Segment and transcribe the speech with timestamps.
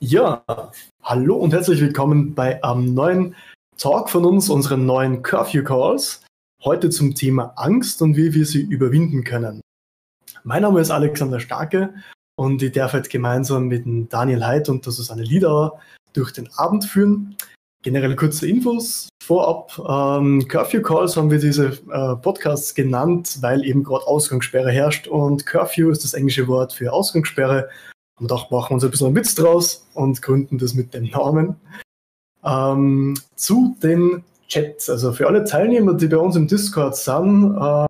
[0.00, 0.44] Ja,
[1.02, 3.34] hallo und herzlich willkommen bei einem neuen
[3.78, 6.24] Talk von uns, unseren neuen Curfew Calls.
[6.62, 9.60] Heute zum Thema Angst und wie wir sie überwinden können.
[10.44, 11.94] Mein Name ist Alexander Starke
[12.36, 15.80] und ich darf heute gemeinsam mit Daniel Heid und der Susanne Liedauer
[16.12, 17.36] durch den Abend führen.
[17.82, 19.80] Generell kurze Infos vorab.
[19.80, 25.44] Ähm, Curfew Calls haben wir diese äh, Podcasts genannt, weil eben gerade Ausgangssperre herrscht und
[25.44, 27.68] Curfew ist das englische Wort für Ausgangssperre
[28.20, 31.04] und auch machen wir uns ein bisschen einen Witz draus und gründen das mit dem
[31.04, 31.56] Namen.
[32.44, 37.86] Ähm, zu den Chats, also für alle Teilnehmer, die bei uns im Discord sind, äh,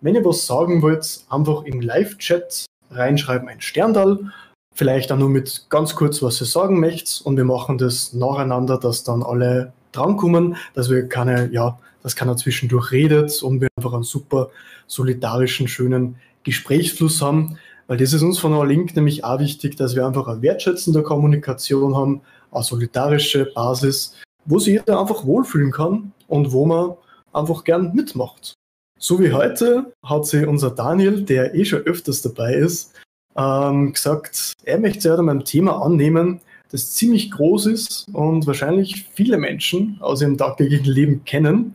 [0.00, 4.32] wenn ihr was sagen wollt, einfach im Live-Chat reinschreiben, ein Sterndal,
[4.74, 8.78] vielleicht auch nur mit ganz kurz, was ihr sagen möchtet und wir machen das nacheinander,
[8.78, 13.92] dass dann alle drankommen, dass wir keine, ja, dass keiner zwischendurch redet und wir einfach
[13.92, 14.50] einen super
[14.86, 17.58] solidarischen, schönen Gesprächsfluss haben.
[17.92, 21.02] Weil das ist uns von der Link nämlich auch wichtig, dass wir einfach eine wertschätzende
[21.02, 26.94] Kommunikation haben, eine solidarische Basis, wo sich jeder einfach wohlfühlen kann und wo man
[27.34, 28.54] einfach gern mitmacht.
[28.98, 32.94] So wie heute hat sich unser Daniel, der eh schon öfters dabei ist,
[33.36, 39.04] ähm, gesagt, er möchte sich an einem Thema annehmen, das ziemlich groß ist und wahrscheinlich
[39.12, 41.74] viele Menschen aus ihrem tagtäglichen Leben kennen,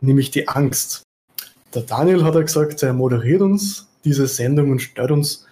[0.00, 1.02] nämlich die Angst.
[1.74, 5.44] Der Daniel hat er gesagt, er moderiert uns diese Sendung und stellt uns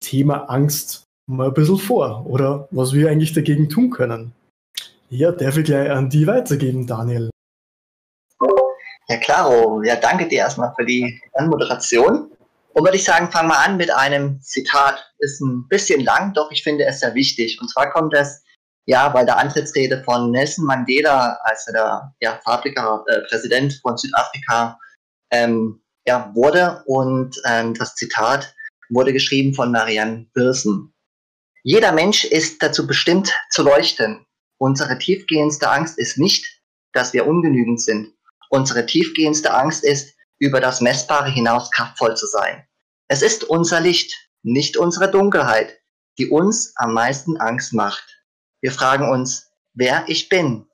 [0.00, 4.32] Thema Angst mal ein bisschen vor oder was wir eigentlich dagegen tun können.
[5.08, 7.30] Ja, darf ich gleich an die weitergeben, Daniel.
[9.08, 9.82] Ja, klaro.
[9.82, 12.30] Ja, danke dir erstmal für die Anmoderation.
[12.72, 15.04] Und würde ich sagen, fangen wir an mit einem Zitat.
[15.18, 17.60] Ist ein bisschen lang, doch ich finde es sehr wichtig.
[17.60, 18.42] Und zwar kommt es
[18.86, 23.96] ja bei der Antrittsrede von Nelson Mandela, als er der ja, farbiger äh, Präsident von
[23.98, 24.78] Südafrika
[25.32, 26.84] ähm, ja, wurde.
[26.86, 28.54] Und ähm, das Zitat
[28.90, 30.92] wurde geschrieben von Marianne Birsen.
[31.62, 34.26] Jeder Mensch ist dazu bestimmt zu leuchten.
[34.58, 36.46] Unsere tiefgehendste Angst ist nicht,
[36.92, 38.12] dass wir ungenügend sind.
[38.50, 42.66] Unsere tiefgehendste Angst ist, über das Messbare hinaus kraftvoll zu sein.
[43.08, 45.78] Es ist unser Licht, nicht unsere Dunkelheit,
[46.18, 48.22] die uns am meisten Angst macht.
[48.60, 50.66] Wir fragen uns, wer ich bin.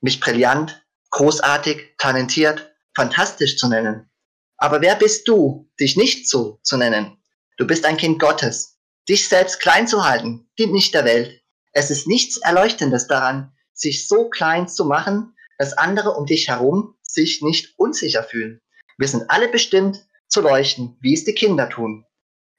[0.00, 4.10] Mich brillant, großartig, talentiert, fantastisch zu nennen.
[4.56, 7.18] Aber wer bist du, dich nicht so zu nennen?
[7.56, 8.80] Du bist ein Kind Gottes.
[9.08, 11.40] Dich selbst klein zu halten, dient nicht der Welt.
[11.72, 16.96] Es ist nichts Erleuchtendes daran, sich so klein zu machen, dass andere um dich herum
[17.02, 18.60] sich nicht unsicher fühlen.
[18.98, 22.04] Wir sind alle bestimmt zu leuchten, wie es die Kinder tun.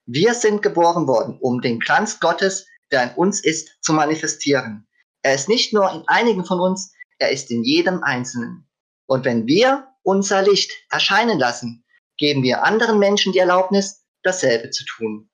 [0.06, 4.88] Wir sind geboren worden, um den Glanz Gottes, der in uns ist, zu manifestieren.
[5.24, 8.70] Er ist nicht nur in einigen von uns, er ist in jedem Einzelnen.
[9.08, 11.84] Und wenn wir unser Licht erscheinen lassen,
[12.18, 15.30] geben wir anderen Menschen die Erlaubnis, dasselbe zu tun.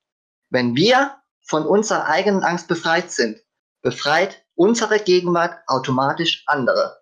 [0.49, 3.41] Wenn wir von unserer eigenen Angst befreit sind,
[3.81, 7.01] befreit unsere Gegenwart automatisch andere.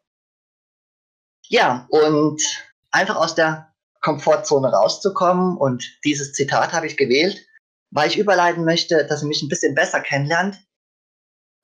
[1.47, 2.41] Ja, und
[2.91, 7.45] einfach aus der Komfortzone rauszukommen und dieses Zitat habe ich gewählt,
[7.91, 10.57] weil ich überleiten möchte, dass ihr mich ein bisschen besser kennenlernt,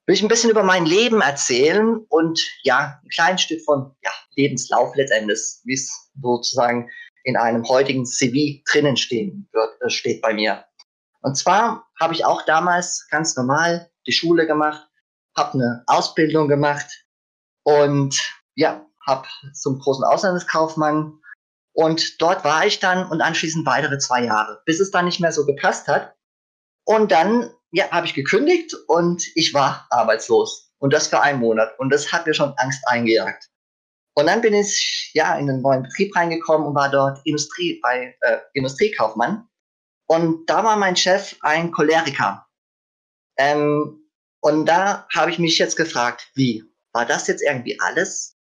[0.06, 4.10] will ich ein bisschen über mein Leben erzählen und ja, ein kleines Stück von ja,
[4.34, 6.90] Lebenslauf letztendlich, wie es sozusagen
[7.26, 10.64] in einem heutigen CV drinnen stehen wird, äh, steht bei mir.
[11.22, 14.86] Und zwar habe ich auch damals ganz normal die Schule gemacht,
[15.36, 16.86] habe eine Ausbildung gemacht
[17.64, 18.16] und
[18.54, 21.20] ja, habe zum großen Auslandskaufmann
[21.72, 25.32] und dort war ich dann und anschließend weitere zwei Jahre, bis es dann nicht mehr
[25.32, 26.14] so gepasst hat.
[26.84, 30.72] Und dann ja, habe ich gekündigt und ich war arbeitslos.
[30.78, 31.78] Und das für einen Monat.
[31.78, 33.50] Und das hat mir schon Angst eingejagt.
[34.18, 38.16] Und dann bin ich ja in einen neuen Betrieb reingekommen und war dort Industrie bei
[38.22, 39.46] äh, Industriekaufmann.
[40.08, 42.46] Und da war mein Chef ein Choleriker.
[43.36, 44.08] Ähm,
[44.40, 46.64] und da habe ich mich jetzt gefragt, wie?
[46.92, 48.38] War das jetzt irgendwie alles?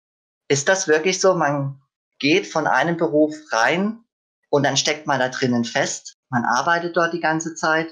[0.48, 1.34] Ist das wirklich so?
[1.34, 1.80] Man
[2.18, 4.04] geht von einem Beruf rein
[4.50, 6.18] und dann steckt man da drinnen fest.
[6.28, 7.88] Man arbeitet dort die ganze Zeit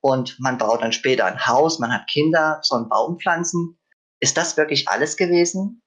[0.00, 3.78] und man baut dann später ein Haus, man hat Kinder, soll einen Baum pflanzen.
[4.20, 5.80] Ist das wirklich alles gewesen?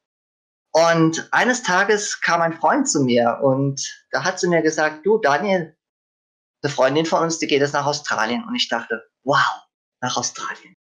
[0.73, 5.17] Und eines Tages kam ein Freund zu mir und da hat sie mir gesagt, du
[5.17, 5.75] Daniel,
[6.63, 8.43] eine Freundin von uns, die geht jetzt nach Australien.
[8.47, 9.67] Und ich dachte, wow,
[9.99, 10.75] nach Australien.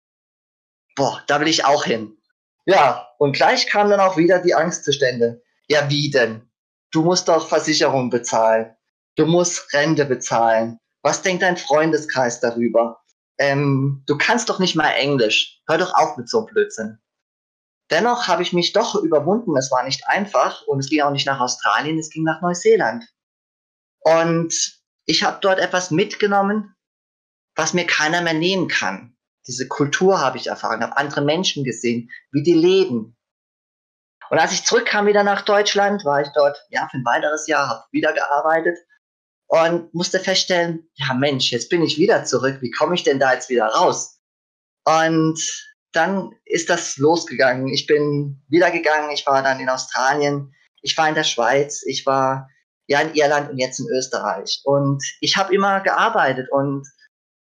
[0.95, 2.19] Boah, da will ich auch hin.
[2.67, 5.43] Ja, und gleich kam dann auch wieder die Angstzustände.
[5.69, 6.51] Ja, wie denn?
[6.91, 8.77] Du musst doch Versicherung bezahlen.
[9.17, 10.79] Du musst Rente bezahlen.
[11.03, 13.01] Was denkt dein Freundeskreis darüber?
[13.39, 15.63] Ähm, du kannst doch nicht mal Englisch.
[15.69, 16.99] Hör doch auf mit so einem Blödsinn.
[17.91, 19.57] Dennoch habe ich mich doch überwunden.
[19.57, 23.05] Es war nicht einfach und es ging auch nicht nach Australien, es ging nach Neuseeland.
[24.01, 26.75] Und ich habe dort etwas mitgenommen,
[27.55, 29.15] was mir keiner mehr nehmen kann.
[29.47, 33.17] diese Kultur habe ich erfahren, habe andere Menschen gesehen, wie die leben.
[34.29, 37.69] Und als ich zurückkam wieder nach Deutschland, war ich dort ja für ein weiteres Jahr,
[37.69, 38.79] habe wieder gearbeitet
[39.47, 43.33] und musste feststellen, ja Mensch, jetzt bin ich wieder zurück, wie komme ich denn da
[43.33, 44.21] jetzt wieder raus?
[44.85, 45.41] Und
[45.93, 47.69] dann ist das losgegangen.
[47.69, 52.07] Ich bin wieder gegangen, ich war dann in Australien, ich war in der Schweiz, ich
[52.07, 52.49] war
[52.87, 54.61] ja in Irland und jetzt in Österreich.
[54.65, 56.87] Und ich habe immer gearbeitet und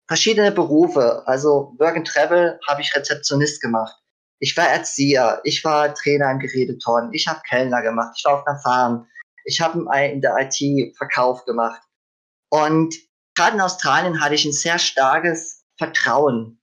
[0.08, 1.24] verschiedene Berufe.
[1.26, 3.96] Also Work and Travel habe ich Rezeptionist gemacht.
[4.40, 8.48] Ich war Erzieher, ich war Trainer im Geräteton, ich habe Kellner gemacht, ich war auf
[8.48, 9.08] einer Farm,
[9.46, 11.82] ich habe in der IT Verkauf gemacht.
[12.50, 12.96] Und
[13.36, 16.61] gerade in Australien hatte ich ein sehr starkes Vertrauen,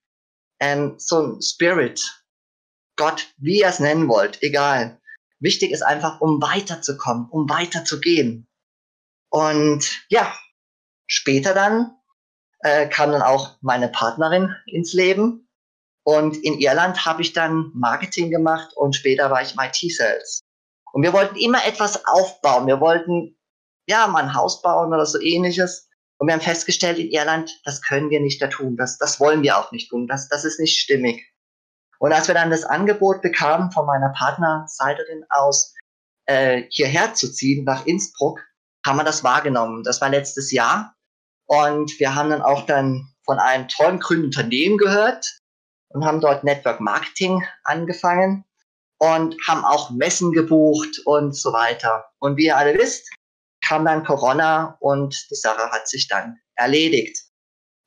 [0.59, 2.23] ähm, so ein Spirit,
[2.95, 4.99] Gott, wie ihr es nennen wollt, egal.
[5.39, 8.47] Wichtig ist einfach, um weiterzukommen, um weiterzugehen.
[9.29, 10.33] Und ja,
[11.07, 11.95] später dann
[12.59, 15.47] äh, kam dann auch meine Partnerin ins Leben.
[16.03, 20.43] Und in Irland habe ich dann Marketing gemacht und später war ich im IT-Sales.
[20.91, 22.67] Und wir wollten immer etwas aufbauen.
[22.67, 23.37] Wir wollten
[23.87, 25.88] ja mal ein Haus bauen oder so ähnliches.
[26.19, 28.75] Und wir haben festgestellt in Irland, das können wir nicht da tun.
[28.75, 30.05] Das, das wollen wir auch nicht tun.
[30.07, 31.25] Das, das ist nicht stimmig.
[31.97, 35.73] Und als wir dann das Angebot bekamen von meiner Partnerseiterin aus,
[36.25, 38.41] äh, hierher zu ziehen nach Innsbruck,
[38.85, 39.83] haben wir das wahrgenommen.
[39.83, 40.93] Das war letztes Jahr.
[41.45, 45.39] Und wir haben dann auch dann von einem tollen grünen Unternehmen gehört
[45.89, 48.45] und haben dort Network Marketing angefangen
[48.99, 52.05] und haben auch Messen gebucht und so weiter.
[52.19, 53.09] Und wie ihr alle wisst,
[53.65, 57.17] kam dann Corona und die Sache hat sich dann erledigt.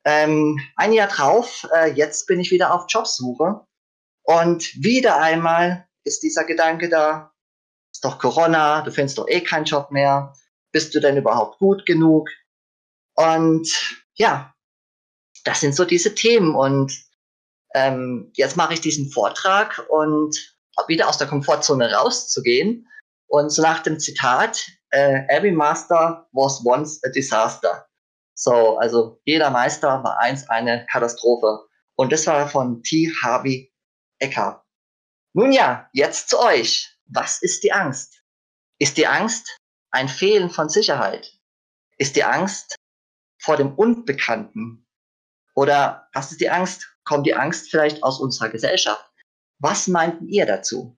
[0.05, 3.65] Ähm, ein Jahr drauf, äh, jetzt bin ich wieder auf Jobsuche
[4.23, 7.31] und wieder einmal ist dieser Gedanke da,
[7.93, 10.33] ist doch Corona, du findest doch eh keinen Job mehr,
[10.71, 12.29] bist du denn überhaupt gut genug?
[13.15, 13.69] Und
[14.15, 14.53] ja,
[15.43, 16.55] das sind so diese Themen.
[16.55, 16.93] Und
[17.73, 20.55] ähm, jetzt mache ich diesen Vortrag und
[20.87, 22.87] wieder aus der Komfortzone rauszugehen.
[23.27, 27.85] Und so nach dem Zitat, every master was once a disaster.
[28.35, 31.67] So, also jeder Meister war eins eine Katastrophe.
[31.95, 33.11] Und das war von T.
[33.21, 33.71] Harvey
[34.19, 34.63] Ecker.
[35.33, 36.89] Nun ja, jetzt zu euch.
[37.05, 38.23] Was ist die Angst?
[38.79, 39.57] Ist die Angst
[39.91, 41.31] ein Fehlen von Sicherheit?
[41.97, 42.75] Ist die Angst
[43.39, 44.87] vor dem Unbekannten?
[45.55, 46.87] Oder was ist die Angst?
[47.03, 49.11] Kommt die Angst vielleicht aus unserer Gesellschaft?
[49.59, 50.97] Was meinten ihr dazu?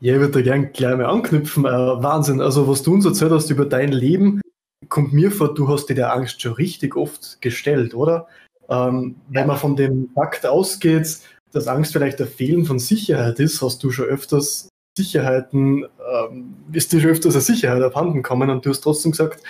[0.00, 1.66] Ja, ich würde da gerne gleich mal anknüpfen.
[1.66, 2.40] Äh, Wahnsinn.
[2.40, 4.40] Also, was du uns erzählt hast über dein Leben,
[4.88, 8.26] kommt mir vor, du hast dir der Angst schon richtig oft gestellt, oder?
[8.70, 11.20] Ähm, wenn man von dem Fakt ausgeht,
[11.52, 16.92] dass Angst vielleicht der Fehlen von Sicherheit ist, hast du schon öfters Sicherheiten, ähm, ist
[16.92, 19.42] dir schon öfters eine Sicherheit abhanden gekommen und du hast trotzdem gesagt,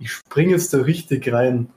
[0.00, 1.68] ich springe jetzt da richtig rein.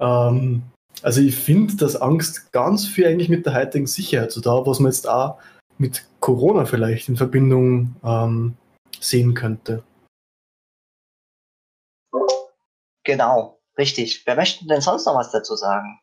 [0.00, 0.62] Ähm,
[1.02, 4.80] also ich finde, dass Angst ganz viel eigentlich mit der heutigen Sicherheit so da, was
[4.80, 5.38] man jetzt auch
[5.78, 8.56] mit Corona vielleicht in Verbindung ähm,
[9.00, 9.82] sehen könnte.
[13.04, 14.24] Genau, richtig.
[14.26, 15.98] Wer möchte denn sonst noch was dazu sagen?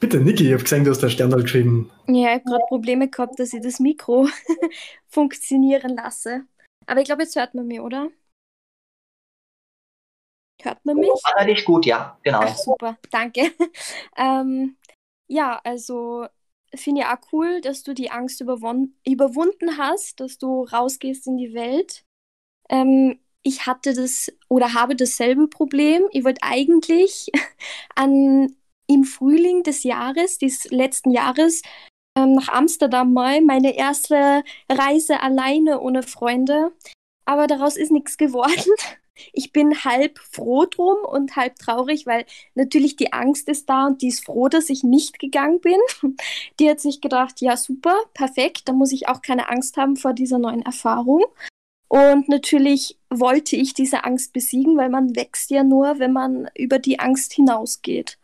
[0.00, 1.90] Bitte, Niki, ich habe gesehen, du hast der Stern geschrieben.
[2.06, 4.28] Ja, ich habe gerade Probleme gehabt, dass ich das Mikro
[5.08, 6.44] funktionieren lasse.
[6.86, 8.08] Aber ich glaube, jetzt hört man mich, oder?
[10.62, 11.10] Hört man mich?
[11.10, 12.40] Oh, dich gut, ja, genau.
[12.42, 13.52] Ach, super, danke.
[14.16, 14.76] ähm,
[15.28, 16.26] ja, also
[16.74, 21.54] finde ich auch cool, dass du die Angst überwunden hast, dass du rausgehst in die
[21.54, 22.04] Welt.
[22.68, 26.02] Ähm, ich hatte das oder habe dasselbe Problem.
[26.12, 27.30] Ich wollte eigentlich
[27.94, 28.54] an
[28.86, 31.62] im Frühling des Jahres, des letzten Jahres,
[32.16, 36.72] ähm, nach Amsterdam mal, meine erste Reise alleine ohne Freunde.
[37.24, 38.72] Aber daraus ist nichts geworden.
[39.32, 44.02] Ich bin halb froh drum und halb traurig, weil natürlich die Angst ist da und
[44.02, 45.78] die ist froh, dass ich nicht gegangen bin.
[46.60, 50.12] Die hat sich gedacht, ja super, perfekt, da muss ich auch keine Angst haben vor
[50.12, 51.24] dieser neuen Erfahrung.
[51.88, 56.78] Und natürlich wollte ich diese Angst besiegen, weil man wächst ja nur, wenn man über
[56.78, 58.18] die Angst hinausgeht.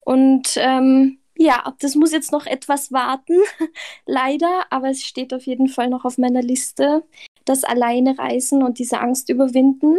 [0.00, 3.38] Und ähm, ja, das muss jetzt noch etwas warten,
[4.06, 7.04] leider, aber es steht auf jeden Fall noch auf meiner Liste,
[7.44, 9.98] das alleine reisen und diese Angst überwinden.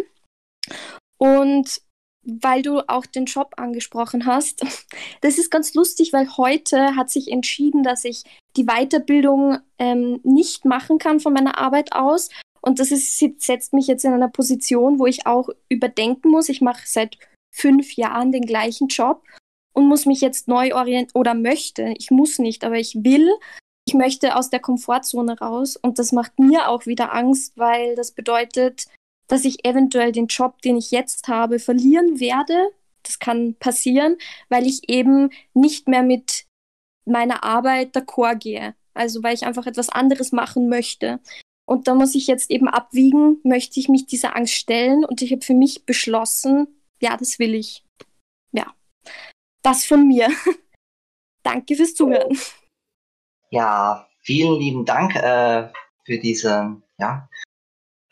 [1.18, 1.82] Und
[2.24, 4.62] weil du auch den Job angesprochen hast,
[5.22, 8.24] das ist ganz lustig, weil heute hat sich entschieden, dass ich
[8.56, 12.30] die Weiterbildung ähm, nicht machen kann von meiner Arbeit aus.
[12.62, 16.50] Und das ist, setzt mich jetzt in einer Position, wo ich auch überdenken muss.
[16.50, 17.18] Ich mache seit
[17.56, 19.24] fünf Jahren den gleichen Job
[19.74, 21.94] und muss mich jetzt neu orientieren oder möchte.
[21.98, 23.30] Ich muss nicht, aber ich will.
[23.88, 28.12] Ich möchte aus der Komfortzone raus und das macht mir auch wieder Angst, weil das
[28.12, 28.88] bedeutet,
[29.28, 32.70] dass ich eventuell den Job, den ich jetzt habe, verlieren werde.
[33.04, 34.18] Das kann passieren,
[34.50, 36.46] weil ich eben nicht mehr mit
[37.06, 38.76] meiner Arbeit d'accord gehe.
[38.94, 41.20] Also weil ich einfach etwas anderes machen möchte.
[41.66, 45.04] Und da muss ich jetzt eben abwiegen, möchte ich mich dieser Angst stellen?
[45.04, 46.68] Und ich habe für mich beschlossen,
[47.02, 47.84] ja, das will ich.
[48.52, 48.74] Ja,
[49.62, 50.30] das von mir.
[51.44, 52.38] Danke fürs Zuhören.
[53.52, 55.70] Ja, vielen lieben Dank äh,
[56.06, 57.30] für diese, ja,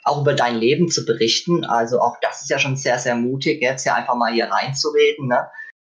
[0.05, 1.65] auch über dein Leben zu berichten.
[1.65, 5.27] Also auch das ist ja schon sehr, sehr mutig, jetzt ja einfach mal hier reinzureden.
[5.27, 5.49] Ne?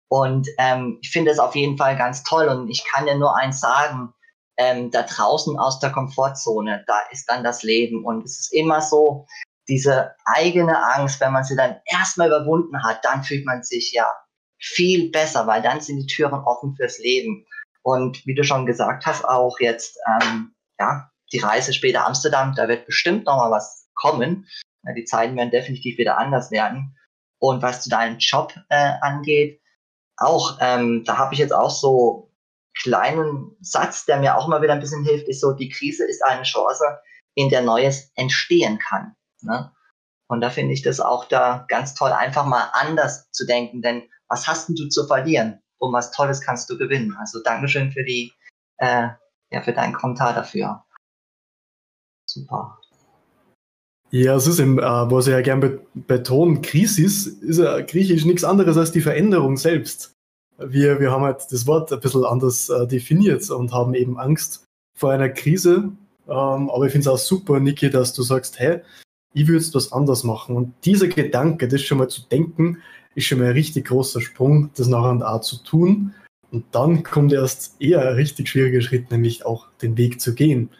[0.09, 2.47] Und ähm, ich finde es auf jeden Fall ganz toll.
[2.49, 4.15] Und ich kann dir nur eins sagen,
[4.57, 8.05] ähm, da draußen aus der Komfortzone, da ist dann das Leben.
[8.05, 9.27] Und es ist immer so,
[9.69, 14.07] diese eigene Angst, wenn man sie dann erstmal überwunden hat, dann fühlt man sich ja
[14.61, 17.45] viel besser, weil dann sind die Türen offen fürs Leben.
[17.83, 22.69] Und wie du schon gesagt hast, auch jetzt, ähm, ja, die Reise später Amsterdam, da
[22.69, 24.47] wird bestimmt nochmal was kommen.
[24.97, 26.97] Die Zeiten werden definitiv wieder anders werden.
[27.39, 29.63] Und was zu deinem Job äh, angeht,
[30.17, 32.31] auch, ähm, da habe ich jetzt auch so
[32.77, 36.23] kleinen Satz, der mir auch mal wieder ein bisschen hilft, ist so, die Krise ist
[36.25, 36.85] eine Chance,
[37.35, 39.17] in der Neues entstehen kann.
[39.41, 39.73] Ne?
[40.29, 44.03] Und da finde ich das auch da ganz toll, einfach mal anders zu denken, denn
[44.29, 45.61] was hast denn du zu verlieren?
[45.79, 47.17] Und was Tolles kannst du gewinnen.
[47.19, 48.33] Also Dankeschön für die,
[48.79, 49.09] äh,
[49.51, 50.85] ja, für deinen Kommentar dafür.
[52.27, 52.79] Super.
[54.11, 58.45] Ja, es ist eben, äh, was ich ja gern betone, Krisis ist ja griechisch nichts
[58.45, 60.13] anderes als die Veränderung selbst.
[60.59, 64.65] Wir, wir haben halt das Wort ein bisschen anders äh, definiert und haben eben Angst
[64.97, 65.91] vor einer Krise.
[66.29, 68.81] Ähm, aber ich finde es auch super, Niki, dass du sagst, hey,
[69.33, 70.57] ich würde es was anders machen.
[70.57, 72.79] Und dieser Gedanke, das schon mal zu denken,
[73.17, 76.15] ist schon mal ein richtig großer Sprung, das nachher auch zu tun.
[76.53, 80.71] Und dann kommt erst eher ein richtig schwieriger Schritt, nämlich auch den Weg zu gehen.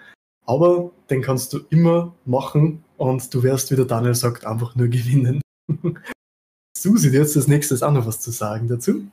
[0.47, 4.89] Aber den kannst du immer machen und du wirst, wie der Daniel sagt, einfach nur
[4.89, 5.41] gewinnen.
[6.77, 9.07] Susi, du hast als nächstes auch noch was zu sagen dazu.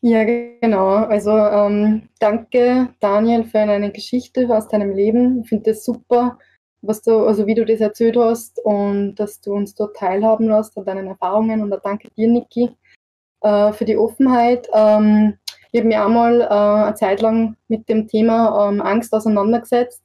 [0.00, 0.88] Ja, genau.
[0.88, 5.42] Also ähm, danke, Daniel, für deine Geschichte aus deinem Leben.
[5.42, 6.38] Ich finde das super,
[6.82, 10.78] was du, also wie du das erzählt hast und dass du uns dort teilhaben lässt
[10.78, 11.62] an deinen Erfahrungen.
[11.62, 12.70] Und danke dir, Niki,
[13.40, 14.68] äh, für die Offenheit.
[14.72, 15.36] Ähm,
[15.72, 20.02] ich habe mich einmal äh, eine Zeit lang mit dem Thema ähm, Angst auseinandergesetzt,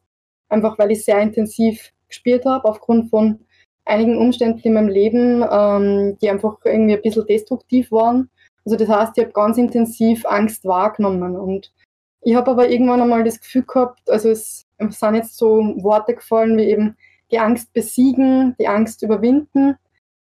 [0.54, 3.40] einfach weil ich sehr intensiv gespielt habe, aufgrund von
[3.86, 8.30] einigen Umständen in meinem Leben, ähm, die einfach irgendwie ein bisschen destruktiv waren.
[8.66, 11.74] Also das heißt, ich habe ganz intensiv Angst wahrgenommen und
[12.22, 16.58] ich habe aber irgendwann einmal das Gefühl gehabt, also es sind jetzt so Worte gefallen
[16.58, 16.96] wie eben
[17.32, 19.76] die Angst besiegen, die Angst überwinden,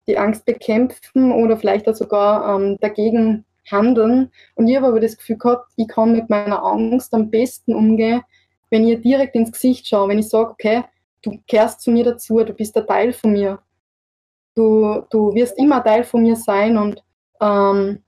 [0.06, 4.30] die Angst bekämpfen oder vielleicht auch sogar ähm, dagegen handeln.
[4.54, 8.23] Und ich habe aber das Gefühl gehabt, ich kann mit meiner Angst am besten umgehen,
[8.71, 10.85] wenn ich direkt ins Gesicht schaue, wenn ich sage, okay,
[11.23, 13.61] du kehrst zu mir dazu, du bist ein Teil von mir.
[14.55, 17.03] Du, du wirst immer ein Teil von mir sein und
[17.41, 18.03] ähm,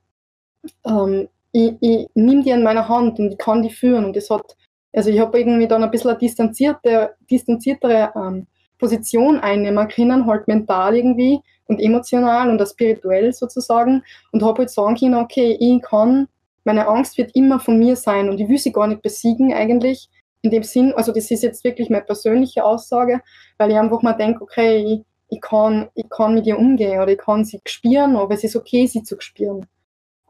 [0.85, 4.05] ähm, ich, ich nehme die an meiner Hand und ich kann die führen.
[4.05, 4.55] Und das hat,
[4.93, 10.47] also ich habe irgendwie dann ein bisschen eine distanzierte, distanziertere ähm, Position einnehmen können, halt
[10.47, 15.81] mental irgendwie und emotional und auch spirituell sozusagen und habe halt sagen können, okay, ich
[15.81, 16.27] kann,
[16.63, 20.09] meine Angst wird immer von mir sein und ich will sie gar nicht besiegen eigentlich.
[20.41, 23.21] In dem Sinn, also das ist jetzt wirklich meine persönliche Aussage,
[23.57, 27.11] weil ich einfach mal denke, okay, ich, ich, kann, ich kann mit ihr umgehen oder
[27.11, 29.67] ich kann sie spüren, aber es ist okay, sie zu spüren.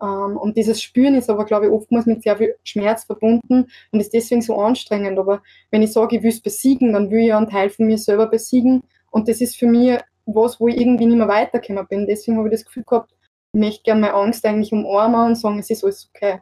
[0.02, 4.00] Ähm, und dieses Spüren ist aber, glaube ich, oftmals mit sehr viel Schmerz verbunden und
[4.00, 5.20] ist deswegen so anstrengend.
[5.20, 7.86] Aber wenn ich sage, ich will es besiegen, dann will ich ja einen Teil von
[7.86, 8.84] mir selber besiegen.
[9.12, 12.08] Und das ist für mich was, wo ich irgendwie nicht mehr weitergekommen bin.
[12.08, 13.14] Deswegen habe ich das Gefühl gehabt,
[13.54, 16.42] ich möchte gerne meine Angst eigentlich umarmen und sagen, es ist alles okay.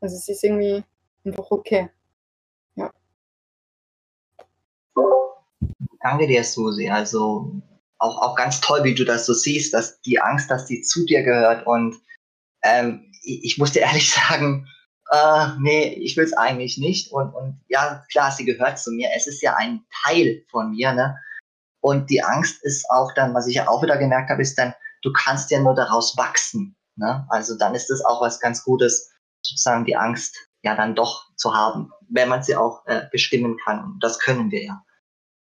[0.00, 0.82] Also es ist irgendwie
[1.24, 1.88] einfach okay.
[6.00, 6.88] Danke dir, Susi.
[6.88, 7.52] Also
[7.98, 11.04] auch, auch ganz toll, wie du das so siehst, dass die Angst, dass die zu
[11.04, 11.96] dir gehört und
[12.62, 14.66] ähm, ich, ich muss dir ehrlich sagen,
[15.10, 17.12] äh, nee, ich will es eigentlich nicht.
[17.12, 19.10] Und, und ja, klar, sie gehört zu mir.
[19.14, 21.16] Es ist ja ein Teil von mir, ne?
[21.80, 24.74] Und die Angst ist auch dann, was ich ja auch wieder gemerkt habe, ist dann,
[25.02, 26.76] du kannst ja nur daraus wachsen.
[26.96, 27.26] Ne?
[27.30, 29.10] Also dann ist es auch was ganz Gutes,
[29.42, 33.82] sozusagen die Angst ja dann doch zu haben, wenn man sie auch äh, bestimmen kann.
[33.82, 34.82] Und das können wir ja.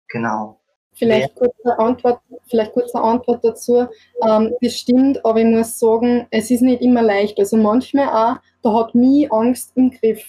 [0.09, 0.59] Genau.
[0.93, 3.85] Vielleicht kurze Antwort, vielleicht kurze Antwort dazu.
[4.27, 7.37] Ähm, das stimmt, aber ich muss sagen, es ist nicht immer leicht.
[7.37, 10.25] Also manchmal auch, da hat mich Angst im Griff.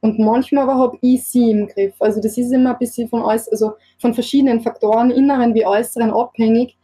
[0.00, 1.94] Und manchmal aber habe ich sie im Griff.
[2.00, 6.10] Also das ist immer ein bisschen von alles, also von verschiedenen Faktoren, inneren wie äußeren,
[6.10, 6.76] abhängig.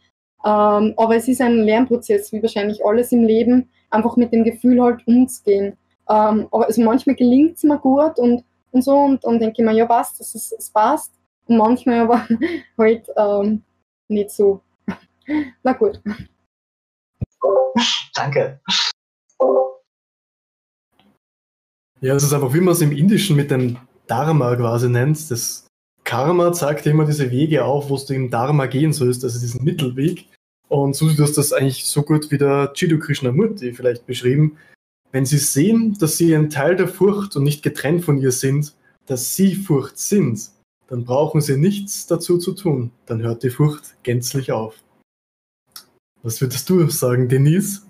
[0.45, 4.81] Ähm, aber es ist ein Lernprozess, wie wahrscheinlich alles im Leben, einfach mit dem Gefühl
[4.81, 5.77] halt umzugehen.
[6.09, 9.65] Ähm, aber also manchmal gelingt es mir gut und, und so und dann denke ich
[9.65, 11.14] mir, ja passt, das ist, es passt.
[11.47, 12.27] Manchmal aber
[12.77, 13.63] halt, ähm,
[14.07, 14.61] nicht so.
[15.63, 16.01] Na gut.
[18.13, 18.59] Danke.
[22.01, 25.31] Ja, es ist einfach, wie man es im Indischen mit dem Dharma quasi nennt.
[25.31, 25.67] Das
[26.03, 30.27] Karma zeigt immer diese Wege auf, wo du im Dharma gehen sollst, also diesen Mittelweg.
[30.67, 34.57] Und Susi, du hast das eigentlich so gut wie der Jiddu Krishnamurti vielleicht beschrieben.
[35.11, 38.75] Wenn sie sehen, dass sie ein Teil der Furcht und nicht getrennt von ihr sind,
[39.05, 40.49] dass sie Furcht sind,
[40.87, 42.91] dann brauchen sie nichts dazu zu tun.
[43.05, 44.75] Dann hört die Furcht gänzlich auf.
[46.23, 47.85] Was würdest du sagen, Denise?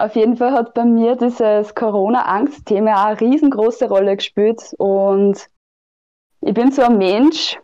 [0.00, 4.74] Auf jeden Fall hat bei mir dieses Corona-Angst-Thema eine riesengroße Rolle gespielt.
[4.78, 5.48] Und
[6.40, 7.58] ich bin so ein Mensch,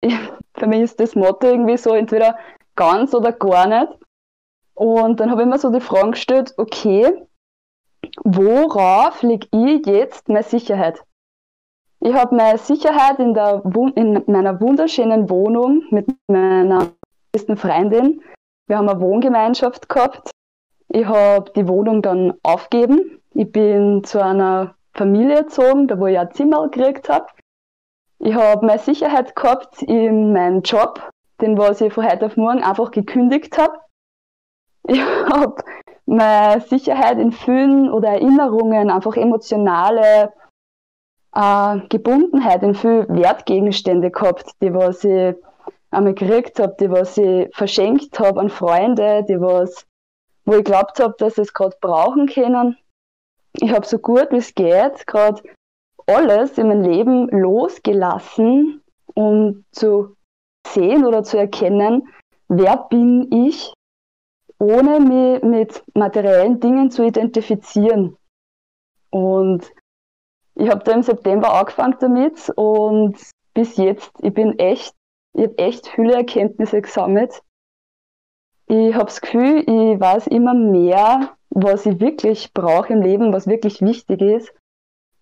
[0.00, 0.14] ich,
[0.56, 2.36] für mich ist das Motto irgendwie so, entweder
[2.74, 3.98] ganz oder gar nicht.
[4.74, 7.26] Und dann habe ich mir so die Frage gestellt, okay,
[8.24, 11.02] worauf liegt ich jetzt meine Sicherheit?
[12.06, 13.62] Ich habe meine Sicherheit in, der,
[13.96, 16.92] in meiner wunderschönen Wohnung mit meiner
[17.32, 18.22] besten Freundin.
[18.68, 20.30] Wir haben eine Wohngemeinschaft gehabt
[20.88, 23.20] ich habe die Wohnung dann aufgegeben.
[23.34, 27.26] Ich bin zu einer Familie gezogen, da wo ich ein Zimmer gekriegt habe.
[28.18, 31.10] Ich habe meine Sicherheit gehabt in meinem Job,
[31.40, 33.78] den was ich von heute auf morgen einfach gekündigt habe.
[34.88, 35.56] Ich habe
[36.06, 40.32] meine Sicherheit in vielen oder Erinnerungen, einfach emotionale
[41.36, 45.34] äh, Gebundenheit in viele Wertgegenstände gehabt, die was ich
[45.90, 49.86] einmal gekriegt habe, die was ich verschenkt habe an Freunde, die was
[50.46, 52.76] wo ich glaubt habe, dass sie es gerade brauchen können.
[53.58, 55.42] Ich habe so gut wie es geht gerade
[56.06, 58.80] alles in meinem Leben losgelassen,
[59.14, 60.14] um zu
[60.68, 62.08] sehen oder zu erkennen,
[62.48, 63.72] wer bin ich,
[64.58, 68.16] ohne mich mit materiellen Dingen zu identifizieren.
[69.10, 69.72] Und
[70.56, 73.16] ich habe da im September angefangen damit und
[73.54, 74.94] bis jetzt, ich bin echt,
[75.34, 77.42] ich habe echt viele Erkenntnisse gesammelt
[78.68, 83.46] ich habe das Gefühl, ich weiß immer mehr, was ich wirklich brauche im Leben, was
[83.46, 84.52] wirklich wichtig ist.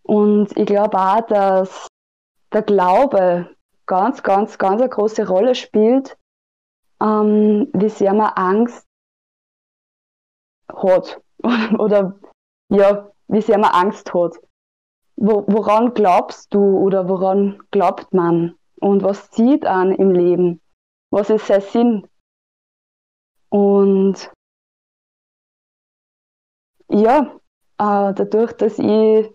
[0.03, 1.88] Und ich glaube auch, dass
[2.53, 3.51] der Glaube
[3.87, 6.16] ganz, ganz, ganz eine große Rolle spielt,
[7.03, 8.87] ähm, wie sehr man Angst
[10.73, 11.20] hat.
[11.79, 12.18] oder
[12.70, 14.40] ja, wie sehr man Angst hat.
[15.16, 18.57] Wo, woran glaubst du oder woran glaubt man?
[18.81, 20.61] Und was zieht an im Leben?
[21.11, 22.07] Was ist sein Sinn?
[23.48, 24.33] Und
[26.88, 27.38] ja,
[27.79, 29.31] äh, dadurch, dass ich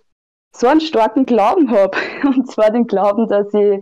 [0.55, 3.81] so einen starken Glauben habe, und zwar den Glauben, dass ich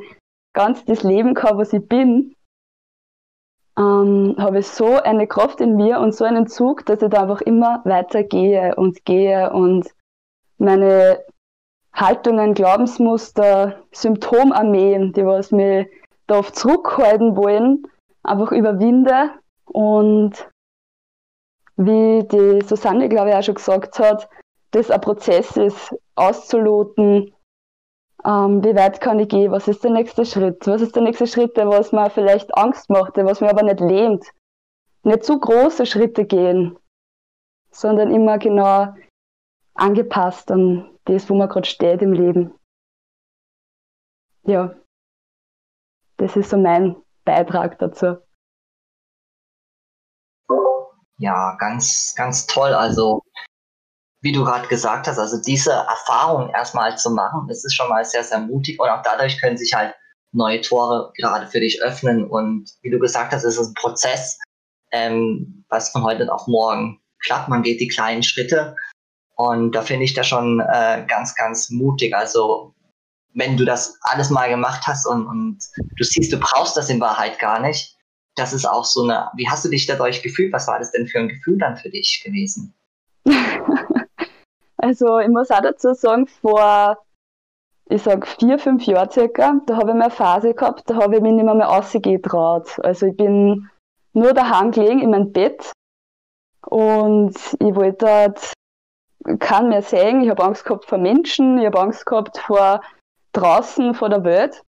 [0.54, 2.36] ganz das Leben kann, was ich bin,
[3.78, 7.24] ähm, habe ich so eine Kraft in mir und so einen Zug, dass ich da
[7.24, 9.94] einfach immer weiter gehe und gehe und
[10.58, 11.24] meine
[11.98, 15.88] Haltungen, Glaubensmuster, Symptomarmeen, die was mir
[16.28, 17.88] da oft zurückhalten wollen,
[18.22, 19.32] einfach überwinde
[19.66, 20.48] und
[21.76, 24.30] wie die Susanne, glaube ich, auch schon gesagt hat,
[24.72, 27.34] das ein Prozess ist, auszuloten,
[28.26, 31.26] ähm, wie weit kann ich gehen, was ist der nächste Schritt, was ist der nächste
[31.26, 34.26] Schritt, der was mir vielleicht Angst macht, der was mir aber nicht lähmt.
[35.04, 36.78] Nicht zu große Schritte gehen,
[37.72, 38.94] sondern immer genau
[39.74, 42.54] angepasst an das, wo man gerade steht im Leben.
[44.44, 44.76] Ja,
[46.18, 48.18] das ist so mein Beitrag dazu.
[51.20, 52.74] Ja, ganz, ganz toll.
[52.74, 53.24] Also,
[54.22, 58.06] wie du gerade gesagt hast, also diese Erfahrung erstmal zu machen, das ist schon mal
[58.06, 59.96] sehr, sehr mutig und auch dadurch können sich halt
[60.32, 62.28] neue Tore gerade für dich öffnen.
[62.30, 64.40] Und wie du gesagt hast, es ist ein Prozess,
[64.92, 67.50] ähm, was von heute auf morgen klappt.
[67.50, 68.76] Man geht die kleinen Schritte.
[69.38, 72.16] Und da finde ich das schon äh, ganz, ganz mutig.
[72.16, 72.74] Also,
[73.34, 75.60] wenn du das alles mal gemacht hast und, und
[75.96, 77.96] du siehst, du brauchst das in Wahrheit gar nicht,
[78.36, 80.54] das ist auch so eine, wie hast du dich dadurch gefühlt?
[80.54, 82.74] Was war das denn für ein Gefühl dann für dich gewesen?
[84.78, 86.98] also ich muss auch dazu sagen, vor,
[87.90, 91.16] ich sag vier, fünf Jahren circa, da habe ich mal eine Phase gehabt, da habe
[91.16, 92.80] ich mich nicht mehr, mehr rausgehen traut.
[92.84, 93.70] Also ich bin
[94.14, 95.72] nur daheim gelegen in meinem Bett
[96.66, 98.54] und ich wollte dort
[99.40, 100.22] keinen mehr sehen.
[100.22, 102.82] Ich habe Angst gehabt vor Menschen, ich habe Angst gehabt vor
[103.34, 104.64] draußen, vor der Welt.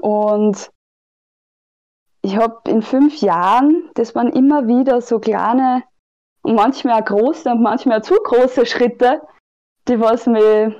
[0.00, 0.70] Und
[2.22, 5.84] ich habe in fünf Jahren, das waren immer wieder so kleine
[6.42, 9.22] und manchmal auch große und manchmal auch zu große Schritte,
[9.88, 10.74] die was mich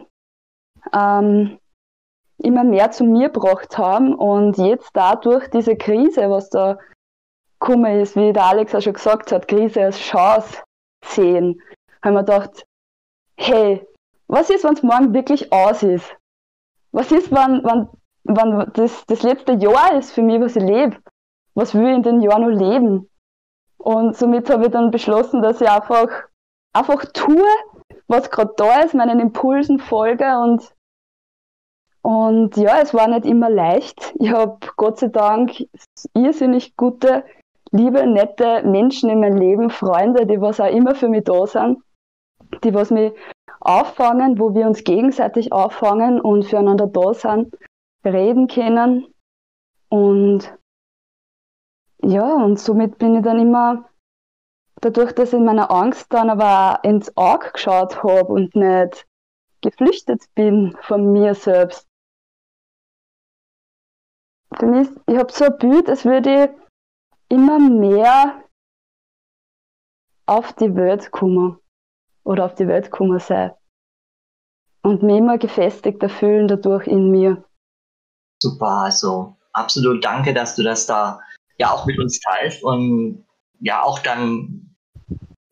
[0.93, 1.59] ähm,
[2.39, 6.79] immer mehr zu mir gebracht haben und jetzt dadurch diese Krise, was da
[7.59, 10.63] gekommen ist, wie der Alex auch schon gesagt hat, Krise als Chance
[11.05, 11.61] sehen,
[12.07, 12.65] haben wir gedacht,
[13.37, 13.87] hey,
[14.29, 16.17] was ist, wenn es morgen wirklich aus ist?
[16.93, 17.89] Was ist, wenn, wenn,
[18.25, 20.97] wenn das, das letzte Jahr ist für mich, was ich lebe?
[21.57, 23.11] was will ich in den Jahren noch leben?
[23.79, 26.09] Und somit habe ich dann beschlossen, dass ich einfach,
[26.73, 27.47] einfach tue,
[28.07, 30.73] was gerade da ist, meinen Impulsen folge und
[32.03, 34.15] und ja, es war nicht immer leicht.
[34.21, 35.51] Ich habe Gott sei Dank
[36.15, 37.25] irrsinnig gute,
[37.73, 41.81] liebe, nette Menschen in meinem Leben, Freunde, die was auch immer für mich da sind,
[42.65, 43.13] die was mich
[43.61, 47.57] auffangen, wo wir uns gegenseitig auffangen und füreinander da sind,
[48.05, 49.13] reden können.
[49.89, 50.57] Und
[52.03, 53.89] ja, und somit bin ich dann immer,
[54.81, 59.07] dadurch, dass ich in meiner Angst dann aber ins Auge geschaut habe und nicht
[59.63, 61.89] geflüchtet bin von mir selbst.
[64.57, 68.45] Für mich, ich habe so ein Bild, als würde ich immer mehr
[70.27, 71.59] auf die Welt kommen
[72.27, 73.53] oder auf die Welt gekommen sein.
[74.83, 77.45] Und mich immer gefestigter fühlen dadurch in mir.
[78.43, 81.21] Super, also absolut danke, dass du das da
[81.59, 83.25] ja auch mit uns teilst und
[83.61, 84.77] ja auch dann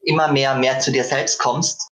[0.03, 1.89] immer mehr, mehr zu dir selbst kommst,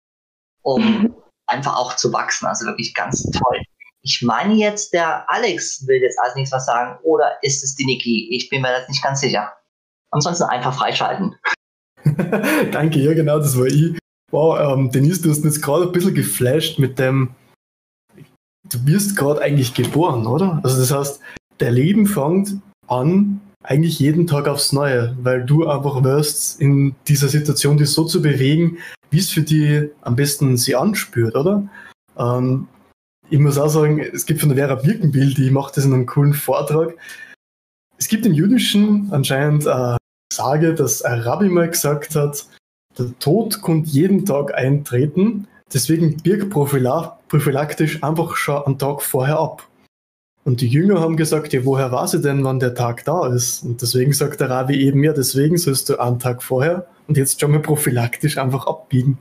[0.62, 1.15] um
[1.48, 2.48] einfach auch zu wachsen.
[2.48, 3.62] Also wirklich ganz toll.
[4.04, 7.86] Ich meine jetzt, der Alex will jetzt als nächstes was sagen oder ist es die
[7.86, 8.36] Niki?
[8.36, 9.54] Ich bin mir jetzt nicht ganz sicher.
[10.10, 11.36] Ansonsten einfach freischalten.
[12.72, 14.00] Danke, ja genau, das war ich.
[14.32, 17.36] Wow, ähm, Denise, du hast jetzt gerade ein bisschen geflasht mit dem,
[18.70, 20.62] du wirst gerade eigentlich geboren, oder?
[20.63, 21.22] Also das heißt,
[21.60, 22.56] der Leben fängt
[22.88, 28.06] an, eigentlich jeden Tag aufs Neue, weil du einfach wirst, in dieser Situation dich so
[28.06, 28.78] zu bewegen,
[29.12, 31.67] wie es für die am besten sie anspürt, oder?
[32.17, 32.67] Ähm,
[33.30, 36.06] ich muss auch sagen, es gibt von der Vera Birkenbild, die macht das in einem
[36.06, 36.96] coolen Vortrag.
[37.98, 39.98] Es gibt im Jüdischen anscheinend eine
[40.34, 42.46] Sage, dass ein Rabbi mal gesagt hat,
[43.05, 49.67] der Tod kommt jeden Tag eintreten, deswegen birg prophylaktisch einfach schon einen Tag vorher ab.
[50.43, 53.63] Und die Jünger haben gesagt, ja, woher weiß ich denn, wann der Tag da ist?
[53.63, 57.39] Und deswegen sagt der Rabbi eben, ja, deswegen sollst du einen Tag vorher und jetzt
[57.39, 59.19] schon mal prophylaktisch einfach abbiegen.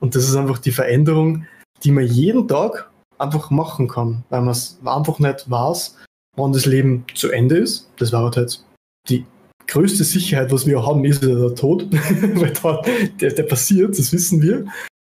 [0.00, 1.46] Und das ist einfach die Veränderung,
[1.84, 5.96] die man jeden Tag einfach machen kann, weil man es einfach nicht weiß,
[6.36, 7.88] wann das Leben zu Ende ist.
[7.98, 8.64] Das war halt
[9.08, 9.24] die
[9.68, 12.82] größte Sicherheit, was wir haben, ist der Tod, weil da,
[13.20, 14.66] der, der passiert, das wissen wir.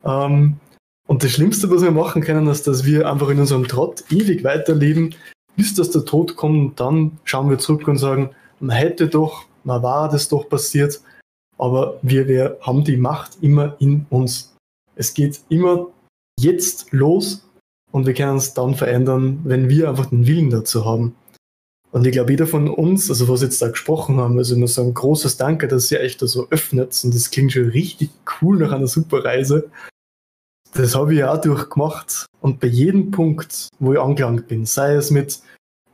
[0.03, 0.57] Ähm,
[1.07, 4.43] und das Schlimmste, was wir machen können, ist, dass wir einfach in unserem Trott ewig
[4.43, 5.15] weiterleben,
[5.55, 6.57] bis dass der Tod kommt.
[6.57, 11.01] Und dann schauen wir zurück und sagen, man hätte doch, man war das doch passiert,
[11.57, 14.55] aber wir, wir haben die Macht immer in uns.
[14.95, 15.87] Es geht immer
[16.39, 17.47] jetzt los
[17.91, 21.15] und wir können es dann verändern, wenn wir einfach den Willen dazu haben.
[21.91, 24.75] Und ich glaube, jeder von uns, also was jetzt da gesprochen haben, also ich muss
[24.75, 26.99] sagen, großes Danke, dass ihr euch da so öffnet.
[27.03, 28.09] Und das klingt schon richtig
[28.41, 29.69] cool nach einer super Reise.
[30.73, 32.27] Das habe ich ja auch durchgemacht.
[32.39, 35.41] Und bei jedem Punkt, wo ich angelangt bin, sei es mit,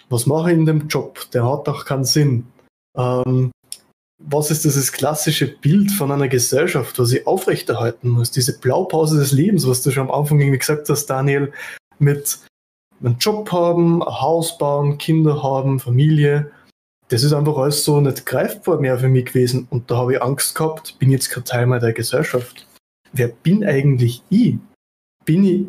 [0.09, 2.45] was mache ich in dem Job, der hat doch keinen Sinn.
[2.95, 3.51] Ähm,
[4.23, 8.31] was ist dieses klassische Bild von einer Gesellschaft, was ich aufrechterhalten muss?
[8.31, 11.51] Diese Blaupause des Lebens, was du schon am Anfang irgendwie gesagt hast, Daniel,
[11.99, 12.39] mit
[13.03, 16.51] einen Job haben, ein Haus bauen, Kinder haben, Familie.
[17.09, 19.67] Das ist einfach alles so nicht greifbar mehr für mich gewesen.
[19.69, 22.67] Und da habe ich Angst gehabt, bin jetzt kein Teil mehr der Gesellschaft.
[23.13, 24.57] Wer bin eigentlich ich?
[25.25, 25.67] Bin ich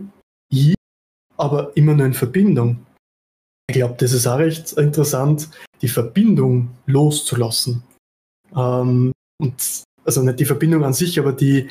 [0.50, 0.74] ich,
[1.36, 2.84] aber immer nur in Verbindung?
[3.68, 5.50] Ich glaube, das ist auch recht interessant,
[5.82, 7.82] die Verbindung loszulassen.
[8.56, 11.68] Ähm, und also nicht die Verbindung an sich, aber die,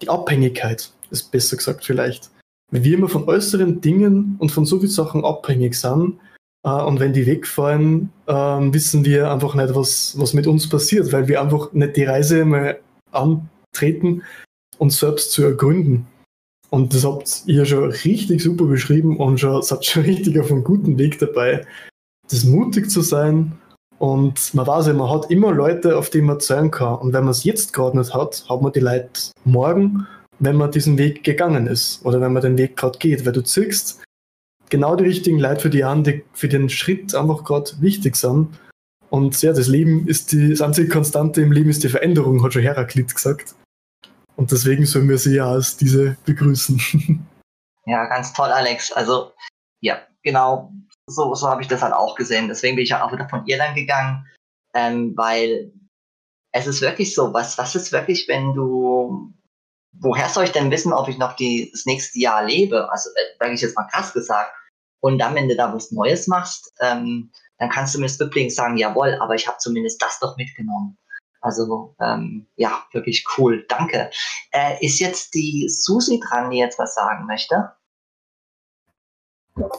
[0.00, 2.30] die Abhängigkeit, ist besser gesagt vielleicht
[2.74, 6.18] wenn wir immer von äußeren Dingen und von so vielen Sachen abhängig sind,
[6.64, 11.12] äh, und wenn die wegfallen, äh, wissen wir einfach nicht, was, was mit uns passiert,
[11.12, 12.80] weil wir einfach nicht die Reise mal
[13.12, 14.24] antreten,
[14.78, 16.08] uns selbst zu ergründen.
[16.68, 20.64] Und das habt ihr schon richtig super beschrieben und schon, seid schon richtig auf einem
[20.64, 21.64] guten Weg dabei,
[22.28, 23.52] das mutig zu sein.
[23.98, 26.98] Und man weiß ja, man hat immer Leute, auf die man zählen kann.
[26.98, 30.70] Und wenn man es jetzt gerade nicht hat, hat man die Leute morgen wenn man
[30.70, 34.02] diesen Weg gegangen ist oder wenn man den Weg gerade geht, weil du ziehst
[34.70, 38.48] genau die richtigen Leute für die an, die für den Schritt einfach gerade wichtig sind.
[39.10, 42.52] Und ja, das Leben ist die, das einzige Konstante im Leben ist die Veränderung, hat
[42.52, 43.54] schon Heraklit gesagt.
[44.36, 47.26] Und deswegen sollen wir sie ja als diese begrüßen.
[47.86, 48.92] Ja, ganz toll, Alex.
[48.92, 49.32] Also,
[49.82, 50.72] ja, genau,
[51.06, 52.48] so, so habe ich das halt auch gesehen.
[52.48, 54.26] Deswegen bin ich auch wieder von Irland gegangen,
[54.72, 55.70] ähm, weil
[56.52, 59.34] es ist wirklich so, was, was ist wirklich, wenn du
[60.00, 62.90] woher soll ich denn wissen, ob ich noch die, das nächste Jahr lebe?
[62.90, 64.52] Also, äh, sage ich jetzt mal krass gesagt.
[65.00, 68.76] Und dann, wenn du da was Neues machst, ähm, dann kannst du mir rückblickend sagen,
[68.76, 70.96] jawohl, aber ich habe zumindest das doch mitgenommen.
[71.40, 73.66] Also ähm, ja, wirklich cool.
[73.68, 74.10] Danke.
[74.50, 77.72] Äh, ist jetzt die Susi dran, die jetzt was sagen möchte?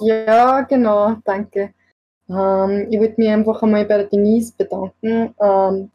[0.01, 1.73] Ja, genau, danke.
[2.29, 5.91] Ähm, ich würde mich einfach einmal bei der Denise bedanken ähm,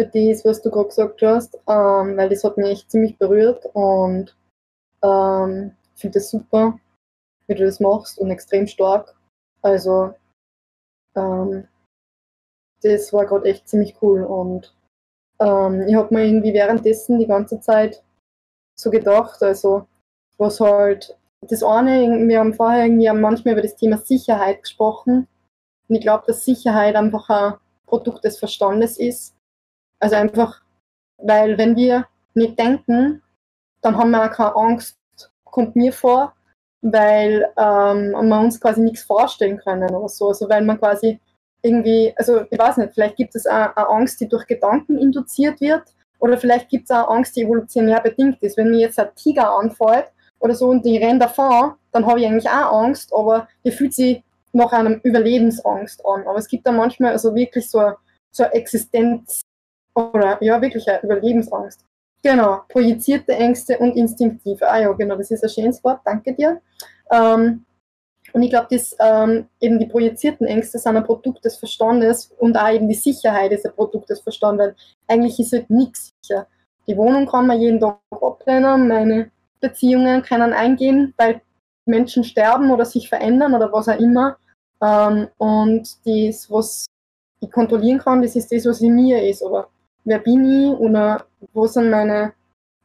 [0.00, 3.66] für das, was du gerade gesagt hast, ähm, weil das hat mich echt ziemlich berührt
[3.74, 4.34] und
[5.02, 6.78] ähm, ich finde das super,
[7.46, 9.14] wie du das machst und extrem stark.
[9.60, 10.14] Also
[11.14, 11.68] ähm,
[12.82, 14.74] das war gerade echt ziemlich cool und
[15.38, 18.02] ähm, ich habe mir irgendwie währenddessen die ganze Zeit
[18.74, 19.86] so gedacht, also
[20.38, 25.26] was halt das eine, wir haben vorher irgendwie manchmal über das Thema Sicherheit gesprochen
[25.88, 27.54] und ich glaube, dass Sicherheit einfach ein
[27.86, 29.34] Produkt des Verstandes ist.
[30.00, 30.62] Also einfach,
[31.18, 33.22] weil wenn wir nicht denken,
[33.82, 34.98] dann haben wir auch keine Angst,
[35.44, 36.34] kommt mir vor,
[36.82, 40.28] weil ähm, wir uns quasi nichts vorstellen können oder so.
[40.28, 41.20] Also weil man quasi
[41.62, 45.60] irgendwie, also ich weiß nicht, vielleicht gibt es auch eine Angst, die durch Gedanken induziert
[45.60, 45.84] wird,
[46.20, 48.56] oder vielleicht gibt es auch eine Angst, die evolutionär bedingt ist.
[48.56, 52.26] Wenn mir jetzt ein Tiger anfällt oder so und ich renne davon, dann habe ich
[52.26, 56.26] eigentlich auch Angst, aber die fühlt sich nach einem Überlebensangst an.
[56.26, 57.92] Aber es gibt da manchmal also wirklich so,
[58.30, 59.40] so eine Existenz
[59.94, 61.84] oder ja, wirklich eine Überlebensangst.
[62.22, 64.68] Genau, projizierte Ängste und instinktive.
[64.68, 66.60] Ah ja, genau, das ist ein schönes Wort, danke dir.
[67.10, 67.64] Ähm,
[68.32, 72.56] und ich glaube, dass ähm, eben die projizierten Ängste sind ein Produkt des Verstandes und
[72.56, 74.76] auch eben die Sicherheit ist ein Produkt des Verstandes, weil
[75.08, 76.46] eigentlich ist halt nichts sicher.
[76.86, 81.40] Die Wohnung kann man jeden Tag abbrennen, meine Beziehungen können eingehen, weil
[81.86, 84.36] Menschen sterben oder sich verändern oder was auch immer.
[84.82, 86.86] Ähm, und das, was
[87.40, 89.42] ich kontrollieren kann, das ist das, was in mir ist.
[89.42, 89.68] Aber
[90.04, 92.32] wer bin ich oder wo sind meine,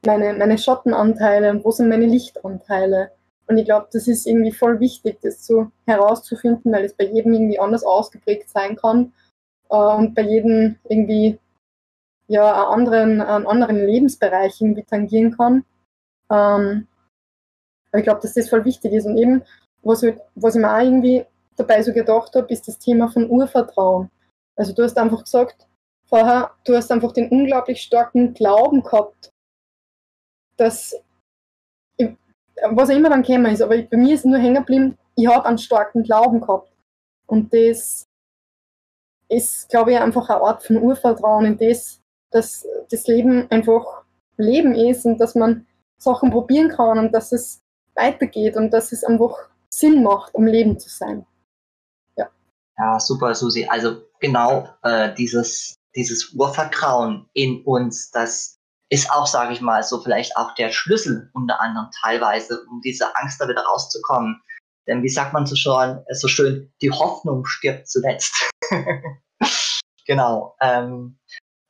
[0.06, 3.12] meine, meine Schattenanteile und wo sind meine Lichtanteile?
[3.48, 7.34] Und ich glaube, das ist irgendwie voll wichtig, das so herauszufinden, weil es bei jedem
[7.34, 9.14] irgendwie anders ausgeprägt sein kann
[9.70, 11.40] äh, und bei jedem irgendwie
[12.28, 15.64] ja einen anderen, einen anderen Lebensbereich irgendwie tangieren kann.
[16.32, 16.88] Ähm,
[17.92, 19.06] aber ich glaube, dass das voll wichtig ist.
[19.06, 19.44] Und eben,
[19.84, 20.04] was,
[20.36, 21.26] was ich mir auch irgendwie
[21.56, 24.10] dabei so gedacht habe, ist das Thema von Urvertrauen.
[24.56, 25.68] Also du hast einfach gesagt,
[26.08, 29.32] vorher, du hast einfach den unglaublich starken Glauben gehabt,
[30.58, 30.96] dass
[32.70, 35.58] was immer dann gekommen ist, aber bei mir ist nur hängen geblieben, ich habe einen
[35.58, 36.72] starken Glauben gehabt.
[37.28, 38.08] Und das
[39.30, 44.04] ist, glaube ich, einfach eine Art von Urvertrauen in das, dass das Leben einfach
[44.38, 45.66] Leben ist und dass man
[45.98, 47.62] Sachen probieren kann und dass es
[47.96, 51.26] weitergeht und dass es einfach Sinn macht, um Leben zu sein.
[52.18, 52.30] Ja,
[52.78, 53.66] ja super, Susi.
[53.66, 58.56] Also genau äh, dieses, dieses Urvertrauen in uns, dass
[58.90, 63.16] ist auch, sage ich mal, so vielleicht auch der Schlüssel unter anderem teilweise, um diese
[63.16, 64.42] Angst da wieder rauszukommen.
[64.88, 68.52] Denn wie sagt man so schon, so schön, die Hoffnung stirbt zuletzt.
[70.06, 70.56] genau.
[70.62, 71.18] Ähm,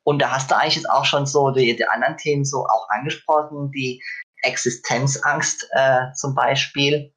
[0.04, 2.90] und da hast du eigentlich jetzt auch schon so die, die anderen Themen so auch
[2.90, 4.04] angesprochen, die
[4.42, 7.14] Existenzangst äh, zum Beispiel,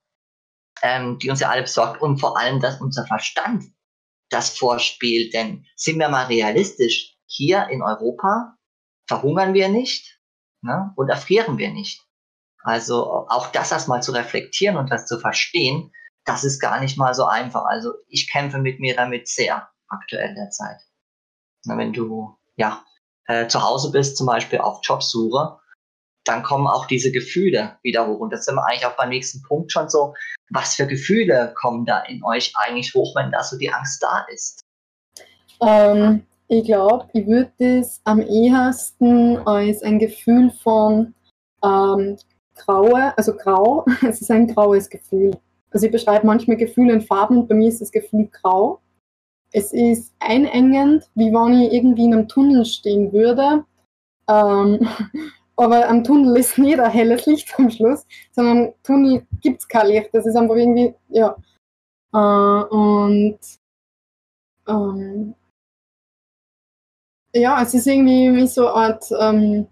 [0.83, 3.65] ähm, die uns ja alle besorgt und vor allem, dass unser Verstand
[4.31, 5.35] das vorspielt.
[5.35, 8.57] Denn sind wir mal realistisch, hier in Europa
[9.07, 10.21] verhungern wir nicht
[10.63, 12.03] ne, und erfrieren wir nicht.
[12.63, 15.93] Also auch das erstmal zu reflektieren und das zu verstehen,
[16.25, 17.65] das ist gar nicht mal so einfach.
[17.65, 20.79] Also ich kämpfe mit mir damit sehr aktuell derzeit.
[21.65, 22.85] Na, wenn du ja
[23.27, 25.59] äh, zu Hause bist, zum Beispiel auf Jobsuche,
[26.25, 28.21] dann kommen auch diese Gefühle wieder hoch.
[28.21, 30.15] Und das sind wir eigentlich auch beim nächsten Punkt schon so.
[30.51, 34.27] Was für Gefühle kommen da in euch eigentlich hoch, wenn da so die Angst da
[34.33, 34.61] ist?
[35.61, 41.15] Ähm, ich glaube, ich würde das am ehesten als ein Gefühl von
[41.65, 42.17] ähm,
[42.55, 45.39] Graue, also grau, es ist ein graues Gefühl.
[45.71, 48.81] Also ich beschreibe manchmal Gefühle in Farben und bei mir ist das Gefühl grau.
[49.53, 53.65] Es ist einengend, wie wenn ich irgendwie in einem Tunnel stehen würde.
[54.29, 54.89] Ähm,
[55.59, 59.69] aber am Tunnel ist nicht ein helles Licht am Schluss, sondern am Tunnel gibt es
[59.69, 60.11] kein Licht.
[60.13, 61.37] Das ist einfach irgendwie, ja.
[62.15, 63.39] Äh, und
[64.69, 65.35] ähm,
[67.35, 69.67] ja, es ist irgendwie so eine Art ähm,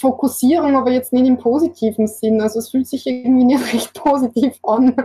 [0.00, 2.40] Fokussierung, aber jetzt nicht im positiven Sinn.
[2.40, 4.96] Also es fühlt sich irgendwie nicht recht positiv an,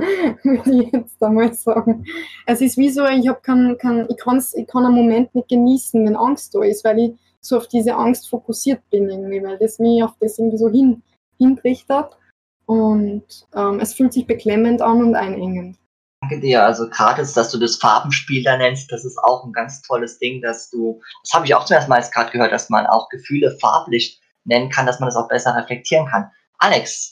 [0.43, 2.06] würde ich jetzt einmal sagen.
[2.45, 6.15] Es ist wie so, ich, kein, kein, ich, ich kann einen Moment nicht genießen, wenn
[6.15, 7.13] Angst da ist, weil ich
[7.45, 11.01] so auf diese Angst fokussiert bin irgendwie, weil das mich auf das irgendwie so hin,
[11.38, 12.17] hintrichtert.
[12.65, 15.77] Und ähm, es fühlt sich beklemmend an und einengend.
[16.21, 16.63] Danke dir.
[16.63, 20.41] Also gerade, dass du das Farbenspiel da nennst, das ist auch ein ganz tolles Ding,
[20.41, 23.10] dass du, das habe ich auch zum ersten Mal jetzt gerade gehört, dass man auch
[23.10, 26.31] Gefühle farblich nennen kann, dass man das auch besser reflektieren kann.
[26.58, 27.12] Alex.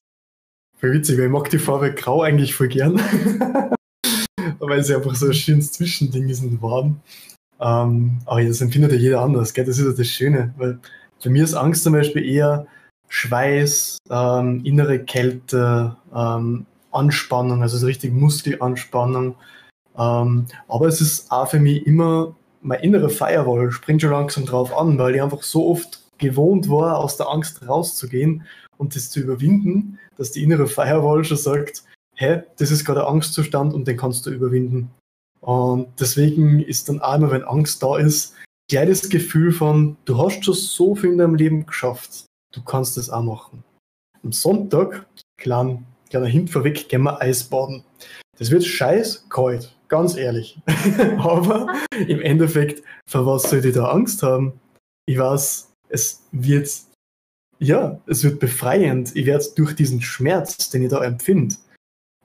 [0.79, 2.95] Voll witzig, weil ich mag die Farbe Grau eigentlich voll gern.
[4.59, 7.01] weil sie einfach so ein schönes Zwischending ist und warm.
[7.63, 9.65] Ähm, aber das empfindet ja jeder anders, gell?
[9.65, 10.79] Das ist ja das Schöne, weil
[11.19, 12.67] für mich ist Angst zum Beispiel eher
[13.07, 19.35] Schweiß, ähm, innere Kälte, ähm, Anspannung, also so richtig Muskelanspannung.
[19.97, 24.75] Ähm, aber es ist auch für mich immer, mein innerer Firewall springt schon langsam drauf
[24.77, 28.43] an, weil ich einfach so oft gewohnt war, aus der Angst rauszugehen
[28.77, 31.83] und das zu überwinden, dass die innere Firewall schon sagt,
[32.15, 34.91] hä, das ist gerade ein Angstzustand und den kannst du überwinden.
[35.43, 38.33] Und deswegen ist dann auch immer, wenn Angst da ist,
[38.69, 42.97] gleich das Gefühl von, du hast schon so viel in deinem Leben geschafft, du kannst
[42.97, 43.63] es auch machen.
[44.23, 45.05] Am Sonntag,
[45.37, 47.83] klein, kleiner Hint vorweg, gehen wir Eisbaden.
[48.37, 50.59] Das wird scheiß kalt, ganz ehrlich.
[51.17, 54.59] Aber im Endeffekt, für was soll ich da Angst haben?
[55.05, 56.69] Ich weiß, es wird,
[57.59, 59.13] ja, es wird befreiend.
[59.13, 61.55] Ich werde durch diesen Schmerz, den ich da empfinde,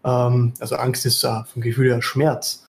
[0.04, 2.67] ähm, also Angst ist uh, vom Gefühl her Schmerz.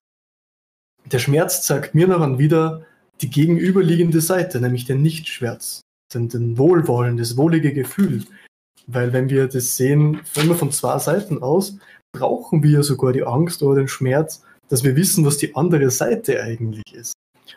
[1.06, 2.82] Der Schmerz zeigt mir daran wieder
[3.20, 5.80] die gegenüberliegende Seite, nämlich den Nichtschmerz,
[6.14, 8.24] den, den Wohlwollen, das wohlige Gefühl.
[8.86, 11.76] Weil wenn wir das sehen, immer von zwei Seiten aus,
[12.12, 16.42] brauchen wir sogar die Angst oder den Schmerz, dass wir wissen, was die andere Seite
[16.42, 17.12] eigentlich ist.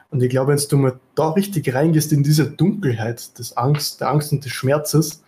[0.10, 4.10] Und ich glaube, wenn du mal da richtig reingehst in diese Dunkelheit des Angst, der
[4.10, 5.24] Angst und des Schmerzes,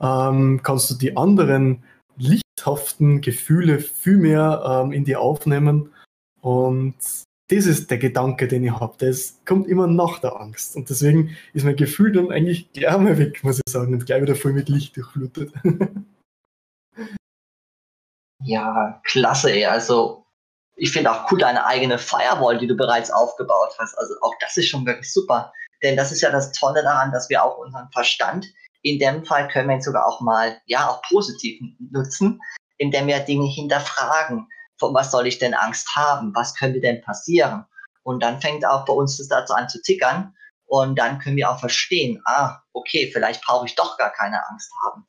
[0.00, 1.82] ähm, kannst du die anderen
[2.16, 5.90] lichthaften Gefühle viel mehr ähm, in dir aufnehmen.
[6.40, 6.94] Und
[7.50, 8.94] das ist der Gedanke, den ich habe.
[8.98, 10.76] Das kommt immer nach der Angst.
[10.76, 14.22] Und deswegen ist mein Gefühl dann eigentlich gleich mal weg, muss ich sagen, und gleich
[14.22, 15.52] wieder voll mit Licht durchflutet.
[18.44, 19.64] ja, klasse, ey.
[19.66, 20.24] Also,
[20.76, 23.98] ich finde auch cool deine eigene Firewall, die du bereits aufgebaut hast.
[23.98, 25.52] Also, auch das ist schon wirklich super.
[25.82, 28.46] Denn das ist ja das Tolle daran, dass wir auch unseren Verstand,
[28.82, 31.60] in dem Fall können wir ihn sogar auch mal, ja, auch positiv
[31.90, 32.40] nutzen,
[32.78, 34.46] indem wir Dinge hinterfragen
[34.80, 36.34] von was soll ich denn Angst haben?
[36.34, 37.66] Was könnte denn passieren?
[38.02, 40.34] Und dann fängt auch bei uns das dazu an zu tickern.
[40.66, 44.72] Und dann können wir auch verstehen, ah, okay, vielleicht brauche ich doch gar keine Angst
[44.84, 45.06] haben.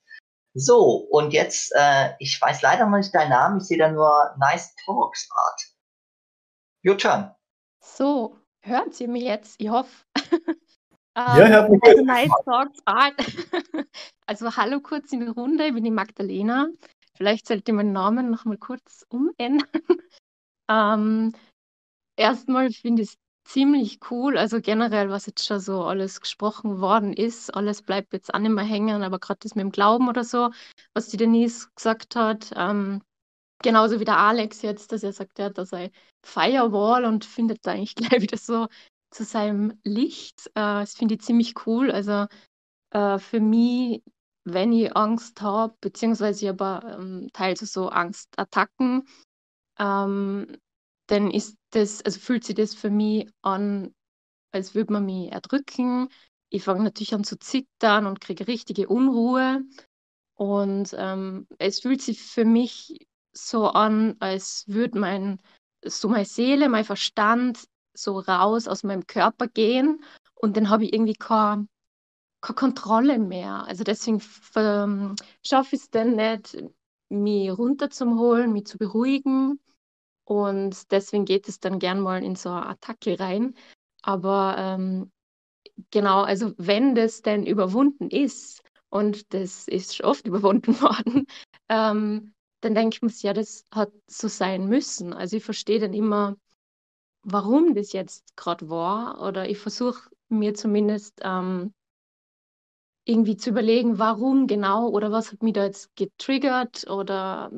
[0.53, 4.35] So, und jetzt, äh, ich weiß leider noch nicht deinen Namen, ich sehe da nur
[4.37, 5.61] Nice Talks Art.
[6.85, 7.33] Your turn.
[7.79, 9.55] So, hören Sie mich jetzt?
[9.61, 10.03] Ich hoffe.
[11.15, 11.81] ja, hört mich.
[11.83, 13.13] Also nice Talks Art.
[14.25, 16.67] also, hallo kurz in die Runde, ich bin die Magdalena.
[17.17, 19.67] Vielleicht sollte ich meinen Namen noch mal kurz umändern.
[20.69, 21.33] ähm,
[22.15, 24.37] erstmal finde ich es ziemlich cool.
[24.37, 28.51] Also generell, was jetzt schon so alles gesprochen worden ist, alles bleibt jetzt auch nicht
[28.51, 30.51] mehr hängen, aber gerade das mit dem Glauben oder so,
[30.93, 33.01] was die Denise gesagt hat, ähm,
[33.63, 35.91] genauso wie der Alex jetzt, dass er sagt, er hat da seine
[36.25, 38.67] Firewall und findet da eigentlich gleich wieder so
[39.11, 40.47] zu seinem Licht.
[40.55, 41.91] Äh, das finde ich ziemlich cool.
[41.91, 42.27] Also
[42.91, 44.03] äh, für mich
[44.43, 49.03] wenn ich Angst habe, beziehungsweise ich aber ähm, teils so Angstattacken,
[49.79, 50.57] ähm,
[51.07, 53.93] dann ist das, also fühlt sich das für mich an,
[54.51, 56.09] als würde man mich erdrücken.
[56.49, 59.61] Ich fange natürlich an zu zittern und kriege richtige Unruhe.
[60.35, 65.41] Und ähm, es fühlt sich für mich so an, als würde mein,
[65.85, 70.03] so meine Seele, mein Verstand so raus aus meinem Körper gehen
[70.35, 71.67] und dann habe ich irgendwie keine
[72.41, 73.65] keine Kontrolle mehr.
[73.65, 74.21] Also deswegen
[74.55, 76.57] ähm, schaffe ich es dann nicht,
[77.09, 79.59] mich runterzuholen, mich zu beruhigen.
[80.25, 83.55] Und deswegen geht es dann gern mal in so eine Attacke rein.
[84.01, 85.11] Aber ähm,
[85.91, 91.25] genau, also wenn das denn überwunden ist, und das ist schon oft überwunden worden,
[91.69, 95.13] ähm, dann denke ich mir, ja, das hat so sein müssen.
[95.13, 96.35] Also ich verstehe dann immer,
[97.23, 99.21] warum das jetzt gerade war.
[99.21, 101.73] Oder ich versuche mir zumindest ähm,
[103.05, 107.51] irgendwie zu überlegen, warum genau oder was hat mich da jetzt getriggert oder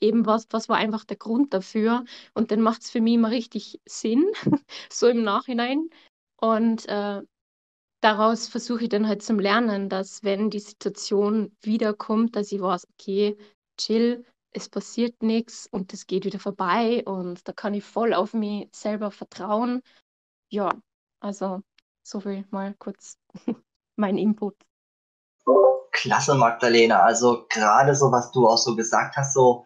[0.00, 2.04] eben was, was war einfach der Grund dafür.
[2.34, 4.30] Und dann macht es für mich immer richtig Sinn,
[4.90, 5.88] so im Nachhinein.
[6.36, 7.22] Und äh,
[8.00, 12.86] daraus versuche ich dann halt zum Lernen, dass wenn die Situation wiederkommt, dass ich weiß,
[12.92, 13.36] okay,
[13.78, 18.34] chill, es passiert nichts und es geht wieder vorbei und da kann ich voll auf
[18.34, 19.82] mich selber vertrauen.
[20.50, 20.80] Ja,
[21.20, 21.62] also
[22.06, 23.18] so viel mal kurz
[23.96, 24.54] mein Input.
[25.92, 27.02] Klasse, Magdalena.
[27.02, 29.64] Also gerade so, was du auch so gesagt hast, so,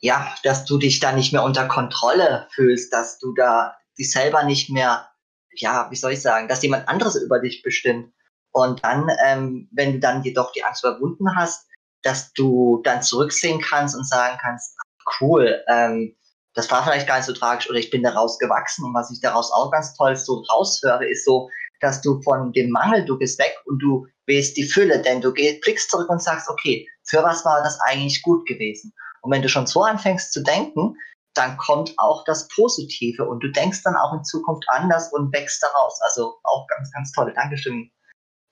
[0.00, 4.44] ja, dass du dich da nicht mehr unter Kontrolle fühlst, dass du da dich selber
[4.44, 5.08] nicht mehr,
[5.50, 8.12] ja, wie soll ich sagen, dass jemand anderes über dich bestimmt.
[8.52, 11.66] Und dann, ähm, wenn du dann jedoch die Angst überwunden hast,
[12.02, 14.76] dass du dann zurücksehen kannst und sagen kannst,
[15.20, 16.14] cool, ähm,
[16.54, 18.84] das war vielleicht gar nicht so tragisch oder ich bin daraus gewachsen.
[18.84, 21.50] Und was ich daraus auch ganz toll so raushöre, ist so,
[21.80, 25.32] dass du von dem Mangel, du bist weg und du wählst die Fülle, denn du
[25.32, 28.92] gehst, blickst zurück und sagst, okay, für was war das eigentlich gut gewesen?
[29.22, 30.94] Und wenn du schon so anfängst zu denken,
[31.34, 35.62] dann kommt auch das Positive und du denkst dann auch in Zukunft anders und wächst
[35.62, 36.00] daraus.
[36.02, 37.32] Also auch ganz, ganz toll.
[37.34, 37.90] Dankeschön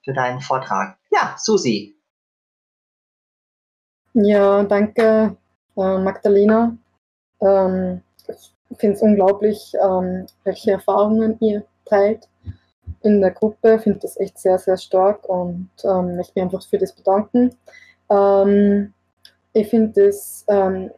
[0.04, 0.96] für deinen Vortrag.
[1.10, 1.96] Ja, Susi.
[4.14, 5.36] Ja, danke,
[5.76, 6.76] äh, Magdalena.
[7.40, 8.02] Ähm,
[8.78, 12.28] finde es unglaublich, ähm, welche Erfahrungen ihr teilt
[13.06, 13.78] in der Gruppe.
[13.78, 17.54] Finde das echt sehr, sehr stark und ähm, möchte mich einfach für das bedanken.
[18.10, 18.92] Ähm,
[19.52, 20.90] ich finde es ähm,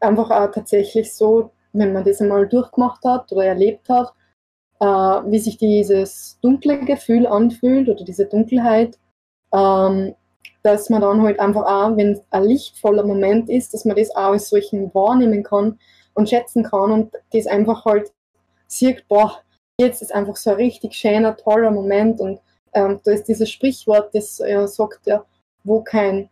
[0.00, 4.12] einfach auch tatsächlich so, wenn man das einmal durchgemacht hat oder erlebt hat,
[4.80, 8.98] äh, wie sich dieses dunkle Gefühl anfühlt oder diese Dunkelheit,
[9.52, 10.14] ähm,
[10.62, 14.32] dass man dann halt einfach auch, wenn ein lichtvoller Moment ist, dass man das auch
[14.32, 15.78] als solchen wahrnehmen kann
[16.14, 18.12] und schätzen kann und das einfach halt
[18.66, 19.40] sieht, boah,
[19.80, 22.40] jetzt ist einfach so ein richtig schöner, toller Moment und
[22.72, 25.24] ähm, da ist dieses Sprichwort, das äh, sagt ja,
[25.64, 26.28] wo kein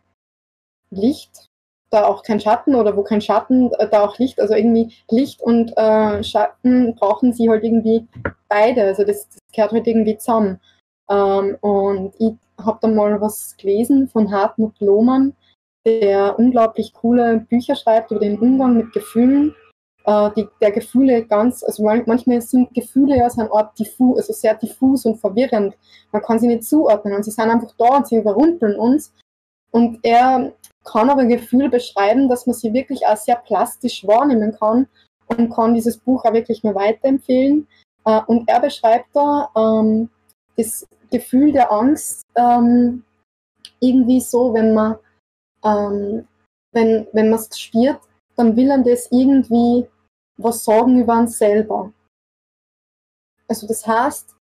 [0.91, 1.49] Licht,
[1.89, 4.39] da auch kein Schatten oder wo kein Schatten, äh, da auch Licht.
[4.39, 8.07] Also irgendwie Licht und äh, Schatten brauchen sie halt irgendwie
[8.47, 8.83] beide.
[8.83, 10.59] Also das, das gehört halt irgendwie zusammen.
[11.09, 12.33] Ähm, und ich
[12.63, 15.35] habe da mal was gelesen von Hartmut Lohmann,
[15.85, 19.55] der unglaublich coole Bücher schreibt über den Umgang mit Gefühlen.
[20.05, 24.33] Äh, die, der Gefühle ganz, also manchmal sind Gefühle ja so eine Art diffus, also
[24.33, 25.75] sehr diffus und verwirrend.
[26.11, 29.13] Man kann sie nicht zuordnen und sie sind einfach da und sie überrumpeln uns.
[29.71, 30.53] Und er
[30.83, 34.87] kann aber Gefühle beschreiben, dass man sie wirklich auch sehr plastisch wahrnehmen kann
[35.27, 37.67] und kann dieses Buch auch wirklich nur weiterempfehlen.
[38.05, 40.09] Äh, und er beschreibt da ähm,
[40.55, 43.03] das Gefühl der Angst ähm,
[43.79, 44.97] irgendwie so, wenn man
[45.63, 46.27] ähm,
[46.71, 47.99] wenn, wenn man es spürt,
[48.35, 49.87] dann will man das irgendwie
[50.37, 51.91] was sagen über uns selber.
[53.47, 54.35] Also das heißt,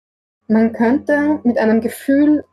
[0.48, 2.46] man könnte mit einem Gefühl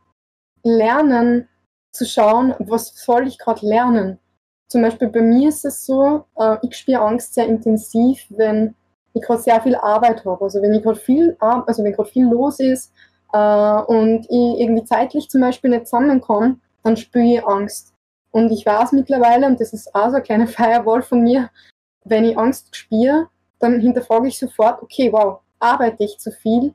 [0.62, 1.48] lernen,
[1.92, 4.18] zu schauen, was soll ich gerade lernen.
[4.68, 8.76] Zum Beispiel bei mir ist es so, äh, ich spüre Angst sehr intensiv, wenn
[9.12, 10.44] ich gerade sehr viel Arbeit habe.
[10.44, 12.92] Also wenn ich gerade viel, also wenn gerade viel los ist
[13.32, 17.94] äh, und ich irgendwie zeitlich zum Beispiel nicht zusammenkomme, dann spüre ich Angst.
[18.30, 21.50] Und ich weiß mittlerweile, und das ist auch so eine kleine Firewall von mir,
[22.04, 23.28] wenn ich Angst spüre,
[23.58, 26.74] dann hinterfrage ich sofort, okay, wow, arbeite ich zu viel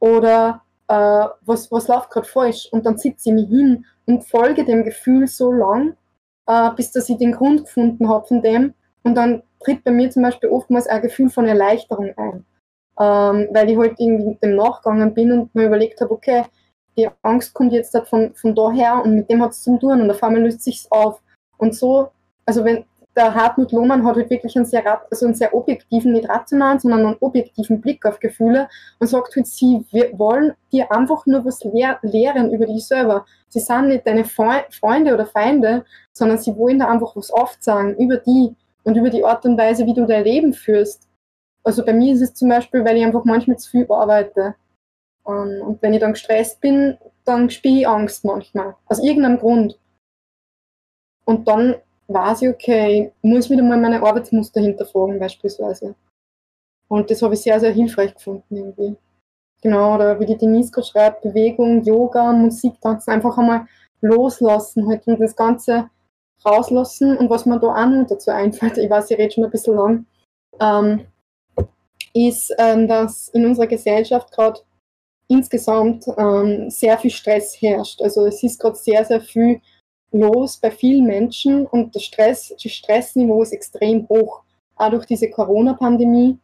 [0.00, 2.68] oder äh, was, was läuft gerade falsch?
[2.72, 5.96] Und dann sitze ich mich hin und folge dem Gefühl so lang,
[6.46, 8.74] äh, bis dass ich den Grund gefunden habe von dem.
[9.02, 12.44] Und dann tritt bei mir zum Beispiel oftmals ein Gefühl von Erleichterung ein.
[12.98, 16.44] Ähm, weil ich halt irgendwie dem nachgegangen bin und mir überlegt habe, okay,
[16.96, 20.00] die Angst kommt jetzt halt von, von daher und mit dem hat es zu tun
[20.00, 21.20] und auf einmal löst sich's auf.
[21.58, 22.08] Und so,
[22.46, 22.86] also wenn,
[23.16, 27.06] der Hartmut Lohmann hat halt wirklich einen sehr, also einen sehr objektiven, nicht rationalen, sondern
[27.06, 31.98] einen objektiven Blick auf Gefühle und sagt halt, sie wollen dir einfach nur was lehr
[32.02, 33.24] lehren über dich selber.
[33.48, 37.96] Sie sind nicht deine Fe Freunde oder Feinde, sondern sie wollen da einfach was aufzeigen
[37.96, 38.54] über die
[38.84, 41.08] und über die Art und Weise, wie du dein Leben führst.
[41.64, 44.54] Also bei mir ist es zum Beispiel, weil ich einfach manchmal zu viel arbeite.
[45.26, 48.76] Ähm, und wenn ich dann gestresst bin, dann spiele ich Angst manchmal.
[48.86, 49.78] Aus irgendeinem Grund.
[51.24, 51.76] Und dann
[52.08, 55.94] weiß ich, okay, ich muss wieder mal meine Arbeitsmuster hinterfragen beispielsweise.
[56.88, 58.96] Und das habe ich sehr, sehr hilfreich gefunden irgendwie.
[59.62, 63.66] Genau, oder wie die Denise gerade schreibt, Bewegung, Yoga, Musik, Tanzen, einfach einmal
[64.00, 65.90] loslassen halt und das Ganze
[66.44, 67.16] rauslassen.
[67.16, 69.74] Und was mir da auch noch dazu einfällt, ich weiß, ich rede schon ein bisschen
[69.74, 70.06] lang,
[70.60, 71.06] ähm,
[72.14, 74.60] ist, ähm, dass in unserer Gesellschaft gerade
[75.28, 78.00] insgesamt ähm, sehr viel Stress herrscht.
[78.00, 79.60] Also es ist gerade sehr, sehr viel
[80.12, 84.42] los bei vielen Menschen und der Stress, das Stressniveau ist extrem hoch,
[84.76, 86.38] auch durch diese Corona-Pandemie.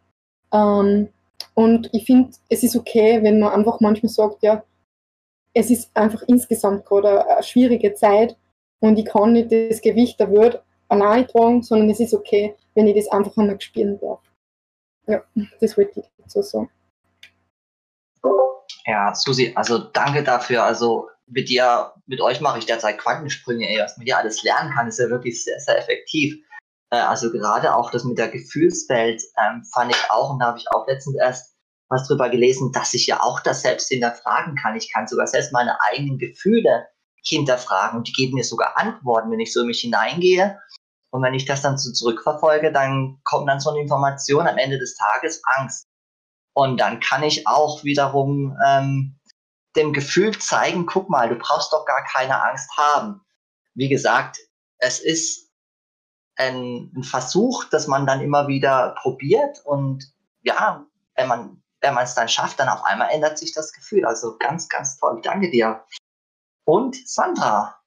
[0.52, 1.08] Ähm,
[1.54, 4.62] und ich finde, es ist okay, wenn man einfach manchmal sagt, ja,
[5.54, 8.36] es ist einfach insgesamt gerade eine schwierige Zeit
[8.80, 12.86] und ich kann nicht das Gewicht der Welt allein tragen, sondern es ist okay, wenn
[12.86, 14.20] ich das einfach einmal spielen darf.
[15.06, 15.22] Ja,
[15.60, 16.70] das wollte ich dazu sagen.
[18.86, 20.64] Ja, Susi, also danke dafür.
[20.64, 24.72] Also mit dir, mit euch mache ich derzeit Quantensprünge, ey, was man hier alles lernen
[24.72, 26.36] kann, ist ja wirklich sehr, sehr effektiv.
[26.90, 30.58] Äh, also gerade auch das mit der Gefühlswelt ähm, fand ich auch, und da habe
[30.58, 31.56] ich auch letztens erst
[31.88, 34.76] was drüber gelesen, dass ich ja auch das selbst hinterfragen kann.
[34.76, 36.86] Ich kann sogar selbst meine eigenen Gefühle
[37.24, 40.58] hinterfragen und die geben mir sogar Antworten, wenn ich so in mich hineingehe.
[41.10, 44.78] Und wenn ich das dann so zurückverfolge, dann kommt dann so eine Information am Ende
[44.78, 45.86] des Tages Angst.
[46.54, 49.18] Und dann kann ich auch wiederum ähm,
[49.76, 53.22] dem Gefühl zeigen, guck mal, du brauchst doch gar keine Angst haben.
[53.74, 54.38] Wie gesagt,
[54.78, 55.50] es ist
[56.36, 60.12] ein, ein Versuch, dass man dann immer wieder probiert und
[60.42, 64.06] ja, wenn man wenn man es dann schafft, dann auf einmal ändert sich das Gefühl.
[64.06, 65.20] Also ganz, ganz toll.
[65.22, 65.84] Danke dir.
[66.64, 67.81] Und Sandra,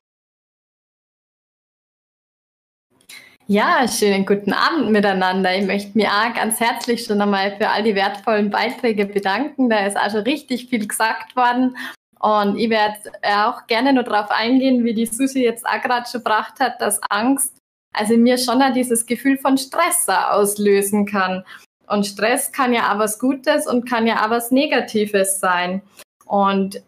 [3.48, 5.56] Ja, schönen guten Abend miteinander.
[5.56, 9.70] Ich möchte mich auch ganz herzlich schon einmal für all die wertvollen Beiträge bedanken.
[9.70, 11.78] Da ist schon richtig viel gesagt worden.
[12.20, 16.24] Und ich werde auch gerne nur darauf eingehen, wie die Susi jetzt auch gerade schon
[16.24, 17.56] gebracht hat, dass Angst
[17.94, 21.46] also mir schon auch dieses Gefühl von Stress auslösen kann.
[21.86, 25.84] Und Stress kann ja auch was Gutes und kann ja auch was Negatives sein.
[26.26, 26.82] Und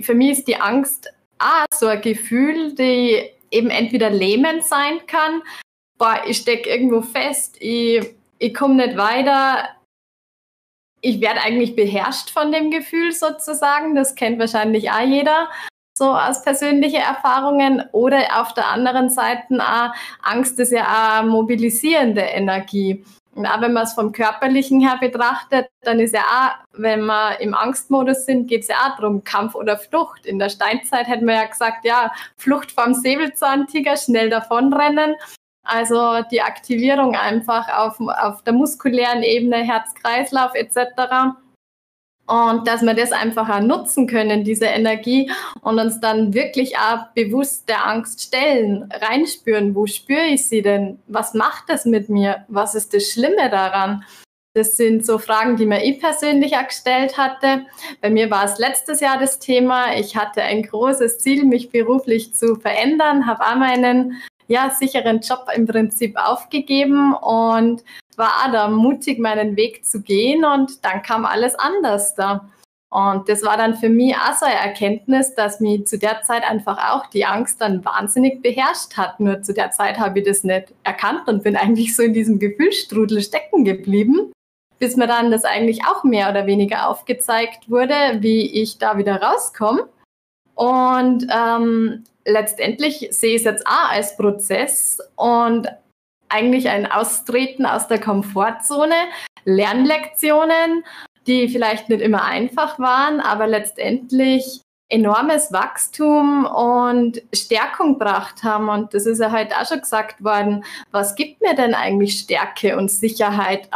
[0.00, 5.42] für mich ist die Angst auch so ein Gefühl, die eben entweder lähmend sein kann,
[5.98, 9.68] boah, ich stecke irgendwo fest, ich, ich komme nicht weiter,
[11.00, 15.48] ich werde eigentlich beherrscht von dem Gefühl sozusagen, das kennt wahrscheinlich auch jeder
[15.98, 19.92] so aus persönlichen Erfahrungen oder auf der anderen Seite auch
[20.22, 20.86] Angst ist ja
[21.20, 23.04] auch mobilisierende Energie.
[23.34, 27.40] Und auch wenn man es vom Körperlichen her betrachtet, dann ist ja auch, wenn wir
[27.40, 30.26] im Angstmodus sind, geht es ja auch darum, Kampf oder Flucht.
[30.26, 35.14] In der Steinzeit hätten wir ja gesagt, ja, Flucht vom Säbelzahntiger, schnell davonrennen.
[35.68, 41.36] Also die Aktivierung einfach auf, auf der muskulären Ebene, Herz-Kreislauf etc
[42.28, 45.30] und dass wir das einfach auch nutzen können, diese Energie
[45.62, 50.98] und uns dann wirklich auch bewusst der Angst stellen, reinspüren, wo spüre ich sie denn?
[51.06, 52.44] Was macht das mit mir?
[52.48, 54.04] Was ist das Schlimme daran?
[54.54, 57.64] Das sind so Fragen, die mir ich persönlich auch gestellt hatte.
[58.02, 59.94] Bei mir war es letztes Jahr das Thema.
[59.96, 65.46] Ich hatte ein großes Ziel, mich beruflich zu verändern, habe auch meinen ja, sicheren Job
[65.54, 67.84] im Prinzip aufgegeben und
[68.16, 72.48] war da mutig, meinen Weg zu gehen und dann kam alles anders da.
[72.90, 76.42] Und das war dann für mich auch so eine Erkenntnis, dass mich zu der Zeit
[76.42, 79.20] einfach auch die Angst dann wahnsinnig beherrscht hat.
[79.20, 82.38] Nur zu der Zeit habe ich das nicht erkannt und bin eigentlich so in diesem
[82.38, 84.32] Gefühlsstrudel stecken geblieben,
[84.78, 89.20] bis mir dann das eigentlich auch mehr oder weniger aufgezeigt wurde, wie ich da wieder
[89.20, 89.86] rauskomme.
[90.54, 95.66] Und ähm, letztendlich sehe ich es jetzt auch als Prozess und
[96.28, 98.94] eigentlich ein Austreten aus der Komfortzone,
[99.44, 100.84] Lernlektionen,
[101.26, 104.60] die vielleicht nicht immer einfach waren, aber letztendlich
[104.90, 108.68] enormes Wachstum und Stärkung gebracht haben.
[108.68, 112.76] Und das ist ja heute auch schon gesagt worden, was gibt mir denn eigentlich Stärke
[112.76, 113.68] und Sicherheit?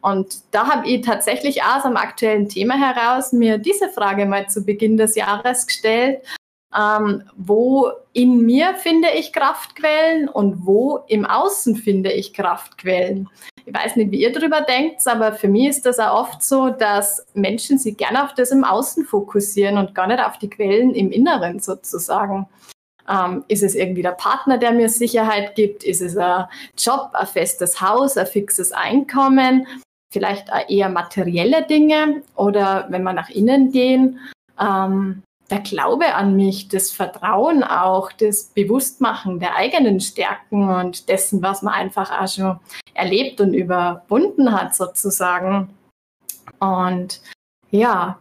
[0.00, 4.64] Und da habe ich tatsächlich aus dem aktuellen Thema heraus mir diese Frage mal zu
[4.64, 6.22] Beginn des Jahres gestellt
[6.76, 13.28] ähm, wo in mir finde ich Kraftquellen und wo im Außen finde ich Kraftquellen.
[13.64, 16.70] Ich weiß nicht, wie ihr darüber denkt, aber für mich ist das auch oft so,
[16.70, 20.94] dass Menschen sich gerne auf das im Außen fokussieren und gar nicht auf die Quellen
[20.94, 22.46] im Inneren sozusagen.
[23.08, 25.84] Ähm, ist es irgendwie der Partner, der mir Sicherheit gibt?
[25.84, 26.46] Ist es ein
[26.76, 29.66] Job, ein festes Haus, ein fixes Einkommen?
[30.12, 34.20] Vielleicht eher materielle Dinge oder wenn wir nach innen gehen,
[34.60, 41.42] ähm, der Glaube an mich, das Vertrauen auch, das Bewusstmachen der eigenen Stärken und dessen,
[41.42, 42.58] was man einfach auch schon
[42.94, 45.70] erlebt und überwunden hat sozusagen.
[46.58, 47.20] Und
[47.70, 48.18] ja,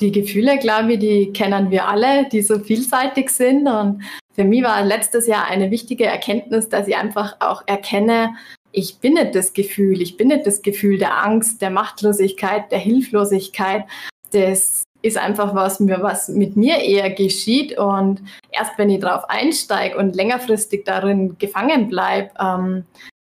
[0.00, 3.66] die Gefühle, glaube ich, die kennen wir alle, die so vielseitig sind.
[3.68, 4.02] Und
[4.34, 8.34] für mich war letztes Jahr eine wichtige Erkenntnis, dass ich einfach auch erkenne,
[8.72, 12.78] ich bin nicht das Gefühl, ich bin nicht das Gefühl der Angst, der Machtlosigkeit, der
[12.78, 13.86] Hilflosigkeit,
[14.34, 17.78] des ist einfach was, was mit mir eher geschieht.
[17.78, 22.84] Und erst wenn ich darauf einsteige und längerfristig darin gefangen bleibe, ähm,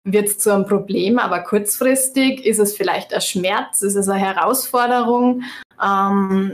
[0.05, 1.19] wird es zu einem Problem.
[1.19, 5.43] Aber kurzfristig ist es vielleicht ein Schmerz, ist es eine Herausforderung.
[5.81, 6.53] Ähm,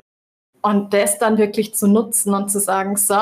[0.62, 3.16] und das dann wirklich zu nutzen und zu sagen, so,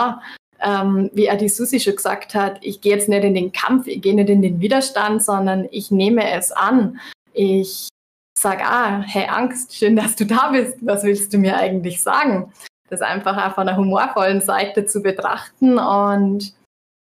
[0.60, 4.02] ähm, wie Adi Susi schon gesagt hat, ich gehe jetzt nicht in den Kampf, ich
[4.02, 7.00] gehe nicht in den Widerstand, sondern ich nehme es an.
[7.34, 7.90] Ich
[8.38, 10.78] sag, ah, hey Angst, schön, dass du da bist.
[10.82, 12.54] Was willst du mir eigentlich sagen?
[12.90, 16.54] Das einfach auch von einer humorvollen Seite zu betrachten und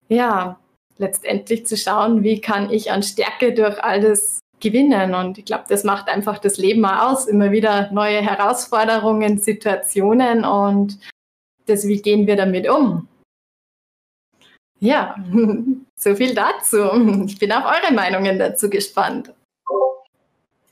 [0.07, 0.57] ja,
[0.97, 5.13] letztendlich zu schauen, wie kann ich an Stärke durch all das gewinnen.
[5.13, 7.27] Und ich glaube, das macht einfach das Leben mal aus.
[7.27, 10.97] Immer wieder neue Herausforderungen, Situationen und
[11.65, 13.07] das, wie gehen wir damit um?
[14.79, 15.15] Ja,
[15.99, 16.77] so viel dazu.
[17.25, 19.33] Ich bin auf eure Meinungen dazu gespannt.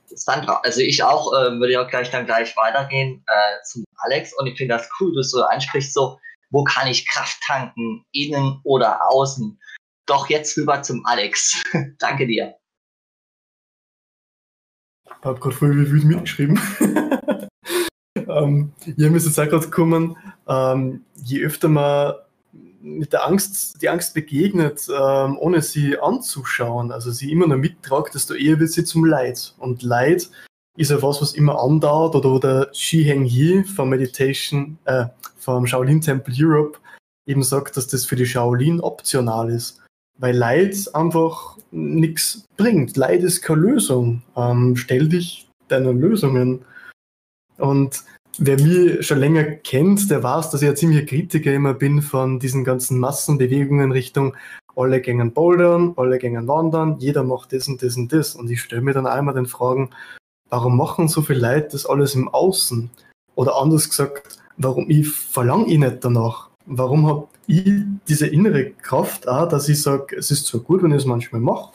[0.08, 4.48] Sandra, also ich auch, äh, würde ja gleich dann gleich weitergehen äh, zum Alex und
[4.48, 9.00] ich finde das cool, dass du ansprichst so, wo kann ich Kraft tanken, innen oder
[9.12, 9.60] außen?
[10.06, 11.62] Doch jetzt rüber zum Alex.
[12.00, 12.56] Danke dir.
[15.06, 16.60] Ich habe gerade voll wild mitgeschrieben.
[18.16, 20.16] ähm, ja, mir ist jetzt auch gerade gekommen,
[20.48, 22.14] ähm, je öfter man
[22.86, 28.14] mit der Angst, die Angst begegnet, ähm, ohne sie anzuschauen, also sie immer nur mittragt,
[28.14, 29.56] desto eher wird sie zum Leid.
[29.58, 30.30] Und Leid
[30.78, 35.06] ist ja was, was immer andauert, oder wo der Shi Heng Yi vom Meditation, äh,
[35.38, 36.80] vom Shaolin Temple Europe
[37.26, 39.82] eben sagt, dass das für die Shaolin optional ist.
[40.20, 42.96] Weil Leid einfach nichts bringt.
[42.98, 44.22] Leid ist keine Lösung.
[44.38, 46.64] Ähm, stell dich deinen Lösungen.
[47.58, 48.04] Und
[48.38, 52.40] wer mich schon länger kennt, der weiß, dass ich ein ziemlicher Kritiker immer bin von
[52.40, 54.36] diesen ganzen Massenbewegungen Richtung
[54.76, 58.36] alle gängen bouldern, alle gängen wandern, jeder macht das und das und das.
[58.36, 59.90] Und ich stelle mir dann einmal den Fragen,
[60.50, 62.90] warum machen so viele Leute das alles im Außen?
[63.36, 66.50] Oder anders gesagt, warum ich verlange ich nicht danach?
[66.66, 70.92] Warum habe ich diese innere Kraft auch, dass ich sage, es ist zwar gut, wenn
[70.92, 71.72] ich es manchmal mache,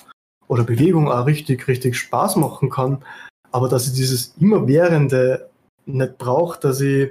[0.48, 3.04] oder Bewegung auch richtig, richtig Spaß machen kann,
[3.52, 5.49] aber dass ich dieses immerwährende
[5.94, 7.10] nicht brauche, dass ich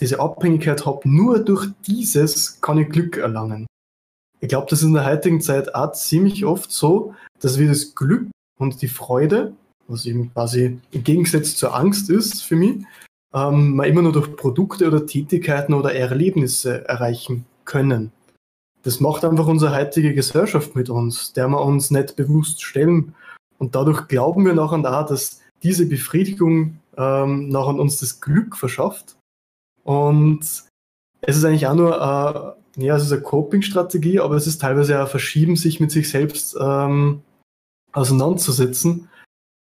[0.00, 3.66] diese Abhängigkeit habe, nur durch dieses kann ich Glück erlangen.
[4.40, 7.94] Ich glaube, das ist in der heutigen Zeit auch ziemlich oft so, dass wir das
[7.94, 8.28] Glück
[8.58, 9.52] und die Freude,
[9.86, 12.84] was eben quasi im Gegensatz zur Angst ist für mich,
[13.34, 18.12] ähm, man immer nur durch Produkte oder Tätigkeiten oder Erlebnisse erreichen können.
[18.82, 23.14] Das macht einfach unsere heutige Gesellschaft mit uns, der wir uns nicht bewusst stellen.
[23.58, 29.16] Und dadurch glauben wir nachher auch, dass diese Befriedigung ähm, nachher uns das Glück verschafft.
[29.82, 30.40] Und
[31.22, 31.96] es ist eigentlich auch nur,
[32.76, 36.10] äh, ja, es ist eine Coping-Strategie, aber es ist teilweise auch Verschieben, sich mit sich
[36.10, 37.22] selbst ähm,
[37.92, 39.08] auseinanderzusetzen.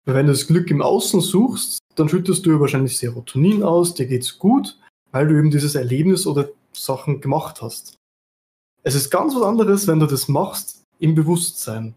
[0.05, 4.07] Weil wenn du das Glück im Außen suchst, dann schüttest du wahrscheinlich Serotonin aus, dir
[4.07, 4.79] geht's gut,
[5.11, 7.97] weil du eben dieses Erlebnis oder Sachen gemacht hast.
[8.83, 11.95] Es ist ganz was anderes, wenn du das machst im Bewusstsein.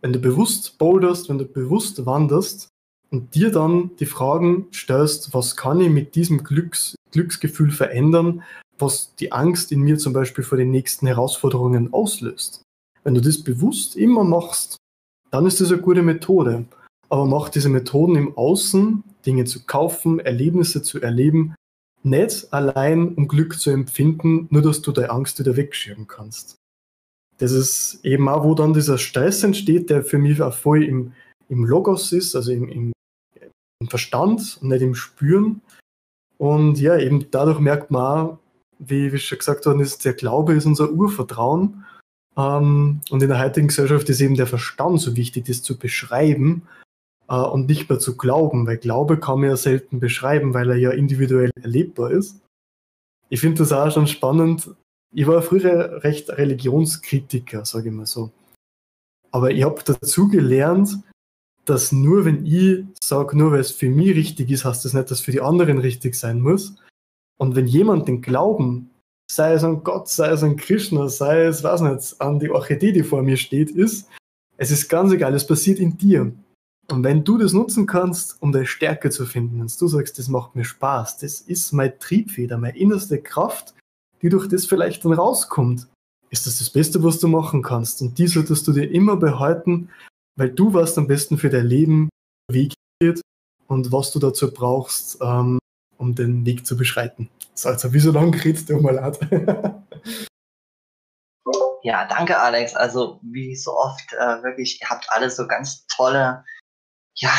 [0.00, 2.68] Wenn du bewusst boulderst, wenn du bewusst wanderst
[3.10, 8.42] und dir dann die Fragen stellst, was kann ich mit diesem Glücks, Glücksgefühl verändern,
[8.78, 12.62] was die Angst in mir zum Beispiel vor den nächsten Herausforderungen auslöst.
[13.04, 14.76] Wenn du das bewusst immer machst,
[15.30, 16.66] dann ist das eine gute Methode.
[17.08, 21.54] Aber mach diese Methoden im Außen, Dinge zu kaufen, Erlebnisse zu erleben,
[22.02, 26.56] nicht allein um Glück zu empfinden, nur dass du deine Angst wieder wegschieben kannst.
[27.38, 31.12] Das ist eben auch, wo dann dieser Stress entsteht, der für mich auch voll im,
[31.48, 32.92] im Logos ist, also im, im,
[33.80, 35.60] im Verstand und nicht im Spüren.
[36.36, 38.38] Und ja, eben dadurch merkt man auch,
[38.78, 41.84] wie, wie schon gesagt worden ist, der Glaube ist unser Urvertrauen.
[42.36, 46.62] Ähm, und in der heutigen Gesellschaft ist eben der Verstand so wichtig, das zu beschreiben
[47.28, 50.76] äh, und nicht mehr zu glauben, weil Glaube kann man ja selten beschreiben, weil er
[50.76, 52.40] ja individuell erlebbar ist.
[53.28, 54.70] Ich finde das auch schon spannend.
[55.12, 58.30] Ich war früher recht Religionskritiker, sage ich mal so.
[59.30, 60.98] Aber ich habe dazu gelernt,
[61.68, 65.10] dass nur wenn ich sage, nur weil es für mich richtig ist, heißt das nicht,
[65.10, 66.76] dass es für die anderen richtig sein muss.
[67.38, 68.90] Und wenn jemand den Glauben,
[69.30, 72.92] sei es an Gott, sei es an Krishna, sei es, weiß nicht, an die Orchidee,
[72.92, 74.08] die vor mir steht, ist,
[74.56, 76.32] es ist ganz egal, es passiert in dir.
[76.90, 80.28] Und wenn du das nutzen kannst, um deine Stärke zu finden, wenn du sagst, das
[80.28, 83.74] macht mir Spaß, das ist meine Triebfeder, meine innerste Kraft,
[84.22, 85.86] die durch das vielleicht dann rauskommt,
[86.30, 88.00] ist das das Beste, was du machen kannst.
[88.00, 89.90] Und die solltest du dir immer behalten,
[90.38, 92.08] weil du weißt am besten für dein Leben,
[92.50, 93.20] Weg geht
[93.66, 95.58] und was du dazu brauchst, ähm,
[95.98, 97.28] um den Weg zu beschreiten.
[97.54, 99.18] So, also wie so lange geredet, du mal leid.
[101.84, 102.74] Ja, danke Alex.
[102.74, 106.44] Also wie so oft äh, wirklich, ihr habt alle so ganz tolle
[107.14, 107.30] ja,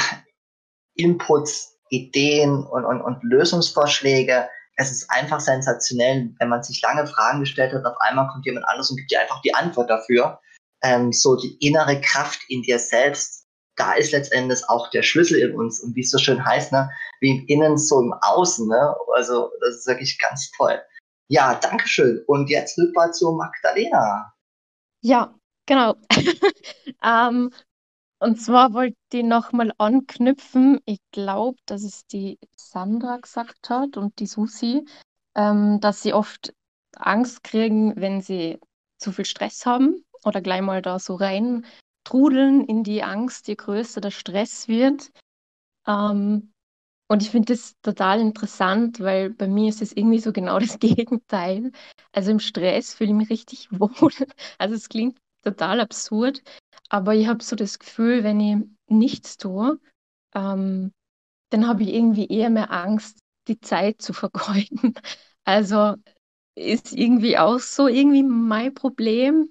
[0.96, 4.48] Inputs, Ideen und, und, und Lösungsvorschläge.
[4.78, 8.66] Es ist einfach sensationell, wenn man sich lange Fragen gestellt hat, auf einmal kommt jemand
[8.66, 10.40] anderes und gibt dir einfach die Antwort dafür.
[10.82, 13.46] Ähm, so die innere Kraft in dir selbst,
[13.80, 15.80] da ist letztendlich auch der Schlüssel in uns.
[15.80, 16.90] Und wie es so schön heißt, ne,
[17.22, 18.68] wie im Innen, so im Außen.
[18.68, 18.96] Ne?
[19.16, 20.80] Also das ist wirklich ganz toll.
[21.30, 22.24] Ja, Dankeschön.
[22.28, 24.34] Und jetzt rüber zu Magdalena.
[25.02, 25.34] Ja,
[25.66, 25.96] genau.
[27.04, 27.52] ähm,
[28.20, 30.82] und zwar wollte ich nochmal anknüpfen.
[30.86, 34.86] Ich glaube, dass es die Sandra gesagt hat und die Susi,
[35.36, 36.54] ähm, dass sie oft
[36.98, 38.60] Angst kriegen, wenn sie
[38.98, 41.66] zu viel Stress haben oder gleich mal da so rein
[42.04, 45.12] trudeln in die Angst, je größer der Stress wird.
[45.88, 46.52] Ähm,
[47.10, 50.80] und ich finde das total interessant, weil bei mir ist es irgendwie so genau das
[50.80, 51.72] Gegenteil.
[52.14, 54.14] Also im Stress fühle ich mich richtig wohl.
[54.58, 56.44] Also es klingt total absurd,
[56.90, 58.58] aber ich habe so das Gefühl, wenn ich
[58.88, 59.80] nichts tue,
[60.36, 60.92] ähm,
[61.52, 64.96] dann habe ich irgendwie eher mehr Angst, die Zeit zu vergeuden.
[65.46, 65.96] Also
[66.56, 69.50] ist irgendwie auch so irgendwie mein Problem.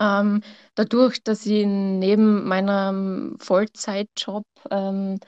[0.00, 0.42] Ähm,
[0.74, 5.20] dadurch, dass ich neben meinem Vollzeitjob ähm,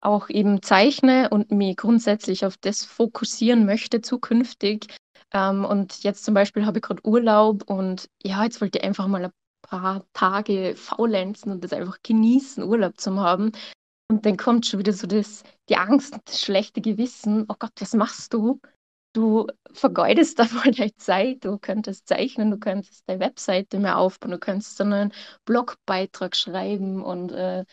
[0.00, 4.86] auch eben zeichne und mich grundsätzlich auf das fokussieren möchte zukünftig.
[5.32, 9.06] Ähm, und jetzt zum Beispiel habe ich gerade Urlaub und ja, jetzt wollte ich einfach
[9.08, 13.52] mal ein paar Tage faulenzen und das einfach genießen, Urlaub zu haben.
[14.10, 17.46] Und dann kommt schon wieder so das, die Angst das schlechte Gewissen.
[17.48, 18.60] Oh Gott, was machst du?
[19.14, 21.44] Du vergeudest da voll deine Zeit.
[21.44, 25.12] Du könntest zeichnen, du könntest deine Webseite mehr aufbauen, du könntest einen
[25.46, 27.64] Blogbeitrag schreiben und, äh,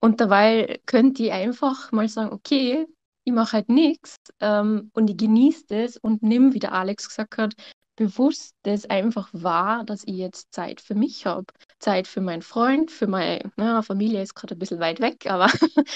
[0.00, 2.86] und dabei könnt ihr einfach mal sagen, okay,
[3.24, 7.38] ich mache halt nichts ähm, und ich genieße das und nimm, wie der Alex gesagt
[7.38, 7.54] hat,
[7.96, 11.46] bewusst das einfach wahr, dass ich jetzt Zeit für mich habe.
[11.78, 15.48] Zeit für meinen Freund, für meine na, Familie ist gerade ein bisschen weit weg, aber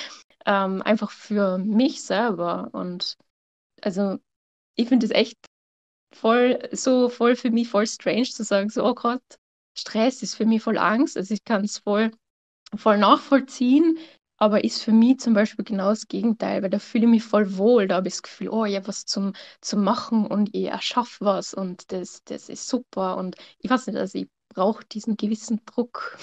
[0.47, 2.71] ähm, einfach für mich selber.
[2.73, 3.17] Und
[3.83, 4.19] also
[4.81, 5.39] ich finde es echt
[6.12, 9.22] voll, so voll für mich voll strange zu sagen, so, oh Gott,
[9.76, 11.16] Stress ist für mich voll Angst.
[11.16, 12.11] Also ich kann es voll,
[12.76, 13.99] voll nachvollziehen,
[14.37, 17.57] aber ist für mich zum Beispiel genau das Gegenteil, weil da fühle ich mich voll
[17.57, 17.89] wohl.
[17.89, 21.24] Da habe ich das Gefühl, oh, ich habe was zum, zum Machen und ich erschaffe
[21.24, 23.16] was und das, das ist super.
[23.16, 26.18] Und ich weiß nicht, also ich brauche diesen gewissen Druck.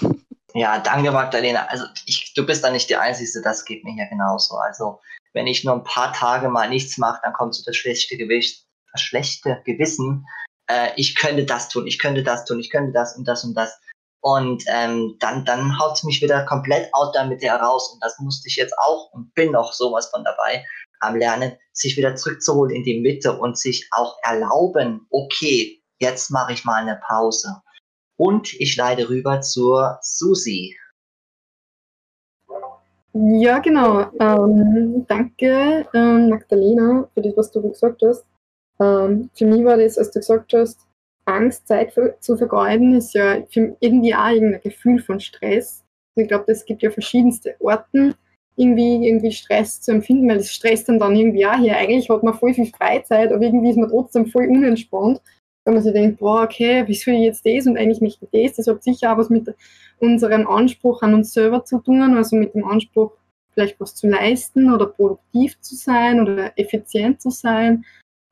[0.54, 1.66] Ja, danke Magdalena.
[1.68, 4.56] Also ich, du bist da nicht die Einzige, das geht mir ja genauso.
[4.56, 5.00] Also
[5.34, 8.66] wenn ich nur ein paar Tage mal nichts mache, dann kommt so das schlechte Gewicht,
[8.93, 10.26] das schlechte Gewissen.
[10.68, 13.56] Äh, ich könnte das tun, ich könnte das tun, ich könnte das und das und
[13.56, 13.78] das.
[14.22, 17.91] Und ähm, dann, dann haut es mich wieder komplett out damit heraus.
[17.93, 20.66] Und das musste ich jetzt auch und bin noch sowas von dabei
[21.00, 26.54] am Lernen, sich wieder zurückzuholen in die Mitte und sich auch erlauben, okay, jetzt mache
[26.54, 27.62] ich mal eine Pause.
[28.18, 30.76] Und ich leide rüber zur Susi.
[33.13, 34.11] Ja, genau.
[34.20, 38.26] Ähm, danke, ähm, Magdalena, für das, was du gesagt hast.
[38.80, 40.80] Ähm, für mich war das, als du gesagt hast,
[41.26, 43.38] Angst, Zeit für, zu vergeuden, ist ja
[43.80, 45.84] irgendwie auch irgendein Gefühl von Stress.
[46.15, 48.15] Ich glaube, es gibt ja verschiedenste Orten,
[48.55, 51.76] irgendwie, irgendwie Stress zu empfinden, weil das stresst dann, dann irgendwie auch hier.
[51.76, 55.22] Eigentlich hat man voll viel Freizeit, aber irgendwie ist man trotzdem voll unentspannt,
[55.68, 58.55] wenn man sich denkt, boah, okay, wie soll ich jetzt das und eigentlich ich das.
[58.55, 59.53] Das hat sicher auch was mit
[59.99, 63.11] unserem Anspruch an uns selber zu tun, also mit dem Anspruch,
[63.51, 67.84] vielleicht was zu leisten oder produktiv zu sein oder effizient zu sein.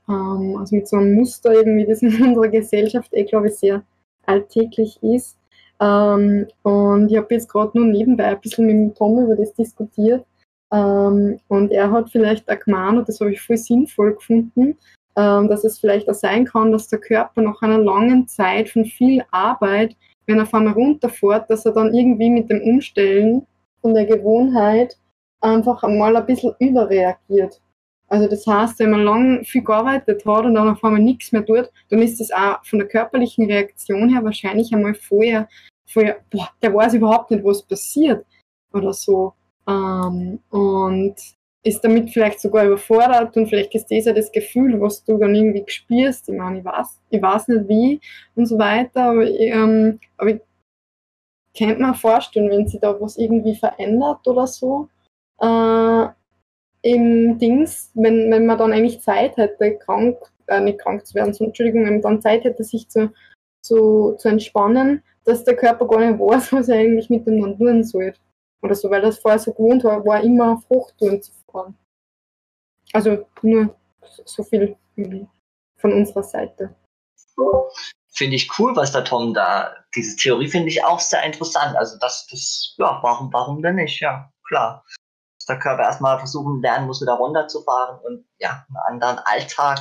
[0.08, 3.84] Ähm, also mit so einem Muster irgendwie, das in unserer Gesellschaft eh, glaube ich, sehr
[4.26, 5.38] alltäglich ist.
[5.82, 9.54] Ähm, und ich habe jetzt gerade nur nebenbei ein bisschen mit dem Tom über das
[9.54, 10.26] diskutiert.
[10.72, 14.78] Ähm, und er hat vielleicht auch gemeint, und das habe ich voll sinnvoll gefunden,
[15.16, 19.24] dass es vielleicht auch sein kann, dass der Körper nach einer langen Zeit von viel
[19.32, 19.96] Arbeit,
[20.26, 23.48] wenn er auf einmal runterfährt, dass er dann irgendwie mit dem Umstellen
[23.82, 24.98] von der Gewohnheit
[25.42, 27.62] einfach einmal ein bisschen überreagiert.
[28.08, 31.46] Also das heißt, wenn man lang viel gearbeitet hat und dann auf einmal nichts mehr
[31.46, 35.48] tut, dann ist das auch von der körperlichen Reaktion her wahrscheinlich einmal vorher,
[35.88, 38.26] vorher boah, der weiß überhaupt nicht, was passiert
[38.74, 39.34] oder so.
[39.68, 41.16] Ähm, und
[41.66, 45.34] ist damit vielleicht sogar überfordert und vielleicht ist das ja das Gefühl, was du dann
[45.34, 46.30] irgendwie spürst.
[46.30, 48.00] Ich meine, ich weiß, ich weiß nicht wie
[48.36, 50.42] und so weiter, aber, ähm, aber ich
[51.58, 54.90] könnte mir vorstellen, wenn sich da was irgendwie verändert oder so,
[55.42, 56.06] äh,
[56.84, 61.34] im Dings, wenn, wenn man dann eigentlich Zeit hätte, krank, äh, nicht krank zu werden,
[61.34, 63.12] so, Entschuldigung, wenn man dann Zeit hätte, sich zu,
[63.64, 67.58] zu, zu entspannen, dass der Körper gar nicht weiß, was er eigentlich mit dem dann
[67.58, 68.14] tun soll.
[68.62, 71.78] Oder so, weil das vorher so gewohnt war, war immer auf Hochtouren zu fahren.
[72.94, 73.76] Also nur
[74.26, 74.78] so viel
[75.78, 76.76] von unserer Seite.
[78.14, 81.76] Finde ich cool, was der Tom da, diese Theorie finde ich auch sehr interessant.
[81.76, 84.00] Also das, das, ja, warum, warum denn nicht?
[84.00, 84.86] Ja, klar
[85.48, 89.80] der Körper erstmal versuchen lernen muss, wieder runterzufahren und ja, einen anderen Alltag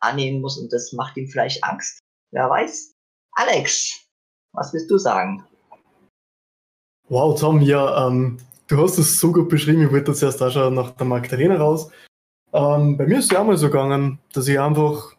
[0.00, 2.00] annehmen muss und das macht ihm vielleicht Angst.
[2.30, 2.94] Wer weiß?
[3.32, 4.06] Alex,
[4.52, 5.44] was willst du sagen?
[7.08, 8.38] Wow, Tom, ja, ähm,
[8.68, 9.82] du hast es so gut beschrieben.
[9.82, 11.90] Ich wollte zuerst auch schon nach der Magdalena raus.
[12.52, 15.14] Ähm, bei mir ist es ja auch mal so gegangen, dass ich einfach,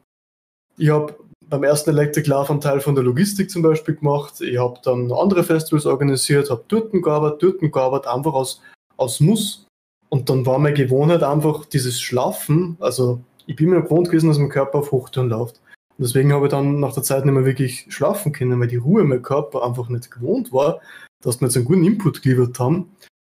[0.77, 1.15] ich habe
[1.47, 4.39] beim ersten Electric Love einen Teil von der Logistik zum Beispiel gemacht.
[4.41, 8.61] Ich habe dann andere Festivals organisiert, habe dort gearbeitet, dort gearbeitet, einfach aus,
[8.97, 9.65] aus Muss.
[10.09, 12.77] Und dann war meine Gewohnheit einfach dieses Schlafen.
[12.79, 15.57] Also ich bin mir gewohnt gewesen, dass mein Körper auf Hochtouren läuft.
[15.97, 18.77] Und deswegen habe ich dann nach der Zeit nicht mehr wirklich schlafen können, weil die
[18.77, 20.79] Ruhe mein Körper einfach nicht gewohnt war,
[21.21, 22.91] dass wir jetzt einen guten Input geliefert haben.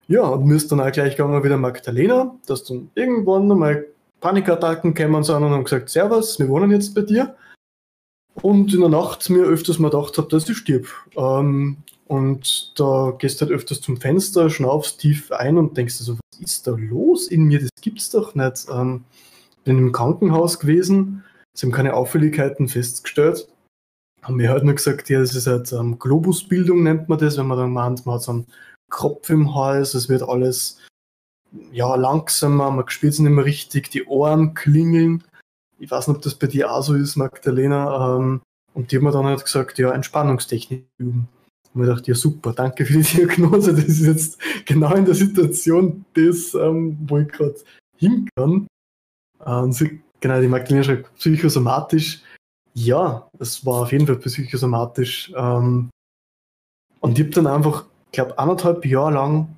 [0.08, 3.86] Ja, und mir ist dann auch gleich gegangen wieder Magdalena, dass dann irgendwann nochmal
[4.20, 7.36] Panikattacken kämen sind und haben gesagt, Servus, wir wohnen jetzt bei dir.
[8.42, 10.86] Und in der Nacht mir öfters mal gedacht habe, dass ich stirb.
[11.16, 16.14] Ähm, und da gehst du halt öfters zum Fenster, schnaufst tief ein und denkst so,
[16.14, 17.60] was ist da los in mir?
[17.60, 18.66] Das gibt's doch nicht.
[18.70, 19.04] Ähm,
[19.64, 23.48] bin im Krankenhaus gewesen, sie haben keine Auffälligkeiten festgestellt.
[24.22, 27.46] Haben mir halt nur gesagt, ja, das ist halt ähm, Globusbildung, nennt man das, wenn
[27.46, 28.46] man dann meint, man hat so einen
[28.90, 30.80] Kropf im Hals, es wird alles
[31.72, 35.24] ja, langsamer, man spürt es nicht mehr richtig, die Ohren klingeln.
[35.78, 38.16] Ich weiß nicht, ob das bei dir auch so ist, Magdalena.
[38.16, 38.42] Ähm,
[38.74, 41.28] und die haben mir dann halt gesagt, ja, Entspannungstechnik üben.
[41.74, 43.74] Und ich dachte, ja super, danke für die Diagnose.
[43.74, 47.56] Das ist jetzt genau in der Situation, das, ähm, wo ich gerade
[47.96, 48.66] hin kann.
[49.44, 52.22] Ähm, sie, genau, die Magdalena schreibt psychosomatisch.
[52.74, 55.32] Ja, es war auf jeden Fall psychosomatisch.
[55.36, 55.90] Ähm,
[57.00, 57.86] und ich habe dann einfach,
[58.16, 59.56] glaube, anderthalb Jahre lang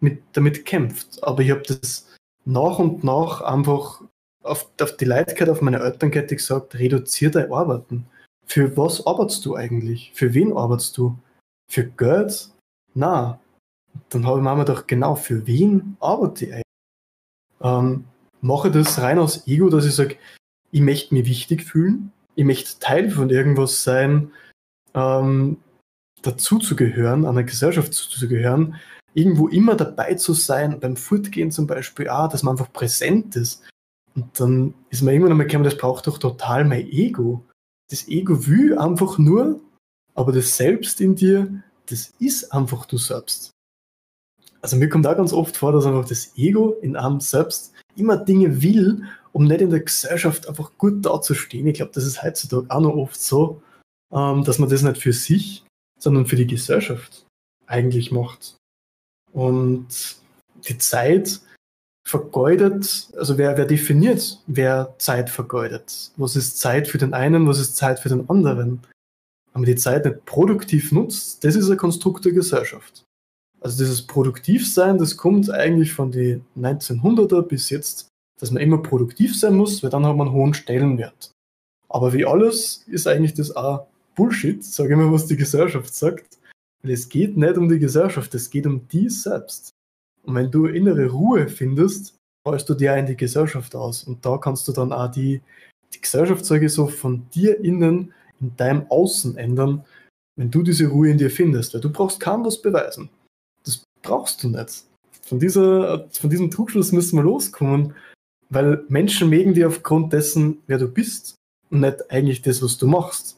[0.00, 1.22] mit, damit gekämpft.
[1.22, 4.02] Aber ich habe das nach und nach einfach
[4.42, 8.06] auf, auf die Leitkeit, auf meine Elternkette gesagt, reduziere dein Arbeiten.
[8.46, 10.12] Für was arbeitest du eigentlich?
[10.14, 11.18] Für wen arbeitest du?
[11.70, 12.50] Für Geld?
[12.94, 13.38] Na.
[14.10, 16.62] Dann habe ich mir gedacht, genau, für wen arbeite ich eigentlich?
[17.60, 18.04] Ähm,
[18.40, 20.16] mache das rein aus Ego, dass ich sage,
[20.70, 24.30] ich möchte mich wichtig fühlen, ich möchte Teil von irgendwas sein,
[24.94, 25.58] ähm,
[26.28, 28.76] dazu zu gehören, einer Gesellschaft zuzugehören,
[29.14, 33.68] irgendwo immer dabei zu sein, beim Fortgehen zum Beispiel auch, dass man einfach präsent ist.
[34.14, 37.44] Und dann ist mir irgendwann einmal gekommen, das braucht doch total mein Ego.
[37.90, 39.60] Das Ego will einfach nur,
[40.14, 43.50] aber das Selbst in dir, das ist einfach du selbst.
[44.60, 48.16] Also mir kommt auch ganz oft vor, dass einfach das Ego in einem selbst immer
[48.16, 51.66] Dinge will, um nicht in der Gesellschaft einfach gut dazustehen.
[51.66, 53.62] Ich glaube, das ist heutzutage auch noch oft so,
[54.12, 55.64] ähm, dass man das nicht für sich,
[55.98, 57.26] sondern für die Gesellschaft
[57.66, 58.56] eigentlich macht.
[59.32, 60.16] Und
[60.68, 61.40] die Zeit
[62.08, 66.10] vergeudet, also wer, wer definiert, wer Zeit vergeudet?
[66.16, 68.80] Was ist Zeit für den einen, was ist Zeit für den anderen?
[69.52, 73.04] Wenn man die Zeit nicht produktiv nutzt, das ist ein Konstrukt der Gesellschaft.
[73.60, 78.08] Also dieses Produktivsein, das kommt eigentlich von den 1900er bis jetzt,
[78.40, 81.32] dass man immer produktiv sein muss, weil dann hat man einen hohen Stellenwert.
[81.88, 83.86] Aber wie alles ist eigentlich das auch
[84.18, 86.38] Bullshit, sage ich mal, was die Gesellschaft sagt.
[86.82, 89.70] Weil es geht nicht um die Gesellschaft, es geht um die selbst.
[90.24, 94.04] Und wenn du innere Ruhe findest, strahlst du dir in die Gesellschaft aus.
[94.04, 95.40] Und da kannst du dann auch die,
[95.94, 99.84] die Gesellschaft, sage ich so, von dir innen in deinem Außen ändern,
[100.36, 101.74] wenn du diese Ruhe in dir findest.
[101.74, 103.08] Weil du brauchst kaum was beweisen
[104.02, 104.84] brauchst du nicht.
[105.22, 107.94] Von, dieser, von diesem Trugschluss müssen wir loskommen,
[108.48, 111.34] weil Menschen mögen dich aufgrund dessen, wer du bist
[111.70, 113.36] und nicht eigentlich das, was du machst.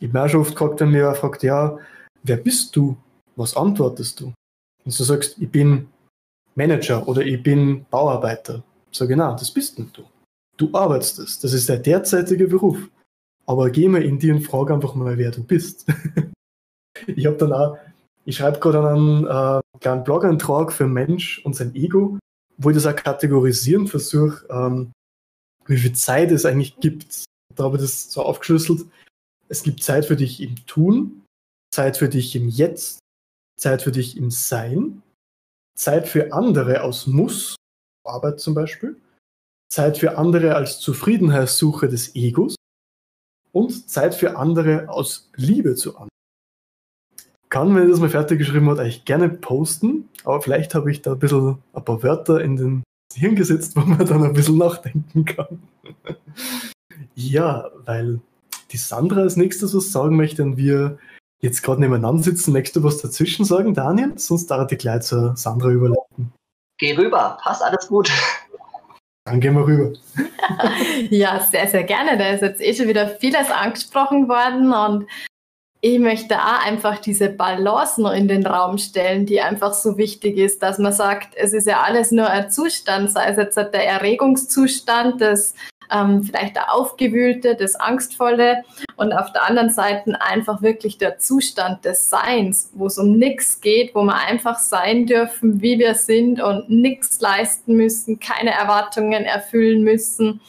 [0.00, 1.78] Ich habe auch schon oft gefragt, wenn mir fragt, ja,
[2.22, 2.96] wer bist du?
[3.36, 4.26] Was antwortest du?
[4.84, 5.88] Und du sagst, ich bin
[6.54, 8.62] Manager oder ich bin Bauarbeiter.
[8.90, 10.04] So genau, das bist nicht du.
[10.56, 11.40] Du arbeitest es.
[11.40, 12.78] Das ist der derzeitige Beruf.
[13.46, 15.86] Aber geh mal in dir und frage einfach mal, wer du bist.
[17.06, 17.78] ich habe dann auch
[18.28, 22.18] ich schreibe gerade einen äh, kleinen Blog-Eintrag für Mensch und sein Ego,
[22.58, 24.92] wo ich das auch kategorisieren versuche, ähm,
[25.64, 27.24] wie viel Zeit es eigentlich gibt.
[27.54, 28.84] Da habe ich das so aufgeschlüsselt.
[29.48, 31.24] Es gibt Zeit für dich im Tun,
[31.72, 33.00] Zeit für dich im Jetzt,
[33.58, 35.02] Zeit für dich im Sein,
[35.76, 37.56] Zeit für andere aus Muss,
[38.04, 39.00] Arbeit zum Beispiel,
[39.70, 42.56] Zeit für andere als Zufriedenheitssuche des Egos
[43.52, 46.08] und Zeit für andere aus Liebe zu anderen
[47.48, 50.08] kann, wenn ihr das mal fertig geschrieben habt, eigentlich gerne posten.
[50.24, 52.82] Aber vielleicht habe ich da ein bisschen ein paar Wörter in den
[53.14, 55.62] Hirn gesetzt, wo man dann ein bisschen nachdenken kann.
[57.14, 58.20] ja, weil
[58.70, 60.98] die Sandra als nächstes was sagen möchte und wir
[61.40, 64.18] jetzt gerade nebeneinander sitzen, möchtest du was dazwischen sagen, Daniel?
[64.18, 66.32] Sonst darf ich gleich zur Sandra überleiten.
[66.78, 68.10] Geh rüber, passt alles gut.
[69.24, 69.92] Dann gehen wir rüber.
[71.10, 72.16] ja, sehr, sehr gerne.
[72.16, 75.08] Da ist jetzt eh schon wieder vieles angesprochen worden und
[75.80, 80.36] ich möchte auch einfach diese Balance noch in den Raum stellen, die einfach so wichtig
[80.36, 83.86] ist, dass man sagt, es ist ja alles nur ein Zustand, sei es jetzt der
[83.86, 85.54] Erregungszustand, das
[85.90, 88.64] ähm, vielleicht der Aufgewühlte, das Angstvolle
[88.96, 93.60] und auf der anderen Seite einfach wirklich der Zustand des Seins, wo es um nichts
[93.60, 99.24] geht, wo wir einfach sein dürfen, wie wir sind und nichts leisten müssen, keine Erwartungen
[99.24, 100.40] erfüllen müssen.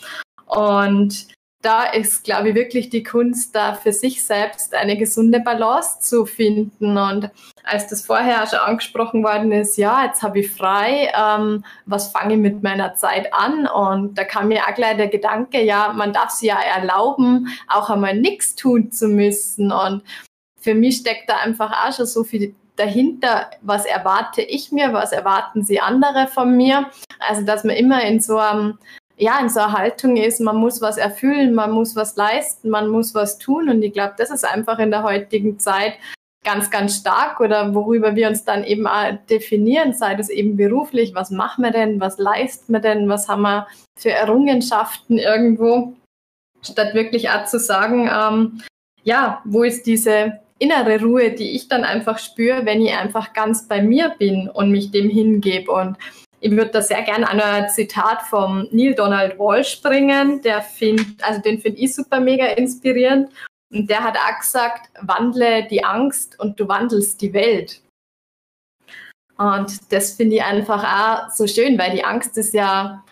[0.47, 1.27] Und
[1.61, 6.25] da ist, glaube ich, wirklich die Kunst, da für sich selbst eine gesunde Balance zu
[6.25, 6.97] finden.
[6.97, 7.29] Und
[7.63, 12.35] als das vorher schon angesprochen worden ist, ja, jetzt habe ich frei, ähm, was fange
[12.35, 13.67] ich mit meiner Zeit an?
[13.67, 17.89] Und da kam mir auch gleich der Gedanke, ja, man darf sich ja erlauben, auch
[17.89, 19.73] einmal nichts tun zu müssen.
[19.73, 20.03] Und
[20.57, 25.11] für mich steckt da einfach auch schon so viel dahinter, was erwarte ich mir, was
[25.11, 26.89] erwarten sie andere von mir.
[27.19, 28.77] Also, dass man immer in so einem
[29.19, 32.87] ja, in so einer Haltung ist, man muss was erfüllen, man muss was leisten, man
[32.87, 33.69] muss was tun.
[33.69, 35.93] Und ich glaube, das ist einfach in der heutigen Zeit
[36.45, 37.41] ganz, ganz stark.
[37.41, 38.87] Oder worüber wir uns dann eben
[39.29, 43.41] definieren, sei das eben beruflich, was machen wir denn, was leisten wir denn, was haben
[43.41, 43.67] wir
[43.97, 45.93] für Errungenschaften irgendwo,
[46.61, 48.61] statt wirklich auch zu sagen, ähm,
[49.03, 53.67] ja, wo ist diese innere Ruhe, die ich dann einfach spüre, wenn ich einfach ganz
[53.67, 55.71] bei mir bin und mich dem hingebe.
[55.71, 55.97] Und
[56.41, 60.41] ich würde da sehr gerne an ein Zitat vom Neil Donald Walsh bringen.
[60.41, 63.29] Der find, also den finde ich super mega inspirierend.
[63.71, 67.81] Und der hat auch gesagt, wandle die Angst und du wandelst die Welt.
[69.37, 73.03] Und das finde ich einfach auch so schön, weil die Angst ist ja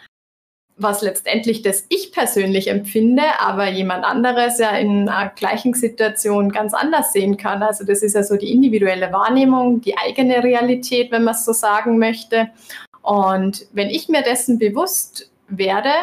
[0.77, 6.73] was letztendlich das ich persönlich empfinde, aber jemand anderes ja in einer gleichen Situation ganz
[6.73, 7.63] anders sehen kann.
[7.63, 11.53] Also das ist ja so die individuelle Wahrnehmung, die eigene Realität, wenn man es so
[11.53, 12.49] sagen möchte.
[13.07, 15.93] Und wenn ich mir dessen bewusst werde,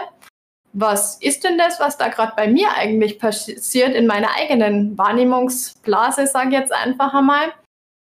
[0.73, 6.27] was ist denn das, was da gerade bei mir eigentlich passiert in meiner eigenen Wahrnehmungsblase,
[6.27, 7.53] sage ich jetzt einfach einmal,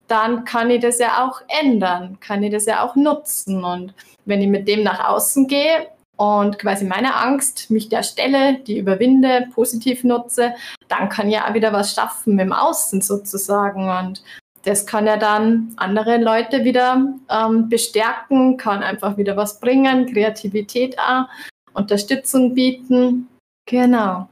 [0.07, 3.65] dann kann ich das ja auch ändern, kann ich das ja auch nutzen.
[3.65, 3.93] Und
[4.25, 8.79] wenn ich mit dem nach außen gehe und quasi meine Angst mich der Stelle, die
[8.79, 10.55] überwinde, positiv nutze,
[10.87, 13.91] dann kann ich ja auch wieder was schaffen im Außen sozusagen.
[13.91, 14.23] Und
[14.63, 20.99] das kann ja dann andere Leute wieder ähm, bestärken, kann einfach wieder was bringen, Kreativität
[20.99, 21.27] auch,
[21.75, 23.29] Unterstützung bieten.
[23.67, 24.29] Genau.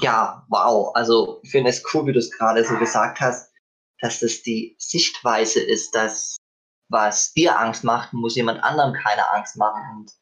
[0.00, 0.94] Ja, wow.
[0.94, 3.52] Also ich finde es cool, wie du es gerade so gesagt hast,
[4.00, 6.36] dass es die Sichtweise ist, dass
[6.88, 9.82] was dir Angst macht, muss jemand anderem keine Angst machen.
[9.96, 10.12] Und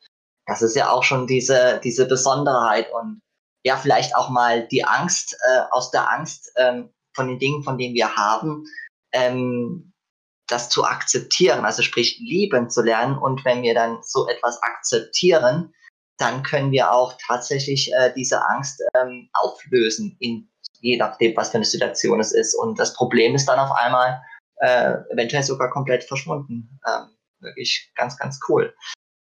[0.46, 3.20] das ist ja auch schon diese, diese Besonderheit und
[3.64, 7.78] ja, vielleicht auch mal die Angst, äh, aus der Angst ähm, von den Dingen, von
[7.78, 8.64] denen wir haben,
[9.12, 9.92] ähm,
[10.48, 13.18] das zu akzeptieren, also sprich lieben zu lernen.
[13.18, 15.74] Und wenn wir dann so etwas akzeptieren,
[16.18, 20.50] dann können wir auch tatsächlich äh, diese Angst ähm, auflösen, in,
[20.80, 22.54] je nachdem, was für eine Situation es ist.
[22.54, 24.20] Und das Problem ist dann auf einmal
[24.56, 26.80] äh, eventuell sogar komplett verschwunden.
[26.86, 28.74] Ähm, wirklich ganz, ganz cool.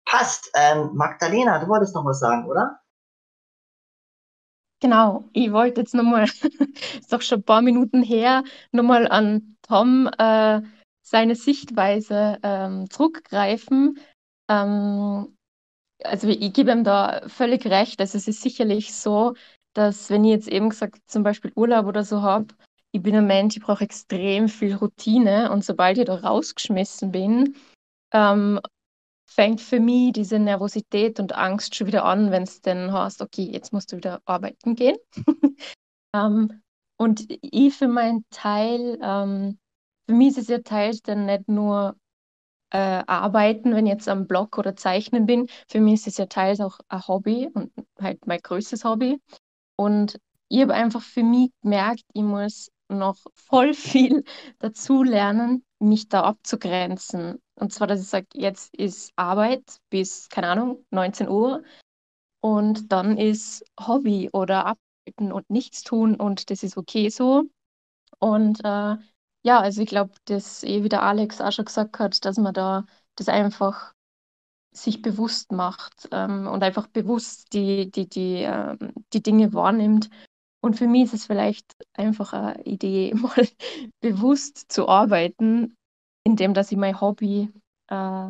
[0.05, 0.51] Passt.
[0.55, 2.80] Ähm, Magdalena, du wolltest noch was sagen, oder?
[4.81, 6.23] Genau, ich wollte jetzt nochmal,
[6.99, 10.61] ist doch schon ein paar Minuten her, nochmal an Tom äh,
[11.03, 13.99] seine Sichtweise ähm, zurückgreifen.
[14.49, 15.37] Ähm,
[16.03, 18.01] also ich gebe ihm da völlig recht.
[18.01, 19.35] Also es ist sicherlich so,
[19.73, 22.47] dass wenn ich jetzt eben gesagt zum Beispiel Urlaub oder so habe,
[22.91, 27.55] ich bin ein Mensch, ich brauche extrem viel Routine und sobald ich da rausgeschmissen bin,
[28.13, 28.59] ähm,
[29.33, 33.49] fängt für mich diese Nervosität und Angst schon wieder an, wenn es dann heißt, okay,
[33.51, 34.97] jetzt musst du wieder arbeiten gehen.
[36.13, 36.61] ähm,
[36.97, 39.57] und ich für meinen Teil, ähm,
[40.05, 41.95] für mich ist es ja Teil dann nicht nur
[42.71, 45.47] äh, Arbeiten, wenn ich jetzt am Blog oder Zeichnen bin.
[45.69, 49.21] Für mich ist es ja teils auch ein Hobby und halt mein größtes Hobby.
[49.77, 50.19] Und
[50.49, 54.23] ich habe einfach für mich gemerkt, ich muss noch voll viel
[54.59, 57.41] dazu lernen, mich da abzugrenzen.
[57.61, 61.63] Und zwar, dass ich sage, jetzt ist Arbeit bis, keine Ahnung, 19 Uhr
[62.41, 67.43] und dann ist Hobby oder Arbeiten und nichts tun und das ist okay so.
[68.17, 68.95] Und äh,
[69.43, 72.55] ja, also ich glaube, dass eh wie der Alex auch schon gesagt hat, dass man
[72.55, 72.85] da
[73.15, 73.93] das einfach
[74.71, 80.09] sich bewusst macht ähm, und einfach bewusst die, die, die, ähm, die Dinge wahrnimmt
[80.61, 83.47] und für mich ist es vielleicht einfach eine Idee, mal
[83.99, 85.75] bewusst zu arbeiten,
[86.23, 87.51] indem dass ich mein Hobby
[87.87, 88.29] äh,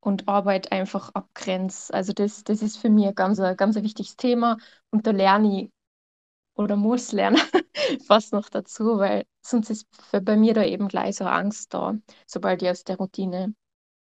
[0.00, 1.92] und Arbeit einfach abgrenze.
[1.92, 4.58] Also das, das ist für mich ein ganz, ganz ein wichtiges Thema
[4.90, 5.70] und da lerne ich
[6.54, 7.40] oder muss lernen
[8.06, 11.94] fast noch dazu, weil sonst ist bei mir da eben gleich so Angst da,
[12.26, 13.54] sobald ich aus der Routine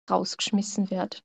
[0.09, 1.17] rausgeschmissen werde.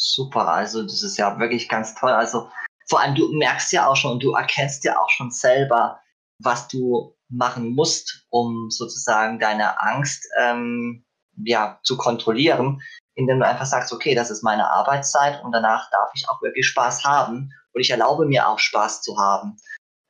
[0.00, 2.10] Super, also das ist ja wirklich ganz toll.
[2.10, 2.50] Also
[2.88, 6.00] vor allem du merkst ja auch schon, du erkennst ja auch schon selber,
[6.38, 11.04] was du machen musst, um sozusagen deine Angst ähm,
[11.44, 12.82] ja, zu kontrollieren,
[13.14, 16.66] indem du einfach sagst, okay, das ist meine Arbeitszeit und danach darf ich auch wirklich
[16.66, 19.56] Spaß haben und ich erlaube mir auch Spaß zu haben.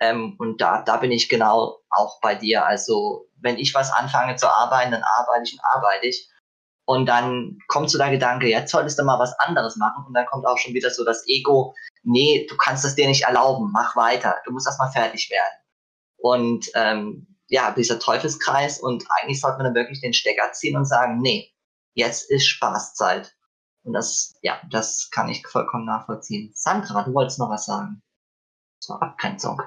[0.01, 2.65] Ähm, und da, da bin ich genau auch bei dir.
[2.65, 6.29] Also wenn ich was anfange zu arbeiten, dann arbeite ich und arbeite ich.
[6.87, 10.05] Und dann kommt so der Gedanke, jetzt solltest du mal was anderes machen.
[10.07, 13.25] Und dann kommt auch schon wieder so das Ego, nee, du kannst es dir nicht
[13.25, 15.68] erlauben, mach weiter, du musst erstmal fertig werden.
[16.19, 20.85] Und ähm, ja, dieser Teufelskreis und eigentlich sollte man dann wirklich den Stecker ziehen und
[20.85, 21.51] sagen, nee,
[21.95, 23.35] jetzt ist Spaßzeit.
[23.85, 26.53] Und das, ja, das kann ich vollkommen nachvollziehen.
[26.55, 28.03] Sandra, du wolltest noch was sagen
[28.81, 29.63] zur Abgrenzung.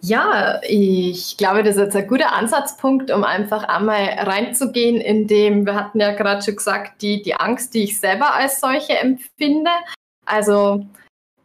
[0.00, 5.64] Ja, ich glaube, das ist jetzt ein guter Ansatzpunkt, um einfach einmal reinzugehen, in dem,
[5.64, 9.70] wir hatten ja gerade schon gesagt, die, die Angst, die ich selber als solche empfinde.
[10.26, 10.84] Also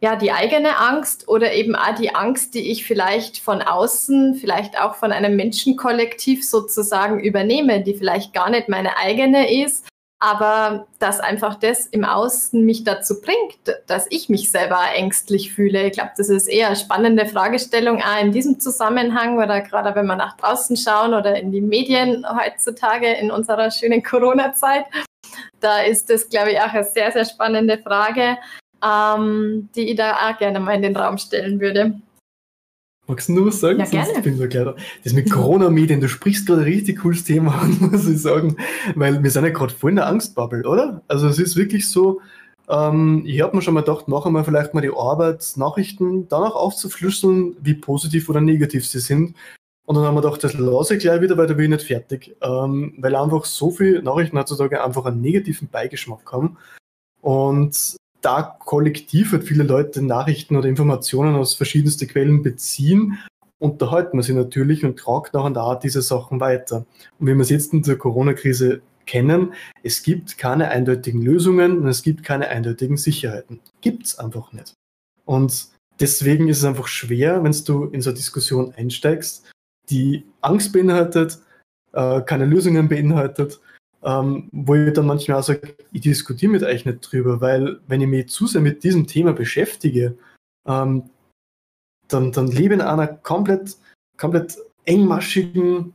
[0.02, 4.80] ja, die eigene Angst oder eben auch die Angst, die ich vielleicht von außen, vielleicht
[4.80, 9.86] auch von einem Menschenkollektiv sozusagen übernehme, die vielleicht gar nicht meine eigene ist,
[10.18, 15.86] aber dass einfach das im Außen mich dazu bringt, dass ich mich selber ängstlich fühle.
[15.86, 20.06] Ich glaube, das ist eher eine spannende Fragestellung auch in diesem Zusammenhang oder gerade wenn
[20.06, 24.86] wir nach draußen schauen oder in die Medien heutzutage in unserer schönen Corona-Zeit.
[25.60, 28.38] Da ist das, glaube ich, auch eine sehr, sehr spannende Frage
[28.84, 31.94] ähm, die ich da auch gerne mal in den Raum stellen würde.
[33.06, 33.80] Magst du nur was sagen?
[33.80, 34.12] Ja, gerne.
[34.16, 34.76] Ich bin so klar.
[35.02, 38.56] Das mit Corona-Medien, du sprichst gerade ein richtig cooles Thema an, muss ich sagen,
[38.94, 41.02] weil wir sind ja gerade voll in der Angstbubble, oder?
[41.08, 42.20] Also es ist wirklich so,
[42.68, 47.56] ähm, ich habe mir schon mal gedacht, machen wir vielleicht mal die Arbeitsnachrichten danach aufzuflüsseln,
[47.60, 49.34] wie positiv oder negativ sie sind.
[49.86, 51.86] Und dann haben wir gedacht, das lasse ich gleich wieder, weil da bin ich nicht
[51.88, 52.36] fertig.
[52.40, 56.58] Ähm, weil einfach so viele Nachrichten heutzutage einfach einen negativen Beigeschmack haben.
[57.20, 63.18] Und da kollektiv halt viele Leute Nachrichten oder Informationen aus verschiedensten Quellen beziehen
[63.60, 66.86] unterhalten wir sie natürlich und tragt nachher da diese Sachen weiter.
[67.18, 69.52] Und wie wir es jetzt in der Corona-Krise kennen,
[69.82, 73.60] es gibt keine eindeutigen Lösungen und es gibt keine eindeutigen Sicherheiten.
[73.80, 74.74] Gibt es einfach nicht.
[75.26, 75.68] Und
[76.00, 79.50] deswegen ist es einfach schwer, wenn du in so eine Diskussion einsteigst,
[79.90, 81.38] die Angst beinhaltet,
[81.92, 83.60] äh, keine Lösungen beinhaltet,
[84.02, 88.00] ähm, wo ich dann manchmal auch sage, ich diskutiere mit euch nicht drüber, weil wenn
[88.00, 90.16] ich mich zu sehr mit diesem Thema beschäftige,
[90.66, 91.10] ähm,
[92.08, 93.76] dann, dann lebe in einer komplett,
[94.16, 95.92] komplett engmaschigen,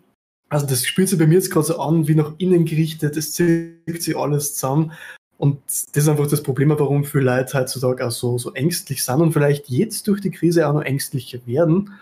[0.50, 3.34] also das spielt sich bei mir jetzt gerade so an, wie nach innen gerichtet, es
[3.34, 4.92] zieht sich alles zusammen.
[5.38, 9.20] Und das ist einfach das Problem, warum viele Leute heutzutage auch so, so ängstlich sind
[9.22, 11.94] und vielleicht jetzt durch die Krise auch noch ängstlicher werden,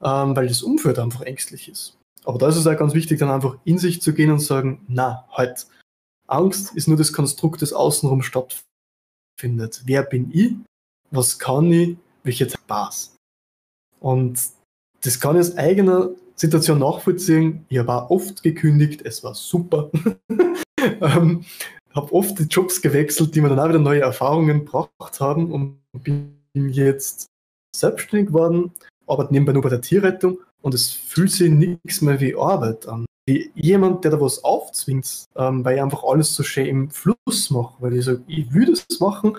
[0.00, 1.98] ähm, weil das Umfeld einfach ängstlich ist.
[2.24, 4.80] Aber da ist es auch ganz wichtig, dann einfach in sich zu gehen und sagen,
[4.88, 5.66] na, halt,
[6.26, 9.82] Angst ist nur das Konstrukt, das außenrum stattfindet.
[9.84, 10.54] Wer bin ich?
[11.10, 11.96] Was kann ich?
[12.22, 13.16] Welche Spaß?
[14.00, 14.40] Und
[15.02, 17.66] das kann ich aus eigener Situation nachvollziehen.
[17.68, 19.90] Ich auch oft gekündigt, es war super.
[20.80, 21.44] ähm,
[21.94, 25.78] habe oft die Jobs gewechselt, die mir dann auch wieder neue Erfahrungen gebracht haben und
[25.92, 27.26] bin jetzt
[27.76, 28.72] selbstständig geworden,
[29.06, 33.04] arbeite nebenbei nur bei der Tierrettung und es fühlt sich nichts mehr wie Arbeit an.
[33.28, 37.50] Wie jemand, der da was aufzwingt, ähm, weil ich einfach alles so schön im Fluss
[37.50, 39.36] mache, weil ich sage, ich will das machen,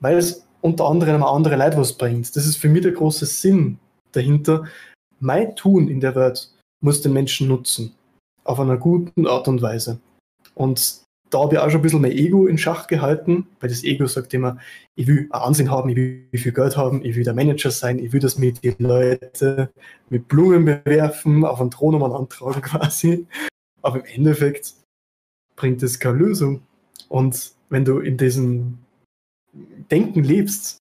[0.00, 2.34] weil es unter anderem andere Leute was bringt.
[2.34, 3.78] Das ist für mich der große Sinn
[4.12, 4.64] dahinter.
[5.20, 6.50] Mein Tun in der Welt
[6.80, 7.94] muss den Menschen nutzen.
[8.42, 10.00] Auf einer guten Art und Weise.
[10.54, 11.03] Und
[11.34, 14.06] da habe ich auch schon ein bisschen mein Ego in Schach gehalten, weil das Ego
[14.06, 14.58] sagt immer,
[14.94, 18.12] ich will Ansehen haben, ich will viel Geld haben, ich will der Manager sein, ich
[18.12, 19.72] will, dass mir die Leute
[20.10, 23.26] mit Blumen bewerfen, auf einen Thron um antragen quasi.
[23.82, 24.74] Aber im Endeffekt
[25.56, 26.62] bringt es keine Lösung.
[27.08, 28.78] Und wenn du in diesem
[29.90, 30.78] Denken lebst,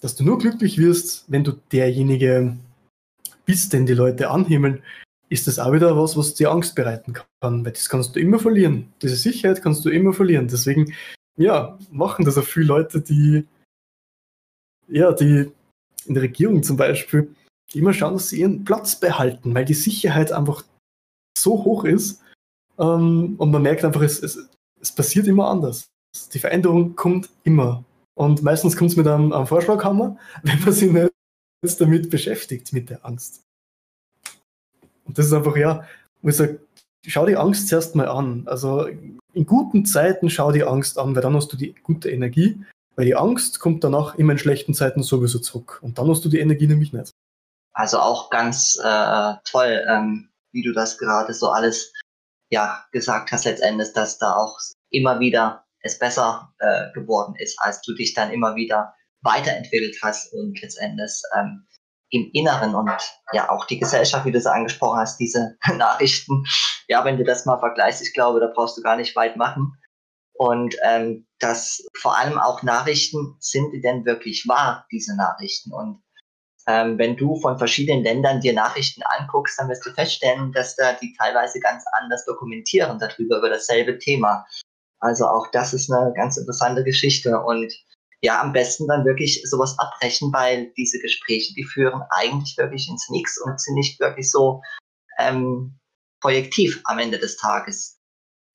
[0.00, 2.56] dass du nur glücklich wirst, wenn du derjenige
[3.44, 4.82] bist, den die Leute anhimmeln,
[5.28, 8.38] ist das auch wieder was, was dir Angst bereiten kann, weil das kannst du immer
[8.38, 8.92] verlieren.
[9.02, 10.48] Diese Sicherheit kannst du immer verlieren.
[10.48, 10.94] Deswegen,
[11.36, 13.46] ja, machen das auch viele Leute, die,
[14.88, 15.50] ja, die
[16.06, 17.34] in der Regierung zum Beispiel
[17.74, 20.64] immer schauen, dass sie ihren Platz behalten, weil die Sicherheit einfach
[21.36, 22.22] so hoch ist
[22.78, 24.48] ähm, und man merkt einfach, es, es,
[24.80, 25.88] es passiert immer anders.
[26.32, 27.84] Die Veränderung kommt immer.
[28.14, 32.90] Und meistens kommt es mit einem, einem Vorschlaghammer, wenn man sich nicht damit beschäftigt, mit
[32.90, 33.45] der Angst.
[35.06, 35.84] Und das ist einfach, ja,
[36.22, 36.60] wo ich sage,
[37.06, 38.42] schau die Angst zuerst mal an.
[38.46, 42.60] Also in guten Zeiten schau die Angst an, weil dann hast du die gute Energie,
[42.96, 45.78] weil die Angst kommt danach immer in schlechten Zeiten sowieso zurück.
[45.82, 47.10] Und dann hast du die Energie nämlich nicht.
[47.72, 51.92] Also auch ganz äh, toll, ähm, wie du das gerade so alles
[52.50, 54.58] ja gesagt hast letztendlich, dass da auch
[54.90, 60.32] immer wieder es besser äh, geworden ist, als du dich dann immer wieder weiterentwickelt hast
[60.32, 61.66] und letztendlich ähm,
[62.10, 62.90] im Inneren und
[63.32, 66.44] ja auch die Gesellschaft, wie du es angesprochen hast, diese Nachrichten.
[66.88, 69.72] Ja, wenn du das mal vergleichst, ich glaube, da brauchst du gar nicht weit machen.
[70.38, 75.72] Und ähm, dass vor allem auch Nachrichten, sind die denn wirklich wahr, diese Nachrichten?
[75.72, 76.02] Und
[76.66, 80.92] ähm, wenn du von verschiedenen Ländern dir Nachrichten anguckst, dann wirst du feststellen, dass da
[80.92, 84.44] die teilweise ganz anders dokumentieren darüber, über dasselbe Thema.
[84.98, 87.40] Also auch das ist eine ganz interessante Geschichte.
[87.40, 87.72] Und
[88.26, 93.08] ja, am besten dann wirklich sowas abbrechen, weil diese Gespräche, die führen eigentlich wirklich ins
[93.08, 94.62] Nix und sind nicht wirklich so
[95.18, 95.78] ähm,
[96.20, 98.00] projektiv am Ende des Tages.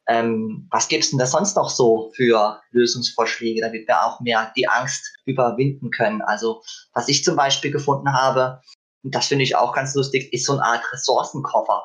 [0.10, 4.68] Ähm, was gibt's denn da sonst noch so für Lösungsvorschläge, damit wir auch mehr die
[4.68, 6.22] Angst überwinden können?
[6.22, 6.62] Also,
[6.94, 8.60] was ich zum Beispiel gefunden habe,
[9.04, 11.82] und das finde ich auch ganz lustig, ist so eine Art Ressourcenkoffer.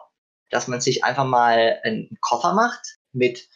[0.51, 3.49] Dass man sich einfach mal einen Koffer macht mit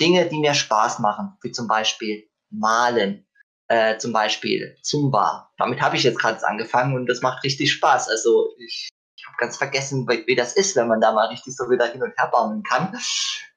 [0.00, 3.26] Dinge, die mir Spaß machen, wie zum Beispiel Malen,
[3.68, 5.50] äh, zum Beispiel Zumba.
[5.58, 8.08] Damit habe ich jetzt gerade angefangen und das macht richtig Spaß.
[8.08, 11.56] Also ich, ich habe ganz vergessen, wie, wie, das ist, wenn man da mal richtig
[11.56, 12.96] so wieder hin und her bauen kann.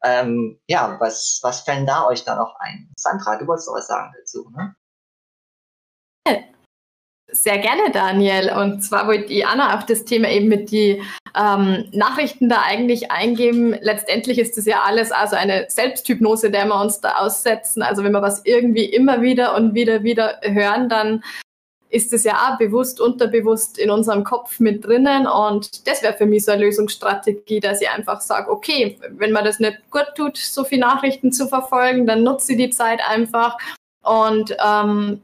[0.04, 2.92] Ähm, ja, was, was fällt da euch da noch ein?
[2.98, 4.76] Sandra, du wolltest doch was sagen dazu, ne?
[7.30, 8.54] Sehr gerne, Daniel.
[8.58, 11.02] Und zwar wollte ich Anna auf das Thema eben mit die
[11.36, 13.76] ähm, Nachrichten da eigentlich eingeben.
[13.82, 17.82] Letztendlich ist das ja alles also eine Selbsthypnose, der wir uns da aussetzen.
[17.82, 21.22] Also wenn wir was irgendwie immer wieder und wieder wieder hören, dann
[21.90, 25.28] ist es ja auch bewusst, unterbewusst in unserem Kopf mit drinnen.
[25.28, 29.44] Und das wäre für mich so eine Lösungsstrategie, dass ich einfach sage, okay, wenn man
[29.44, 33.58] das nicht gut tut, so viele Nachrichten zu verfolgen, dann nutze ich die Zeit einfach
[34.02, 35.22] und ähm,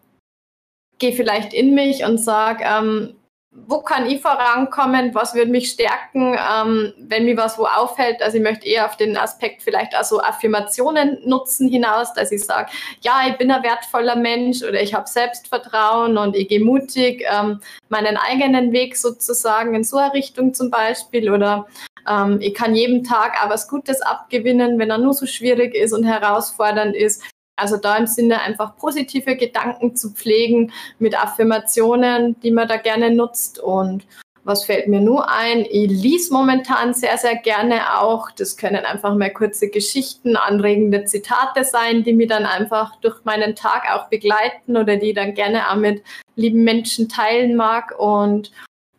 [1.04, 3.16] gehe vielleicht in mich und sage, ähm,
[3.52, 8.22] wo kann ich vorankommen, was würde mich stärken, ähm, wenn mir was wo auffällt.
[8.22, 12.46] Also ich möchte eher auf den Aspekt vielleicht auch so Affirmationen nutzen hinaus, dass ich
[12.46, 12.72] sage,
[13.02, 17.60] ja, ich bin ein wertvoller Mensch oder ich habe Selbstvertrauen und ich gehe mutig ähm,
[17.90, 21.68] meinen eigenen Weg sozusagen in so eine Richtung zum Beispiel oder
[22.10, 25.92] ähm, ich kann jedem Tag auch was Gutes abgewinnen, wenn er nur so schwierig ist
[25.92, 27.22] und herausfordernd ist.
[27.56, 33.12] Also da im Sinne einfach positive Gedanken zu pflegen mit Affirmationen, die man da gerne
[33.12, 33.60] nutzt.
[33.60, 34.06] Und
[34.44, 35.66] was fällt mir nur ein?
[35.70, 38.32] Ich lese momentan sehr, sehr gerne auch.
[38.32, 43.56] Das können einfach mal kurze Geschichten, anregende Zitate sein, die mir dann einfach durch meinen
[43.56, 46.04] Tag auch begleiten oder die dann gerne auch mit
[46.36, 47.94] lieben Menschen teilen mag.
[47.98, 48.52] Und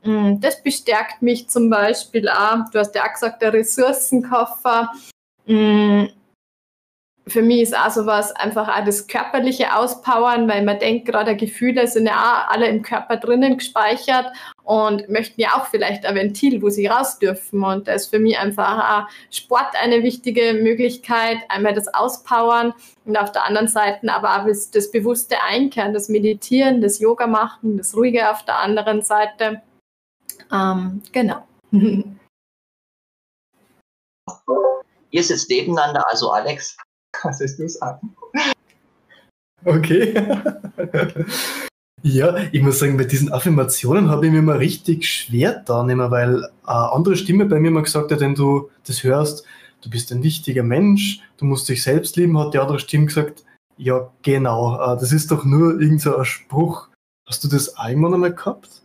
[0.04, 2.70] mh, mm, das bestärkt mich zum Beispiel auch.
[2.72, 4.92] Du hast ja auch gesagt, der Ressourcenkoffer.
[5.46, 6.08] Mh, mm,
[7.26, 11.86] für mich ist auch sowas einfach auch das körperliche Auspowern, weil man denkt, gerade Gefühle
[11.86, 14.26] sind ja auch alle im Körper drinnen gespeichert
[14.62, 17.64] und möchten ja auch vielleicht ein Ventil, wo sie raus dürfen.
[17.64, 22.74] Und da ist für mich einfach auch Sport eine wichtige Möglichkeit, einmal das Auspowern
[23.06, 27.78] und auf der anderen Seite aber auch das, bewusste Einkehren, das Meditieren, das Yoga machen,
[27.78, 29.62] das Ruhige auf der anderen Seite.
[30.52, 31.46] Ähm, genau.
[35.10, 36.76] Ihr sitzt nebeneinander, also Alex,
[37.24, 38.14] was willst du sagen?
[39.64, 40.14] Okay.
[42.02, 46.10] ja, ich muss sagen, bei diesen Affirmationen habe ich mir mal richtig schwer da nehmen,
[46.10, 49.44] weil eine andere Stimme bei mir mal gesagt hat, wenn du das hörst,
[49.80, 53.44] du bist ein wichtiger Mensch, du musst dich selbst lieben, hat die andere Stimme gesagt,
[53.76, 56.88] ja, genau, äh, das ist doch nur irgendein so Spruch.
[57.26, 58.82] Hast du das einmal einmal gehabt?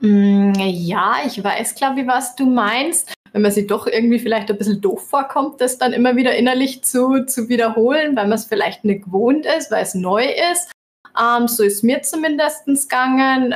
[0.00, 4.50] Mm, ja, ich weiß, glaube ich, was du meinst wenn man sich doch irgendwie vielleicht
[4.50, 8.44] ein bisschen doof vorkommt, das dann immer wieder innerlich zu, zu wiederholen, weil man es
[8.44, 10.72] vielleicht nicht gewohnt ist, weil es neu ist.
[11.20, 13.54] Ähm, so ist mir zumindest gegangen.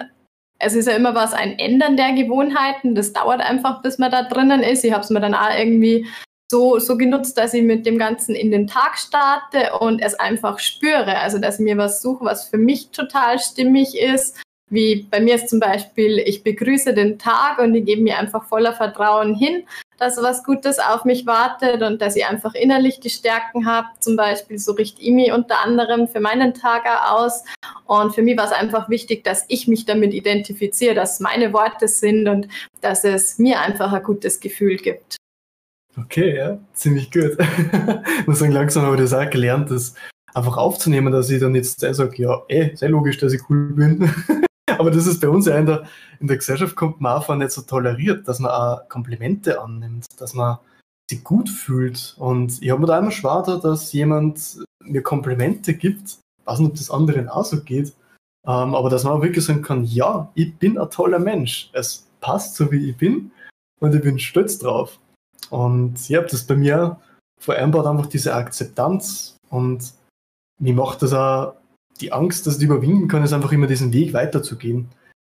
[0.58, 2.94] Es ist ja immer was, ein Ändern der Gewohnheiten.
[2.94, 4.84] Das dauert einfach, bis man da drinnen ist.
[4.84, 6.06] Ich habe es mir dann auch irgendwie
[6.50, 10.58] so, so genutzt, dass ich mit dem Ganzen in den Tag starte und es einfach
[10.58, 11.18] spüre.
[11.18, 15.34] Also, dass ich mir was suche, was für mich total stimmig ist wie bei mir
[15.34, 19.64] ist zum Beispiel, ich begrüße den Tag und ich gebe mir einfach voller Vertrauen hin,
[19.98, 23.88] dass was Gutes auf mich wartet und dass ich einfach innerlich die Stärken habe.
[24.00, 27.44] Zum Beispiel so richte ich mich unter anderem für meinen Tag aus.
[27.86, 31.86] Und für mich war es einfach wichtig, dass ich mich damit identifiziere, dass meine Worte
[31.86, 32.48] sind und
[32.80, 35.16] dass es mir einfach ein gutes Gefühl gibt.
[35.96, 37.36] Okay, ja, ziemlich gut.
[37.38, 39.94] ich muss sagen, langsam habe ich das auch gelernt, das
[40.34, 44.10] einfach aufzunehmen, dass ich dann jetzt sage, ja, eh, sehr logisch, dass ich cool bin.
[44.78, 45.84] Aber das ist bei uns ja in der,
[46.20, 50.34] in der Gesellschaft kommt man einfach nicht so toleriert, dass man auch Komplimente annimmt, dass
[50.34, 50.58] man
[51.10, 52.14] sich gut fühlt.
[52.18, 56.18] Und ich habe mir da immer schwer, dass jemand mir Komplimente gibt.
[56.40, 57.92] Ich weiß nicht, ob das anderen auch so geht.
[58.46, 61.70] Ähm, aber dass man auch wirklich sagen kann, ja, ich bin ein toller Mensch.
[61.72, 63.30] Es passt so, wie ich bin.
[63.80, 64.98] Und ich bin stolz drauf.
[65.50, 67.00] Und habe das bei mir
[67.40, 69.36] vereinbart, einfach diese Akzeptanz.
[69.50, 69.92] Und
[70.58, 71.54] mir macht das auch
[72.00, 74.88] die Angst, dass ich überwinden kann, ist einfach immer diesen Weg weiterzugehen.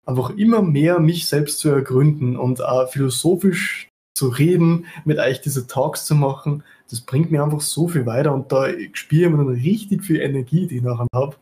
[0.06, 5.68] Einfach immer mehr mich selbst zu ergründen und auch philosophisch zu reden, mit euch diese
[5.68, 6.64] Talks zu machen.
[6.90, 10.22] Das bringt mir einfach so viel weiter und da spüre ich mir dann richtig viel
[10.22, 11.36] Energie, die ich nachher habe.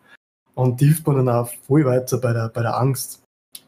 [0.55, 3.21] Und die hilft mir dann auch voll weiter bei der, bei der Angst.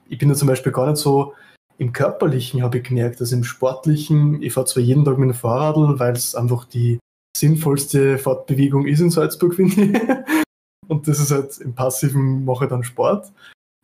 [0.10, 1.34] Ich bin da zum Beispiel gar nicht so
[1.78, 5.36] im Körperlichen, habe ich gemerkt, also im Sportlichen, ich fahre zwar jeden Tag mit dem
[5.36, 6.99] Fahrrad, weil es einfach die
[7.38, 10.44] sinnvollste Fortbewegung ist in Salzburg, finde ich.
[10.88, 13.32] Und das ist halt im Passiven mache ich dann Sport.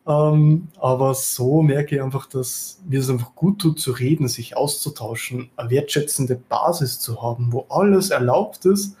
[0.06, 4.56] Ähm, aber so merke ich einfach, dass mir es einfach gut tut zu reden, sich
[4.56, 8.96] auszutauschen, eine wertschätzende Basis zu haben, wo alles erlaubt ist.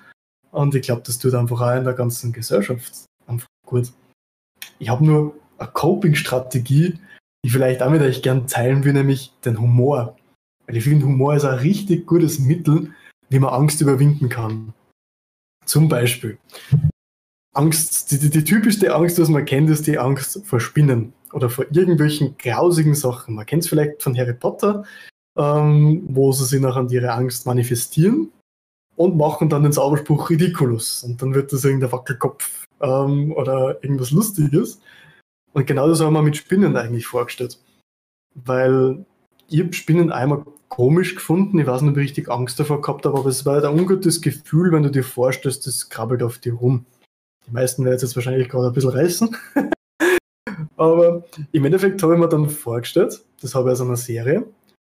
[0.50, 3.92] Und ich glaube, das tut einfach auch in der ganzen Gesellschaft einfach gut.
[4.78, 6.98] Ich habe nur eine Coping-Strategie,
[7.44, 10.16] die vielleicht auch mit euch gern teilen will, nämlich den Humor.
[10.66, 12.92] Weil ich finde, Humor ist ein richtig gutes Mittel,
[13.28, 14.72] wie man Angst überwinden kann.
[15.66, 16.38] Zum Beispiel,
[17.54, 21.64] Angst, die, die, typischste Angst, was man kennt, ist die Angst vor Spinnen oder vor
[21.70, 23.36] irgendwelchen grausigen Sachen.
[23.36, 24.84] Man kennt es vielleicht von Harry Potter,
[25.36, 28.30] ähm, wo sie sich nachher ihre Angst manifestieren
[28.96, 31.04] und machen dann den Zauberspruch Ridiculous.
[31.04, 34.80] Und dann wird das irgendein Wackelkopf ähm, oder irgendwas Lustiges.
[35.52, 37.58] Und genau das haben wir mit Spinnen eigentlich vorgestellt.
[38.34, 39.04] Weil
[39.48, 41.58] ich habe Spinnen einmal komisch gefunden.
[41.60, 44.20] Ich weiß nicht, ob ich richtig Angst davor gehabt habe, aber es war ein ungutes
[44.20, 46.84] Gefühl, wenn du dir vorstellst, das krabbelt auf dir rum.
[47.46, 49.36] Die meisten werden jetzt wahrscheinlich gerade ein bisschen reißen.
[50.76, 54.46] Aber im Endeffekt habe ich mir dann vorgestellt, das habe ich aus einer Serie,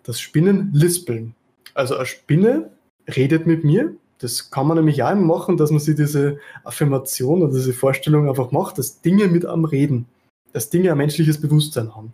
[0.04, 1.34] dass Spinnen lispeln.
[1.74, 2.70] Also eine Spinne
[3.08, 3.94] redet mit mir.
[4.18, 8.52] Das kann man nämlich auch machen, dass man sich diese Affirmation oder diese Vorstellung einfach
[8.52, 10.06] macht, dass Dinge mit am Reden,
[10.52, 12.12] dass Dinge ein menschliches Bewusstsein haben.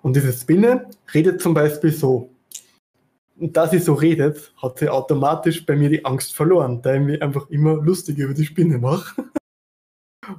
[0.00, 2.30] Und diese Spinne redet zum Beispiel so.
[3.38, 7.00] Und da sie so redet, hat sie automatisch bei mir die Angst verloren, da ich
[7.00, 9.24] mich einfach immer lustig über die Spinne mache.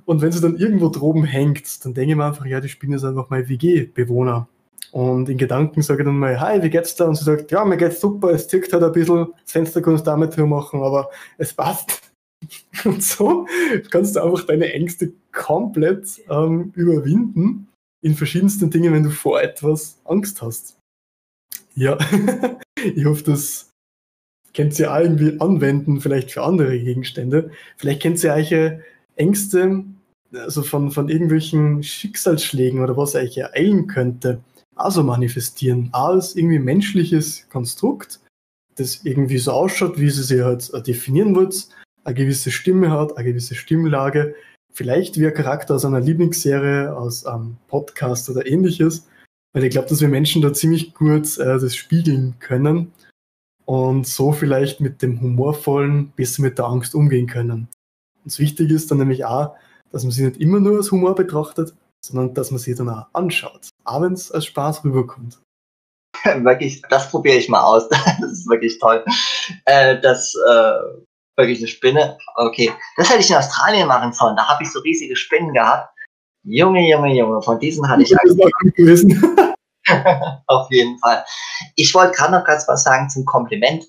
[0.06, 2.96] Und wenn sie dann irgendwo droben hängt, dann denke ich mir einfach, ja, die Spinne
[2.96, 4.48] ist einfach mein WG-Bewohner.
[4.92, 7.06] Und in Gedanken sage ich dann mal, hi, wie geht's da?
[7.06, 10.08] Und sie sagt, ja, mir geht's super, es zirkt halt ein bisschen, das Fenster kannst
[10.08, 12.12] du damit zu machen, aber es passt.
[12.86, 13.46] Und so
[13.92, 17.68] kannst du einfach deine Ängste komplett ähm, überwinden
[18.02, 20.78] in verschiedensten Dingen, wenn du vor etwas Angst hast.
[21.74, 21.98] Ja,
[22.96, 23.72] ich hoffe, das
[24.54, 27.52] könnt ihr auch irgendwie anwenden, vielleicht für andere Gegenstände.
[27.78, 28.54] Vielleicht kennt ihr euch
[29.16, 29.84] Ängste,
[30.34, 34.42] also von, von irgendwelchen Schicksalsschlägen oder was euch ereilen könnte,
[34.76, 35.90] also manifestieren.
[35.92, 38.20] Als irgendwie menschliches Konstrukt,
[38.76, 41.70] das irgendwie so ausschaut, wie sie sich halt definieren wollt,
[42.04, 44.36] eine gewisse Stimme hat, eine gewisse Stimmlage,
[44.72, 49.08] vielleicht wie ein Charakter aus einer Lieblingsserie, aus einem Podcast oder ähnliches.
[49.54, 52.92] Weil ich glaube, dass wir Menschen da ziemlich gut äh, das spiegeln können
[53.64, 57.70] und so vielleicht mit dem Humorvollen besser mit der Angst umgehen können.
[58.26, 59.56] Und das Wichtige ist dann nämlich auch,
[59.92, 63.06] dass man sie nicht immer nur als Humor betrachtet, sondern dass man sie dann auch
[63.14, 65.40] anschaut, auch wenn es als Spaß rüberkommt.
[66.24, 67.88] wirklich, das probiere ich mal aus.
[68.20, 69.06] Das ist wirklich toll.
[69.66, 70.80] Äh, das äh,
[71.38, 72.18] wirklich eine Spinne.
[72.36, 74.36] Okay, das hätte ich in Australien machen sollen.
[74.36, 75.94] Da habe ich so riesige Spinnen gehabt.
[76.44, 78.40] Junge, Junge, Junge, von diesen hatte ich Angst.
[80.48, 81.24] Auf jeden Fall.
[81.76, 83.86] Ich wollte gerade noch ganz was sagen zum Kompliment.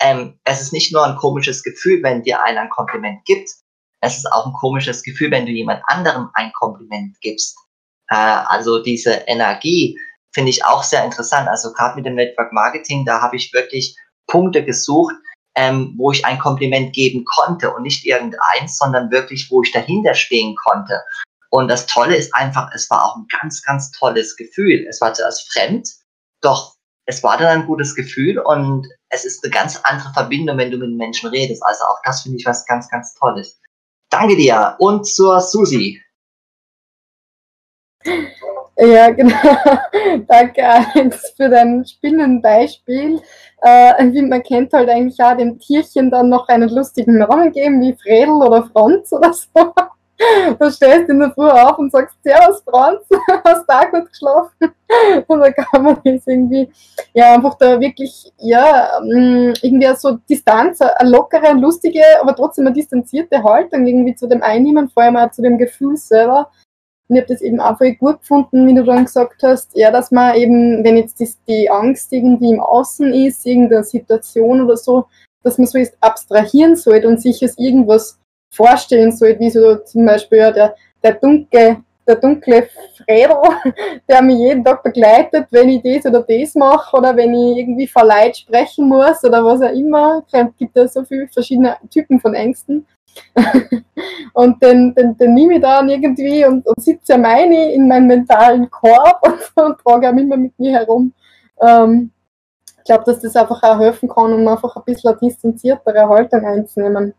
[0.00, 3.50] Ähm, es ist nicht nur ein komisches Gefühl, wenn dir einer ein Kompliment gibt.
[4.06, 7.56] Es ist auch ein komisches Gefühl, wenn du jemand anderem ein Kompliment gibst.
[8.08, 9.98] Äh, also diese Energie
[10.32, 11.48] finde ich auch sehr interessant.
[11.48, 13.96] Also gerade mit dem Network Marketing, da habe ich wirklich
[14.28, 15.14] Punkte gesucht,
[15.56, 20.14] ähm, wo ich ein Kompliment geben konnte und nicht irgendeins, sondern wirklich, wo ich dahinter
[20.14, 21.02] stehen konnte.
[21.50, 24.86] Und das Tolle ist einfach, es war auch ein ganz, ganz tolles Gefühl.
[24.88, 25.88] Es war zuerst fremd,
[26.42, 26.76] doch
[27.06, 30.76] es war dann ein gutes Gefühl und es ist eine ganz andere Verbindung, wenn du
[30.76, 31.62] mit Menschen redest.
[31.64, 33.60] Also auch das finde ich was ganz, ganz Tolles.
[34.10, 36.00] Danke dir und zur Susi.
[38.78, 39.34] Ja, genau.
[40.28, 43.20] Danke, Alex, für dein Spinnenbeispiel.
[43.62, 47.96] Äh, man kennt halt eigentlich auch dem Tierchen dann noch einen lustigen Namen geben, wie
[47.96, 49.72] Fredel oder Franz oder so.
[50.58, 53.02] Du in der Früh auf und sagst, Servus Franz,
[53.44, 54.72] hast du auch gut geschlafen?
[55.26, 56.70] Und da kann man das irgendwie,
[57.12, 62.74] ja, einfach da wirklich, ja, mm, irgendwie so Distanz, eine lockere, lustige, aber trotzdem eine
[62.74, 66.50] distanzierte Haltung irgendwie zu dem Einnehmen, vor allem auch zu dem Gefühl selber.
[67.08, 69.90] Und ich habe das eben auch voll gut gefunden, wie du dann gesagt hast, ja,
[69.90, 74.76] dass man eben, wenn jetzt die, die Angst irgendwie im Außen ist, irgendeine Situation oder
[74.76, 75.06] so,
[75.42, 78.18] dass man so ist abstrahieren sollte und sich als irgendwas
[78.56, 83.36] vorstellen sollte, wie so zum Beispiel ja, der, der dunkle, der dunkle Fredel,
[84.08, 87.86] der mich jeden Tag begleitet, wenn ich das oder das mache oder wenn ich irgendwie
[87.86, 90.24] vor Leid sprechen muss oder was auch immer.
[90.30, 92.86] Es gibt ja so viele verschiedene Typen von Ängsten.
[94.34, 98.70] und den, den, den nehme ich dann irgendwie und, und sitze meine in meinem mentalen
[98.70, 99.20] Korb
[99.56, 101.12] und, und trage ihn immer mit mir herum.
[101.60, 102.10] Ähm,
[102.78, 106.44] ich glaube, dass das einfach auch helfen kann, um einfach ein bisschen eine distanziertere Haltung
[106.44, 107.14] einzunehmen.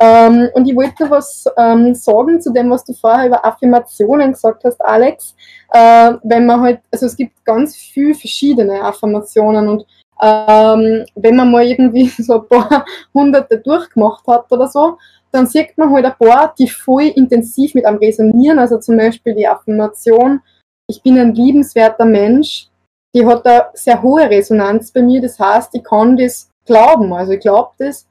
[0.00, 4.64] Ähm, und ich wollte was ähm, sagen zu dem, was du vorher über Affirmationen gesagt
[4.64, 5.34] hast, Alex.
[5.72, 9.86] Äh, wenn man halt, also es gibt ganz viele verschiedene Affirmationen und
[10.20, 14.98] ähm, wenn man mal irgendwie so ein paar hunderte durchgemacht hat oder so,
[15.30, 18.58] dann sieht man halt ein paar, die voll intensiv mit einem resonieren.
[18.58, 20.40] Also zum Beispiel die Affirmation,
[20.88, 22.68] ich bin ein liebenswerter Mensch,
[23.14, 25.20] die hat eine sehr hohe Resonanz bei mir.
[25.20, 27.12] Das heißt, ich kann das glauben.
[27.12, 28.06] Also ich glaube das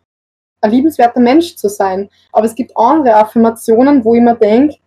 [0.63, 2.09] ein liebenswerter Mensch zu sein.
[2.31, 4.77] Aber es gibt andere Affirmationen, wo ich mir denke,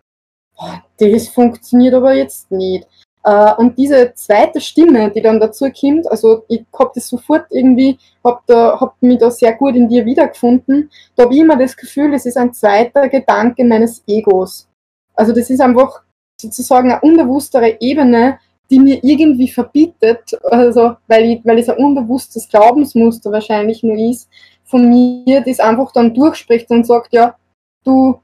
[0.98, 2.86] das funktioniert aber jetzt nicht.
[3.22, 7.98] Äh, und diese zweite Stimme, die dann dazu kommt, also ich habe das sofort irgendwie,
[8.24, 12.14] habe hab mich da sehr gut in dir wiedergefunden, da habe ich immer das Gefühl,
[12.14, 14.68] es ist ein zweiter Gedanke meines Egos.
[15.14, 16.02] Also das ist einfach
[16.40, 18.38] sozusagen eine unbewusstere Ebene,
[18.70, 24.28] die mir irgendwie verbietet, also weil, ich, weil es ein unbewusstes Glaubensmuster wahrscheinlich nur ist,
[24.66, 27.36] von mir das einfach dann durchspricht und sagt, ja,
[27.84, 28.20] du,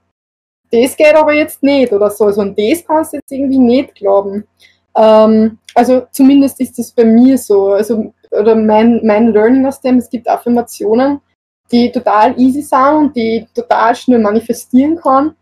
[0.70, 2.24] das geht aber jetzt nicht oder so.
[2.24, 4.44] Also an das kannst du jetzt irgendwie nicht glauben.
[4.96, 7.72] Ähm, also zumindest ist das bei mir so.
[7.72, 11.20] Also, oder mein, mein Learning aus dem, es gibt Affirmationen,
[11.70, 15.34] die total easy sind und die total schnell manifestieren kann.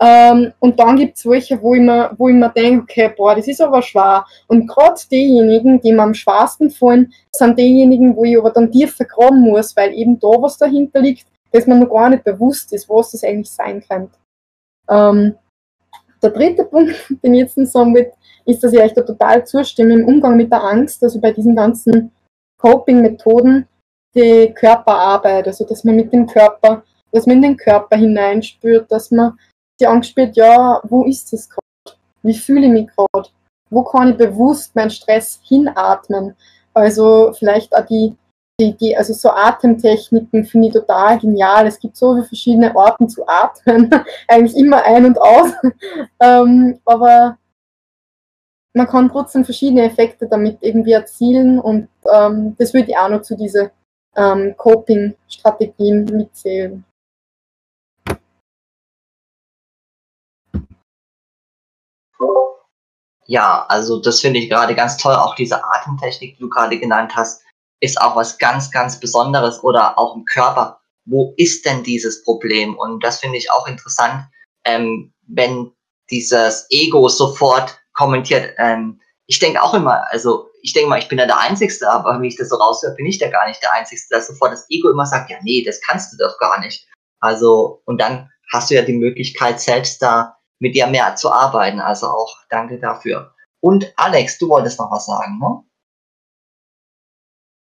[0.00, 3.34] Ähm, und dann gibt es welche, wo ich mir, wo ich mir denke, okay, boah,
[3.34, 4.24] das ist aber schwer.
[4.48, 9.04] Und gerade diejenigen, die mir am schwersten fallen, sind diejenigen, wo ich aber dann tiefer
[9.04, 12.88] graben muss, weil eben da was dahinter liegt, dass mir noch gar nicht bewusst ist,
[12.88, 14.18] was das eigentlich sein könnte.
[14.88, 15.36] Ähm,
[16.22, 18.10] der dritte Punkt, den ich jetzt sagen will,
[18.44, 21.54] ist, dass ich euch da total zustimme im Umgang mit der Angst, also bei diesen
[21.54, 22.10] ganzen
[22.58, 23.66] Coping-Methoden,
[24.14, 29.10] die Körperarbeit, also dass man mit dem Körper, dass man in den Körper hineinspürt, dass
[29.10, 29.38] man
[29.80, 31.98] die Angst spürt, ja, wo ist es gerade?
[32.22, 33.28] Wie fühle ich mich gerade?
[33.70, 36.36] Wo kann ich bewusst meinen Stress hinatmen?
[36.72, 38.14] Also vielleicht auch die,
[38.60, 41.66] die, die also so Atemtechniken finde ich total genial.
[41.66, 43.90] Es gibt so viele verschiedene Orten zu atmen,
[44.28, 45.52] eigentlich immer ein und aus.
[46.20, 47.36] ähm, aber
[48.76, 53.22] man kann trotzdem verschiedene Effekte damit irgendwie erzielen und ähm, das würde ich auch noch
[53.22, 53.70] zu diesen
[54.16, 56.84] ähm, Coping-Strategien mitzählen.
[63.26, 65.14] Ja, also das finde ich gerade ganz toll.
[65.14, 67.42] Auch diese Atemtechnik, die du gerade genannt hast,
[67.80, 70.80] ist auch was ganz, ganz Besonderes oder auch im Körper.
[71.06, 72.76] Wo ist denn dieses Problem?
[72.76, 74.26] Und das finde ich auch interessant,
[74.64, 75.72] ähm, wenn
[76.10, 78.54] dieses Ego sofort kommentiert.
[78.58, 82.14] Ähm, ich denke auch immer, also ich denke mal, ich bin ja der Einzige, aber
[82.14, 84.66] wenn ich das so raushöre, bin ich ja gar nicht der Einzige, dass sofort das
[84.70, 86.86] Ego immer sagt, ja, nee, das kannst du doch gar nicht.
[87.20, 91.78] Also, und dann hast du ja die Möglichkeit, selbst da mit dir mehr zu arbeiten.
[91.78, 93.34] Also auch danke dafür.
[93.60, 95.62] Und Alex, du wolltest noch was sagen, ne?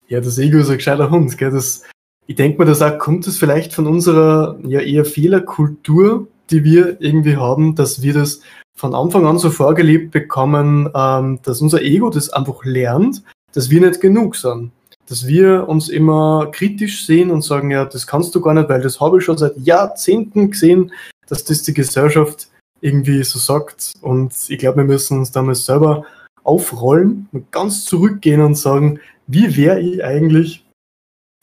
[0.08, 1.50] Ja, das Ego ist ein gescheiter Hund, gell?
[1.50, 1.82] Das,
[2.28, 7.00] ich denke mir, das auch, kommt es vielleicht von unserer ja eher Fehlerkultur, die wir
[7.00, 8.40] irgendwie haben, dass wir das
[8.76, 13.80] von Anfang an so vorgelebt bekommen, ähm, dass unser Ego das einfach lernt, dass wir
[13.80, 14.70] nicht genug sind.
[15.08, 18.82] Dass wir uns immer kritisch sehen und sagen, ja, das kannst du gar nicht, weil
[18.82, 20.92] das habe ich schon seit Jahrzehnten gesehen,
[21.26, 22.48] dass das die Gesellschaft
[22.80, 23.92] irgendwie so sagt.
[24.00, 26.04] Und ich glaube, wir müssen uns damals selber
[26.44, 30.66] aufrollen und ganz zurückgehen und sagen, wie wäre ich eigentlich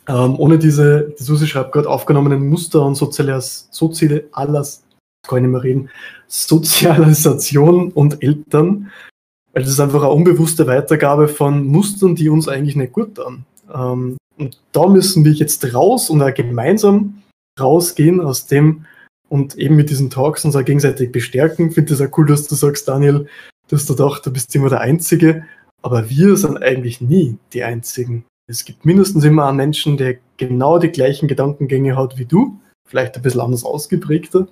[0.08, 4.84] ähm, ohne diese, die Susi schreibt gerade, aufgenommenen Muster und soziale, soziale alles,
[5.28, 5.90] kann ich nicht mehr reden,
[6.28, 8.92] Sozialisation und Eltern,
[9.54, 13.46] weil das ist einfach eine unbewusste Weitergabe von Mustern, die uns eigentlich nicht gut tun.
[13.74, 17.22] Ähm, und da müssen wir jetzt raus und auch gemeinsam
[17.60, 18.86] rausgehen aus dem
[19.34, 21.70] und eben mit diesen Talks uns auch gegenseitig bestärken.
[21.70, 23.26] Ich finde das auch cool, dass du sagst, Daniel,
[23.68, 25.44] dass du dachtest, du bist immer der Einzige,
[25.82, 28.26] aber wir sind eigentlich nie die Einzigen.
[28.48, 33.16] Es gibt mindestens immer einen Menschen, der genau die gleichen Gedankengänge hat wie du, vielleicht
[33.16, 34.48] ein bisschen anders ausgeprägter.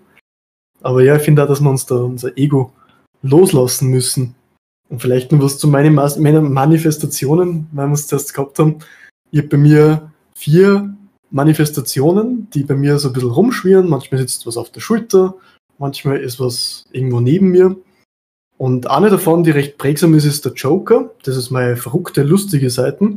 [0.82, 2.74] Aber ja, ich finde auch, dass wir uns da unser Ego
[3.22, 4.34] loslassen müssen.
[4.90, 8.80] Und vielleicht noch was zu meinen, meinen Manifestationen, weil wir es zuerst gehabt haben.
[9.30, 10.98] Ich habe bei mir vier
[11.32, 13.90] Manifestationen, die bei mir so ein bisschen rumschwirren.
[13.90, 15.36] Manchmal sitzt was auf der Schulter,
[15.78, 17.76] manchmal ist was irgendwo neben mir.
[18.58, 21.10] Und eine davon, die recht prägsam ist, ist der Joker.
[21.24, 23.14] Das ist meine verrückte, lustige Seite.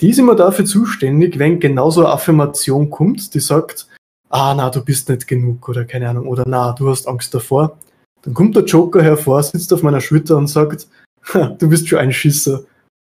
[0.00, 3.86] Die ist immer dafür zuständig, wenn genauso eine Affirmation kommt, die sagt,
[4.30, 7.76] ah, na, du bist nicht genug oder keine Ahnung, oder na, du hast Angst davor.
[8.22, 10.88] Dann kommt der Joker hervor, sitzt auf meiner Schulter und sagt,
[11.58, 12.64] du bist schon ein Schisser.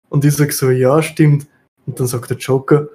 [0.10, 1.48] Und ich sage so, ja, stimmt.
[1.86, 2.88] Und dann sagt der Joker,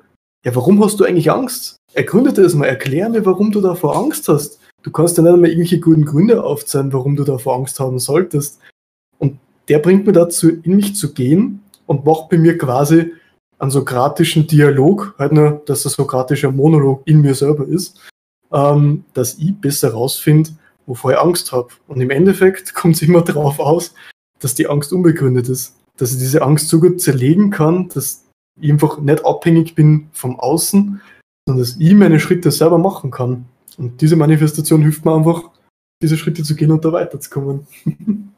[0.45, 1.77] ja, warum hast du eigentlich Angst?
[1.95, 4.59] Ergründe das mal, erklär mir, warum du davor Angst hast.
[4.83, 8.59] Du kannst ja nicht einmal irgendwelche guten Gründe aufzeigen, warum du davor Angst haben solltest.
[9.19, 9.39] Und
[9.69, 13.13] der bringt mir dazu, in mich zu gehen und macht bei mir quasi
[13.59, 18.01] einen sokratischen Dialog, halt nur, dass das sokratischer Monolog in mir selber ist,
[18.53, 20.51] ähm, dass ich besser rausfinde,
[20.87, 21.69] wovor ich Angst habe.
[21.87, 23.95] Und im Endeffekt kommt es immer darauf aus,
[24.41, 25.77] dass die Angst unbegründet ist.
[25.97, 28.22] Dass ich diese Angst so gut zerlegen kann, dass
[28.61, 31.01] ich einfach nicht abhängig bin vom Außen,
[31.47, 33.47] sondern dass ich meine Schritte selber machen kann.
[33.79, 35.51] Und diese Manifestation hilft mir einfach,
[36.03, 37.67] diese Schritte zu gehen und da weiterzukommen.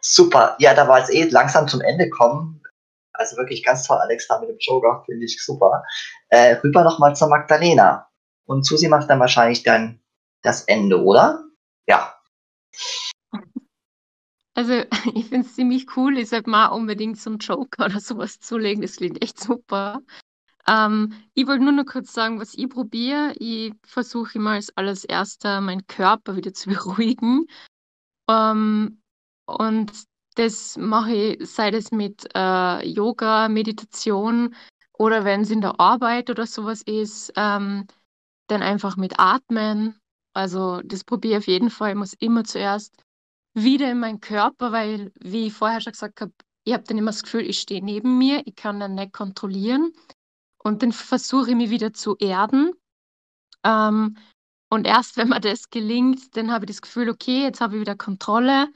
[0.00, 0.56] Super.
[0.58, 2.60] Ja, da war es eh langsam zum Ende kommen.
[3.12, 5.84] Also wirklich ganz toll, Alex, da mit dem Joker, finde ich super.
[6.28, 8.08] Äh, rüber nochmal zur Magdalena.
[8.46, 10.00] Und Susi macht dann wahrscheinlich dann
[10.42, 11.44] das Ende, oder?
[11.86, 12.18] Ja.
[14.54, 14.72] Also,
[15.14, 18.82] ich finde es ziemlich cool, ich sollte mal unbedingt so einen Joker oder sowas zulegen.
[18.82, 20.00] Das klingt echt super.
[20.66, 23.34] Ähm, ich wollte nur noch kurz sagen, was ich probiere.
[23.38, 27.46] Ich versuche immer als alles Erster meinen Körper wieder zu beruhigen.
[28.28, 29.02] Ähm,
[29.46, 29.92] und
[30.36, 34.54] das mache ich, sei das mit äh, Yoga, Meditation
[34.92, 37.86] oder wenn es in der Arbeit oder sowas ist, ähm,
[38.46, 39.98] dann einfach mit Atmen.
[40.34, 41.90] Also das probiere ich auf jeden Fall.
[41.90, 43.01] Ich muss immer zuerst
[43.54, 46.32] wieder in meinen Körper, weil, wie ich vorher schon gesagt habe,
[46.64, 49.92] ich habe dann immer das Gefühl, ich stehe neben mir, ich kann dann nicht kontrollieren.
[50.58, 52.72] Und dann versuche ich mich wieder zu erden.
[53.64, 54.16] Ähm,
[54.70, 57.80] und erst wenn mir das gelingt, dann habe ich das Gefühl, okay, jetzt habe ich
[57.80, 58.68] wieder Kontrolle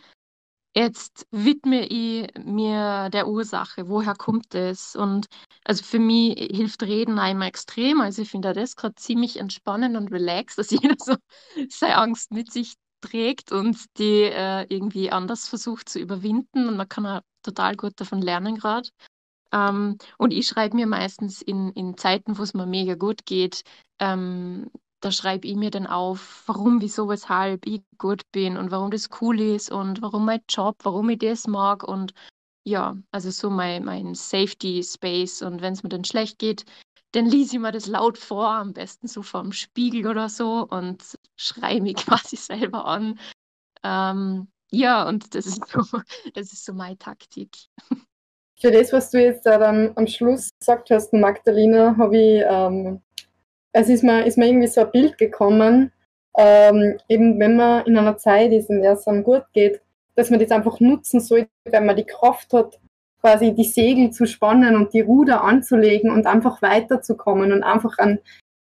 [0.77, 4.95] jetzt widme ich mir der Ursache, woher kommt es?
[4.95, 5.27] Und
[5.65, 8.03] also für mich hilft Reden einmal extrem.
[8.03, 11.17] Also ich finde das gerade ziemlich entspannend und relaxed, dass jeder so
[11.71, 12.75] seine Angst mit sich
[13.07, 16.69] trägt und die äh, irgendwie anders versucht zu überwinden.
[16.69, 18.89] Und man kann auch total gut davon lernen gerade.
[19.53, 23.63] Ähm, und ich schreibe mir meistens in, in Zeiten, wo es mir mega gut geht,
[24.01, 24.71] ähm,
[25.01, 29.09] da schreibe ich mir dann auf, warum, wieso, weshalb ich gut bin und warum das
[29.21, 32.13] cool ist und warum mein Job, warum ich das mag und
[32.65, 36.65] ja, also so mein, mein Safety Space und wenn es mir dann schlecht geht,
[37.13, 41.19] dann lese ich mir das laut vor, am besten so vorm Spiegel oder so und
[41.37, 43.19] schreie mich quasi selber an.
[43.83, 45.81] Ähm, ja, und das ist so,
[46.35, 47.51] das ist so meine Taktik.
[48.59, 53.03] Für das, was du jetzt dann am Schluss gesagt hast, Magdalena, habe ich ähm,
[53.79, 55.93] es ist mir, ist mir irgendwie so ein Bild gekommen,
[56.39, 59.83] ähm, eben wenn man in einer Zeit ist, in der es einem gut geht,
[60.15, 62.81] dass man das einfach nutzen sollte, wenn man die Kraft hat,
[63.27, 68.21] quasi die Segel zu spannen und die Ruder anzulegen und einfach weiterzukommen und einfach an,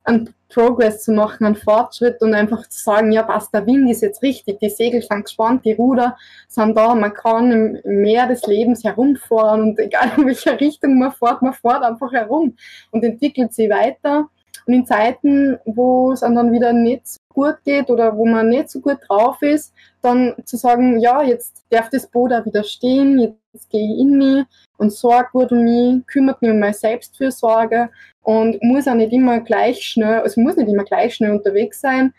[0.03, 4.02] an Progress zu machen, einen Fortschritt und einfach zu sagen, ja passt, der Wind ist
[4.02, 6.18] jetzt richtig, die Segel sind gespannt, die Ruder
[6.49, 7.52] sind da, man kann
[7.86, 12.11] im Meer des Lebens herumfahren und egal in welcher Richtung man fährt, man fährt einfach
[12.11, 12.57] herum
[12.91, 14.27] und entwickelt sich weiter.
[14.65, 18.80] Und in Zeiten, wo es dann wieder nicht gut geht oder wo man nicht so
[18.81, 23.69] gut drauf ist, dann zu sagen, ja, jetzt darf das Boot auch wieder stehen, jetzt
[23.69, 24.45] gehe ich in mich
[24.77, 27.89] und sorge gut um mich, kümmert mich um meine Selbstfürsorge
[28.22, 32.14] und muss auch nicht immer gleich schnell, also muss nicht immer gleich schnell unterwegs sein.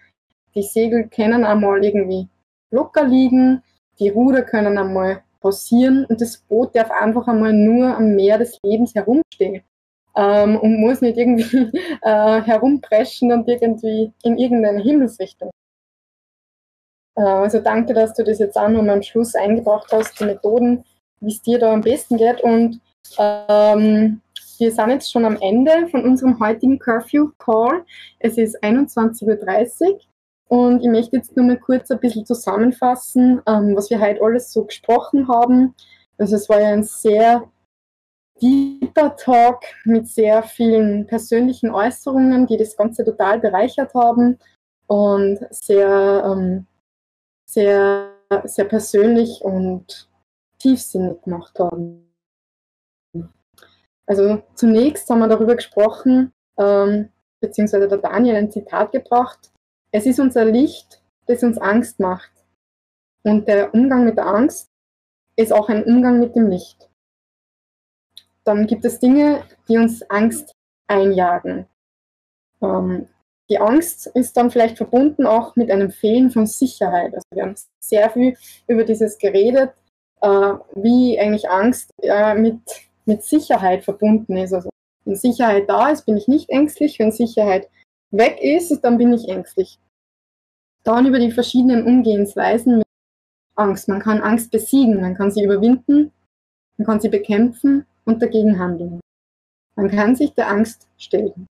[0.55, 2.29] Die Segel können einmal irgendwie
[2.71, 3.63] locker liegen,
[3.99, 8.59] die Ruder können einmal passieren und das Boot darf einfach einmal nur am Meer des
[8.63, 9.63] Lebens herumstehen
[10.17, 11.71] ähm, und muss nicht irgendwie
[12.03, 15.51] äh, herumpreschen und irgendwie in irgendeine Himmelsrichtung.
[17.17, 20.85] Äh, also danke, dass du das jetzt auch nochmal am Schluss eingebracht hast, die Methoden,
[21.21, 22.41] wie es dir da am besten geht.
[22.41, 22.81] Und
[23.19, 24.21] ähm,
[24.59, 27.85] wir sind jetzt schon am Ende von unserem heutigen Curfew Call.
[28.19, 30.01] Es ist 21.30 Uhr
[30.49, 34.53] und ich möchte jetzt nur mal kurz ein bisschen zusammenfassen, ähm, was wir heute alles
[34.53, 35.75] so gesprochen haben.
[36.19, 37.45] Also es war ja ein sehr
[38.43, 44.39] deeper Talk mit sehr vielen persönlichen Äußerungen, die das Ganze total bereichert haben
[44.87, 46.67] und sehr, ähm,
[47.47, 48.13] sehr,
[48.45, 50.09] sehr persönlich und
[50.59, 52.07] tiefsinnig gemacht haben.
[54.07, 57.11] Also zunächst haben wir darüber gesprochen, ähm,
[57.41, 59.53] beziehungsweise der Daniel ein Zitat gebracht.
[59.93, 62.33] Es ist unser Licht, das uns Angst macht.
[63.23, 64.69] Und der Umgang mit der Angst
[65.37, 66.90] ist auch ein Umgang mit dem Licht
[68.45, 70.55] dann gibt es Dinge, die uns Angst
[70.87, 71.67] einjagen.
[72.63, 73.09] Ähm,
[73.49, 77.15] die Angst ist dann vielleicht verbunden auch mit einem Fehlen von Sicherheit.
[77.15, 78.37] Also wir haben sehr viel
[78.69, 79.73] über dieses geredet,
[80.21, 82.61] äh, wie eigentlich Angst äh, mit,
[83.07, 84.53] mit Sicherheit verbunden ist.
[84.53, 84.71] Also
[85.05, 86.99] wenn Sicherheit da ist, bin ich nicht ängstlich.
[86.99, 87.69] Wenn Sicherheit
[88.13, 89.81] weg ist, dann bin ich ängstlich.
[90.85, 92.87] Dann über die verschiedenen Umgehensweisen mit
[93.57, 93.89] Angst.
[93.89, 96.13] Man kann Angst besiegen, man kann sie überwinden,
[96.77, 99.01] man kann sie bekämpfen und dagegen handeln.
[99.77, 101.47] Man kann sich der Angst stellen.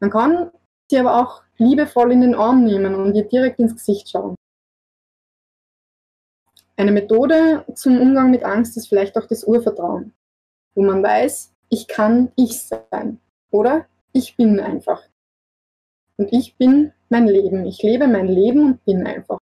[0.00, 0.50] Man kann
[0.90, 4.34] sie aber auch liebevoll in den Arm nehmen und ihr direkt ins Gesicht schauen.
[6.76, 10.12] Eine Methode zum Umgang mit Angst ist vielleicht auch das Urvertrauen,
[10.74, 13.18] wo man weiß, ich kann ich sein
[13.50, 15.02] oder ich bin einfach.
[16.18, 17.66] Und ich bin mein Leben.
[17.66, 19.38] Ich lebe mein Leben und bin einfach.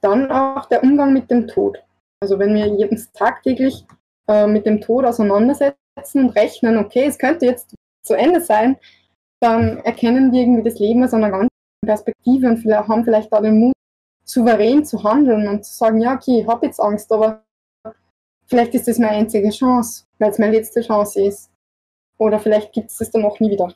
[0.00, 1.82] Dann auch der Umgang mit dem Tod.
[2.20, 3.86] Also wenn wir jeden tagtäglich
[4.28, 5.76] äh, mit dem Tod auseinandersetzen
[6.14, 8.76] und rechnen, okay, es könnte jetzt zu Ende sein,
[9.40, 11.48] dann erkennen wir irgendwie das Leben aus einer ganz
[11.84, 13.74] Perspektive und vielleicht, haben vielleicht auch den Mut,
[14.24, 17.44] souverän zu handeln und zu sagen, ja, okay, ich habe jetzt Angst, aber
[18.46, 21.50] vielleicht ist das meine einzige Chance, weil es meine letzte Chance ist.
[22.18, 23.72] Oder vielleicht gibt es das dann auch nie wieder.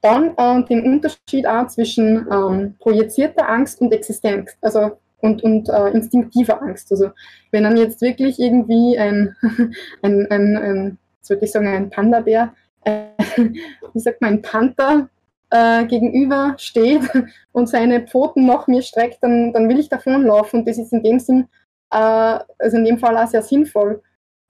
[0.00, 4.56] Dann äh, den Unterschied auch zwischen ähm, projizierter Angst und Existenz.
[4.60, 6.90] Also und, und äh, instinktiver Angst.
[6.90, 7.10] Also
[7.50, 9.36] wenn dann jetzt wirklich irgendwie ein,
[10.02, 12.54] ein, ein, ein sollte ich sagen, ein Panda-Bär,
[12.84, 13.06] äh,
[13.92, 15.08] wie sagt man, ein Panther
[15.50, 17.02] äh, gegenüber steht
[17.52, 20.60] und seine Pfoten nach mir streckt, dann, dann will ich davonlaufen.
[20.60, 21.48] Und das ist in dem Sinn,
[21.90, 24.02] äh, also in dem Fall auch sehr sinnvoll,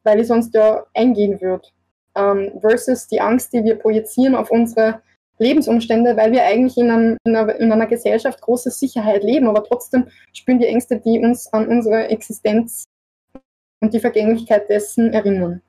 [0.04, 1.68] weil ich sonst ja eingehen würde.
[2.14, 5.02] Ähm, versus die Angst, die wir projizieren auf unsere
[5.38, 9.64] Lebensumstände, weil wir eigentlich in, einem, in, einer, in, einer, Gesellschaft große Sicherheit leben, aber
[9.64, 12.86] trotzdem spüren die Ängste, die uns an unsere Existenz
[13.80, 15.62] und die Vergänglichkeit dessen erinnern.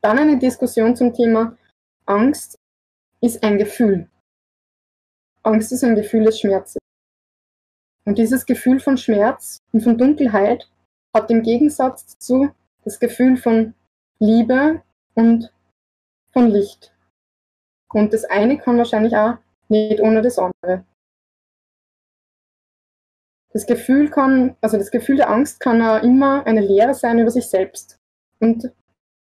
[0.00, 1.56] Dann eine Diskussion zum Thema
[2.06, 2.58] Angst
[3.20, 4.08] ist ein Gefühl.
[5.42, 6.78] Angst ist ein Gefühl des Schmerzes.
[8.04, 10.68] Und dieses Gefühl von Schmerz und von Dunkelheit
[11.14, 12.50] hat im Gegensatz dazu
[12.84, 13.74] das Gefühl von
[14.18, 14.82] Liebe
[15.14, 15.52] und
[16.32, 16.91] von Licht.
[17.92, 19.34] Und das eine kann wahrscheinlich auch
[19.68, 20.84] nicht ohne das andere.
[23.52, 27.30] Das Gefühl kann, also das Gefühl der Angst kann auch immer eine Lehre sein über
[27.30, 27.98] sich selbst.
[28.40, 28.72] Und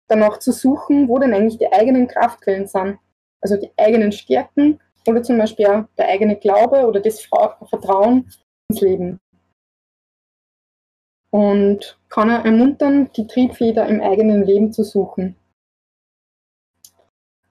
[0.07, 2.99] danach zu suchen, wo denn eigentlich die eigenen Kraftquellen sind.
[3.41, 8.31] Also die eigenen Stärken oder zum Beispiel auch der eigene Glaube oder das Vertrauen
[8.69, 9.19] ins Leben.
[11.31, 15.35] Und kann er ermuntern, die Triebfeder im eigenen Leben zu suchen.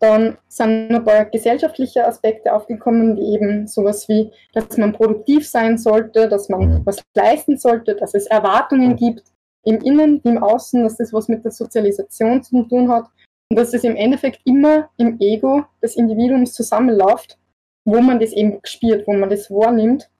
[0.03, 5.79] Dann sind ein paar gesellschaftliche Aspekte aufgekommen, wie eben sowas wie, dass man produktiv sein
[5.79, 9.23] sollte, dass man was leisten sollte, dass es Erwartungen gibt,
[9.62, 13.11] im Innen im Außen, dass das was mit der Sozialisation zu tun hat
[13.49, 17.39] und dass es im Endeffekt immer im Ego des Individuums zusammenläuft,
[17.85, 20.11] wo man das eben spürt, wo man das wahrnimmt.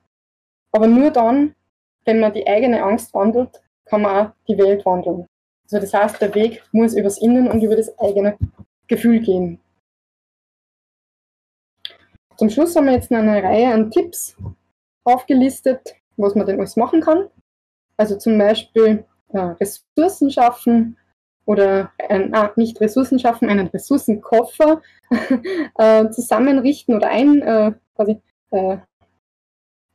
[0.71, 1.57] Aber nur dann,
[2.05, 5.27] wenn man die eigene Angst wandelt, kann man auch die Welt wandeln.
[5.65, 8.39] Also das heißt, der Weg muss übers Innen und über das eigene
[8.87, 9.59] Gefühl gehen.
[12.37, 14.37] Zum Schluss haben wir jetzt eine Reihe an Tipps
[15.05, 17.29] aufgelistet, was man denn alles machen kann.
[17.97, 20.97] Also zum Beispiel äh, Ressourcen schaffen
[21.45, 24.81] oder ein, ah, nicht Ressourcen schaffen, einen Ressourcenkoffer
[25.79, 28.79] äh, zusammenrichten oder ein äh, quasi äh,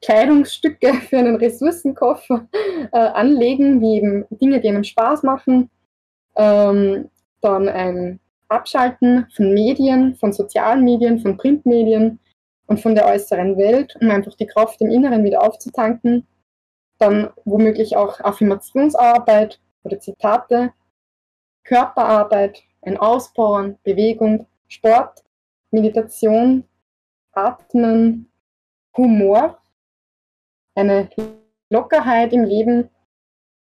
[0.02, 2.48] Kleidungsstücke für einen Ressourcenkoffer
[2.92, 5.70] äh, anlegen, wie eben Dinge, die einem Spaß machen.
[6.36, 7.10] Ähm,
[7.42, 8.20] dann ein
[8.50, 12.20] Abschalten von Medien, von sozialen Medien, von Printmedien
[12.68, 16.27] und von der äußeren Welt, um einfach die Kraft im Inneren wieder aufzutanken
[16.98, 20.73] dann womöglich auch Affirmationsarbeit oder Zitate,
[21.64, 25.23] Körperarbeit, ein Ausbauen, Bewegung, Sport,
[25.72, 26.64] Meditation,
[27.34, 28.31] Atmen,
[28.95, 29.61] Humor,
[30.76, 31.10] eine
[31.69, 32.89] Lockerheit im Leben,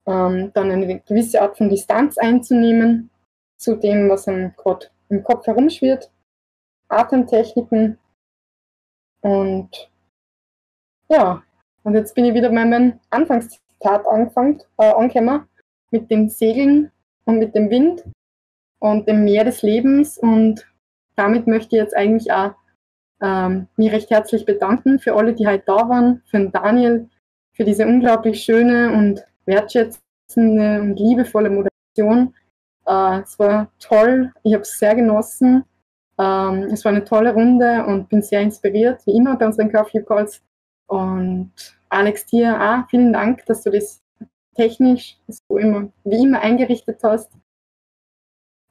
[0.06, 3.10] ähm, dann eine gewisse Art von Distanz einzunehmen
[3.58, 6.12] zu dem, was einem gerade im Kopf herumschwirrt,
[6.88, 7.98] Atemtechniken
[9.26, 9.90] und
[11.10, 11.42] ja,
[11.82, 15.48] und jetzt bin ich wieder bei meinem Anfangszitat angefangen, äh, angekommen,
[15.90, 16.92] mit den Segeln
[17.26, 18.04] und mit dem Wind
[18.78, 20.20] und dem Meer des Lebens.
[20.20, 20.72] Und
[21.16, 22.54] damit möchte ich jetzt eigentlich auch
[23.20, 27.10] ähm, mich recht herzlich bedanken für alle, die heute da waren, für den Daniel,
[27.54, 32.36] für diese unglaublich schöne und wertschätzende und liebevolle Moderation.
[32.86, 35.66] Äh, es war toll, ich habe es sehr genossen.
[36.18, 40.04] Ähm, es war eine tolle Runde und bin sehr inspiriert, wie immer bei unseren Coffee
[40.04, 40.42] Calls.
[40.88, 41.52] Und
[41.90, 44.02] Alex, dir auch vielen Dank, dass du das
[44.56, 47.32] technisch so immer, wie immer eingerichtet hast.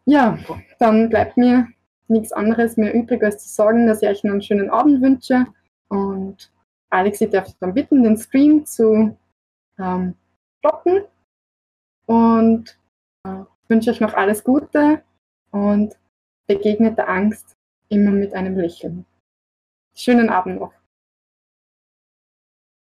[0.06, 0.38] Ja,
[0.78, 1.68] dann bleibt mir
[2.08, 5.46] nichts anderes mehr übrig, als zu sagen, dass ich euch einen schönen Abend wünsche.
[5.88, 6.52] Und
[6.90, 9.16] Alex, ich darf dann bitten, den Stream zu
[9.78, 10.14] ähm,
[10.58, 11.04] stoppen.
[12.06, 12.78] Und
[13.26, 15.02] äh, wünsche euch noch alles Gute
[15.50, 15.96] und
[16.46, 17.56] begegnet der Angst
[17.88, 19.06] immer mit einem Lächeln.
[19.94, 20.72] Schönen Abend noch.